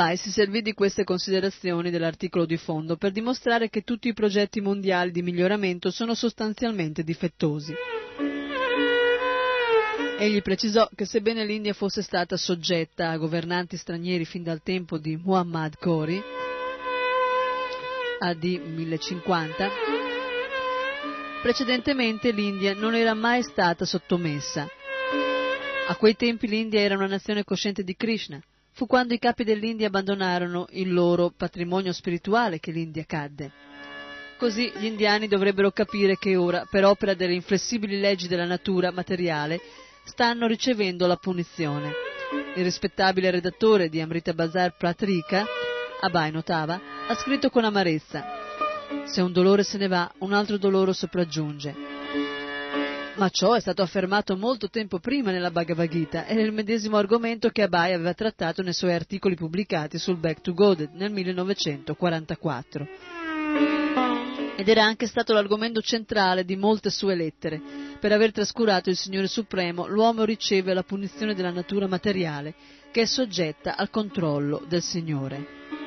[0.00, 4.60] Abai si servì di queste considerazioni dell'articolo di fondo per dimostrare che tutti i progetti
[4.60, 7.74] mondiali di miglioramento sono sostanzialmente difettosi.
[10.20, 15.16] Egli precisò che sebbene l'India fosse stata soggetta a governanti stranieri fin dal tempo di
[15.16, 16.22] Muhammad Ghori,
[18.20, 19.68] AD 1050,
[21.42, 24.64] precedentemente l'India non era mai stata sottomessa.
[25.88, 28.40] A quei tempi l'India era una nazione cosciente di Krishna.
[28.78, 33.50] Fu quando i capi dell'India abbandonarono il loro patrimonio spirituale che l'India cadde.
[34.36, 39.60] Così gli indiani dovrebbero capire che ora, per opera delle inflessibili leggi della natura materiale,
[40.04, 41.90] stanno ricevendo la punizione.
[42.54, 45.44] Il rispettabile redattore di Amrita Bazar Pratrika,
[46.00, 48.24] Abai notava, ha scritto con amarezza:
[49.06, 51.87] Se un dolore se ne va, un altro dolore sopraggiunge.
[53.18, 57.48] Ma ciò è stato affermato molto tempo prima nella Bhagavad Gita e nel medesimo argomento
[57.48, 62.86] che Abai aveva trattato nei suoi articoli pubblicati sul Back to God nel 1944.
[64.56, 67.60] Ed era anche stato l'argomento centrale di molte sue lettere.
[67.98, 72.54] Per aver trascurato il Signore Supremo, l'uomo riceve la punizione della natura materiale,
[72.92, 75.77] che è soggetta al controllo del Signore.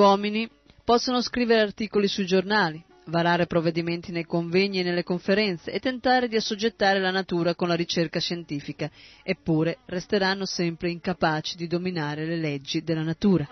[0.00, 0.48] Uomini
[0.82, 6.36] possono scrivere articoli sui giornali, varare provvedimenti nei convegni e nelle conferenze e tentare di
[6.36, 8.90] assoggettare la natura con la ricerca scientifica,
[9.22, 13.46] eppure resteranno sempre incapaci di dominare le leggi della natura.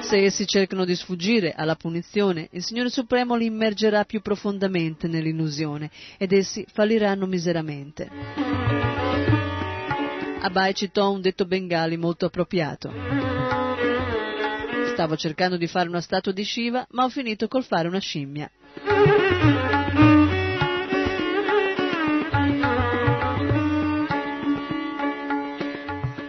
[0.00, 5.90] Se essi cercano di sfuggire alla punizione, il Signore Supremo li immergerà più profondamente nell'illusione
[6.16, 8.08] ed essi falliranno miseramente.
[10.40, 13.67] Abai citò un detto bengali molto appropriato.
[14.98, 18.50] Stavo cercando di fare una statua di Shiva, ma ho finito col fare una scimmia.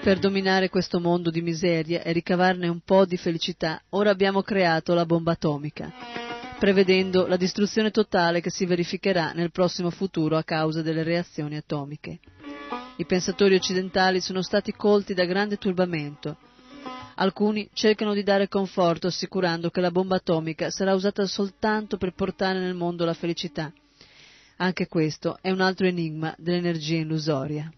[0.04, 4.94] Per dominare questo mondo di miseria e ricavarne un po' di felicità, ora abbiamo creato
[4.94, 5.91] la bomba atomica,
[6.60, 12.20] prevedendo la distruzione totale che si verificherà nel prossimo futuro a causa delle reazioni atomiche.
[12.98, 16.38] I pensatori occidentali sono stati colti da grande turbamento.
[17.22, 22.60] Alcuni cercano di dare conforto assicurando che la bomba atomica sarà usata soltanto per portare
[22.60, 23.74] nel mondo la felicità.
[24.56, 27.70] Anche questo è un altro enigma dell'energia illusoria.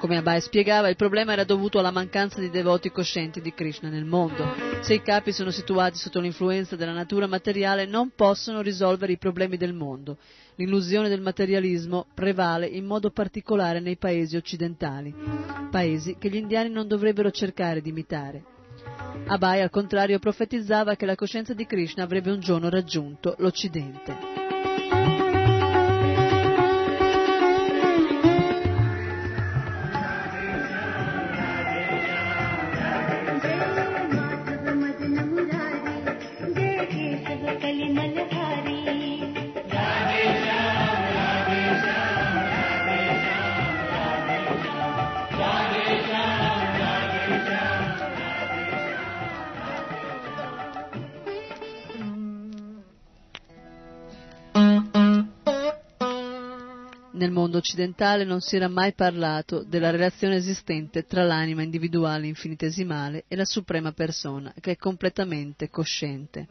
[0.00, 4.04] Come Abai spiegava, il problema era dovuto alla mancanza di devoti coscienti di Krishna nel
[4.04, 4.52] mondo.
[4.80, 9.56] Se i capi sono situati sotto l'influenza della natura materiale, non possono risolvere i problemi
[9.56, 10.16] del mondo.
[10.58, 15.14] L'illusione del materialismo prevale in modo particolare nei paesi occidentali,
[15.70, 18.42] paesi che gli indiani non dovrebbero cercare di imitare.
[19.26, 24.37] Abai, al contrario, profetizzava che la coscienza di Krishna avrebbe un giorno raggiunto l'Occidente.
[57.68, 63.44] Occidentale non si era mai parlato della relazione esistente tra l'anima individuale infinitesimale e la
[63.44, 66.46] suprema persona, che è completamente cosciente.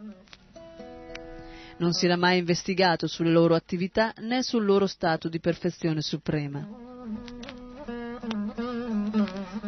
[1.78, 6.68] Non si era mai investigato sulle loro attività né sul loro stato di perfezione suprema.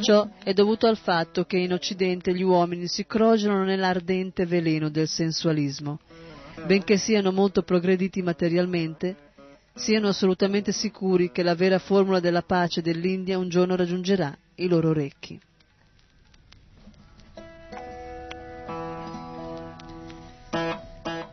[0.02, 5.08] Ciò è dovuto al fatto che in Occidente gli uomini si crogiano nell'ardente veleno del
[5.08, 6.00] sensualismo.
[6.68, 9.29] Benché siano molto progrediti materialmente,
[9.80, 14.90] siano assolutamente sicuri che la vera formula della pace dell'India un giorno raggiungerà i loro
[14.90, 15.40] orecchi.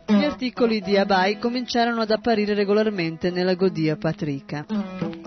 [0.07, 4.65] Gli articoli di Abai cominciarono ad apparire regolarmente nella Godia Patrika.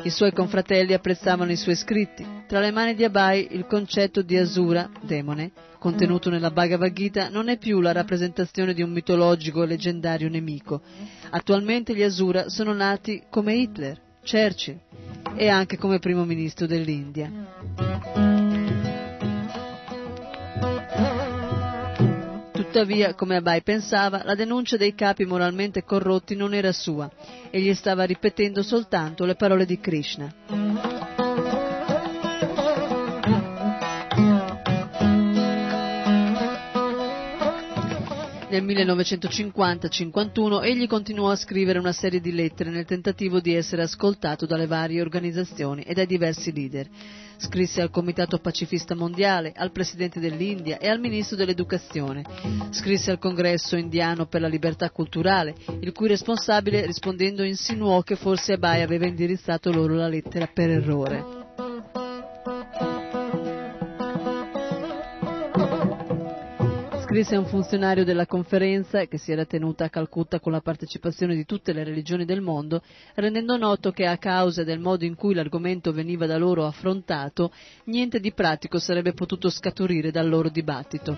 [0.02, 2.26] I suoi confratelli apprezzavano i suoi scritti.
[2.48, 7.50] Tra le mani di Abai il concetto di Asura, demone, contenuto nella Bhagavad Gita, non
[7.50, 10.82] è più la rappresentazione di un mitologico e leggendario nemico.
[11.32, 14.80] Attualmente gli Asura sono nati come Hitler, Churchill
[15.36, 18.39] e anche come primo ministro dell'India.
[22.72, 27.10] Tuttavia, come Abai pensava, la denuncia dei capi moralmente corrotti non era sua,
[27.50, 30.32] egli stava ripetendo soltanto le parole di Krishna.
[38.50, 44.46] Nel 1950-51 egli continuò a scrivere una serie di lettere nel tentativo di essere ascoltato
[44.46, 46.88] dalle varie organizzazioni e dai diversi leader.
[47.40, 52.24] Scrisse al Comitato Pacifista Mondiale, al Presidente dell'India e al Ministro dell'Educazione.
[52.70, 58.54] Scrisse al Congresso Indiano per la Libertà Culturale, il cui responsabile rispondendo insinuò che forse
[58.54, 62.99] Abai aveva indirizzato loro la lettera per errore.
[67.10, 71.34] Scrisse a un funzionario della conferenza, che si era tenuta a Calcutta con la partecipazione
[71.34, 72.84] di tutte le religioni del mondo,
[73.16, 77.52] rendendo noto che a causa del modo in cui l'argomento veniva da loro affrontato,
[77.86, 81.18] niente di pratico sarebbe potuto scaturire dal loro dibattito.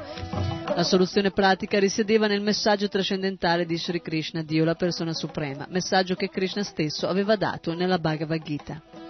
[0.73, 6.15] La soluzione pratica risiedeva nel messaggio trascendentale di Sri Krishna, Dio la persona suprema, messaggio
[6.15, 9.00] che Krishna stesso aveva dato nella Bhagavad Gita.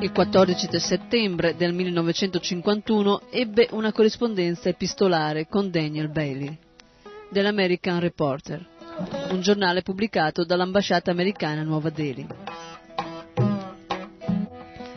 [0.00, 6.56] Il 14 settembre del 1951 ebbe una corrispondenza epistolare con Daniel Bailey
[7.28, 8.64] dell'American Reporter,
[9.30, 12.24] un giornale pubblicato dall'ambasciata americana a Nuova Delhi.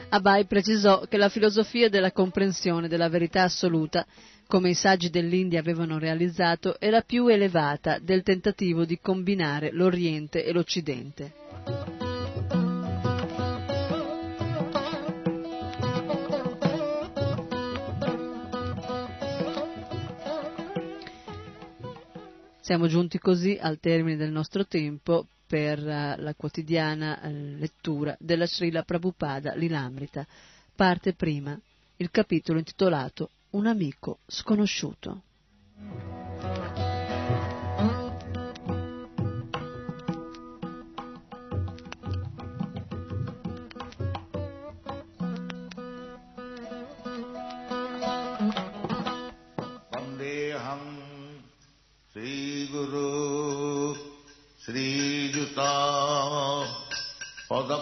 [0.10, 4.06] Abai precisò che la filosofia della comprensione della verità assoluta,
[4.46, 10.52] come i saggi dell'India avevano realizzato, era più elevata del tentativo di combinare l'Oriente e
[10.52, 12.11] l'Occidente.
[22.62, 28.46] Siamo giunti così al termine del nostro tempo per uh, la quotidiana uh, lettura della
[28.46, 30.28] Srila Prabhupada Lilamrita,
[30.76, 31.60] parte prima,
[31.98, 35.24] il capitolo intitolato un amico sconosciuto.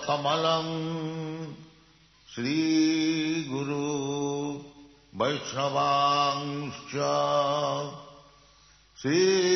[0.09, 1.53] कमलम्।
[2.35, 3.89] श्रीगुरु
[5.15, 6.91] वैष्णवांश्च।
[9.01, 9.48] Shri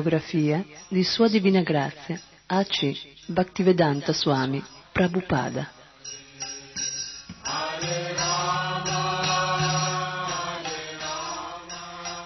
[0.00, 2.96] biografia di Sua Divina Grazia A.C.
[3.26, 5.70] Bhaktivedanta Swami Prabhupada.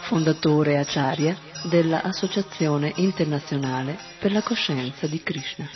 [0.02, 5.68] Fondatore Acharya della Associazione Internazionale per la Coscienza di Krishna,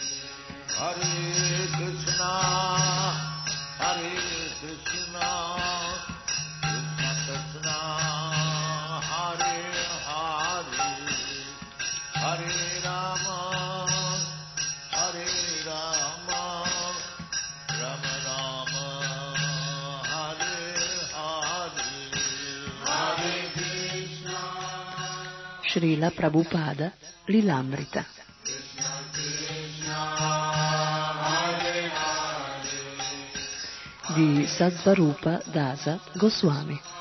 [26.19, 26.91] Prabhupada
[27.31, 28.03] Lilamrita.
[34.19, 36.98] Di Sadvarupa Dasa Goswami.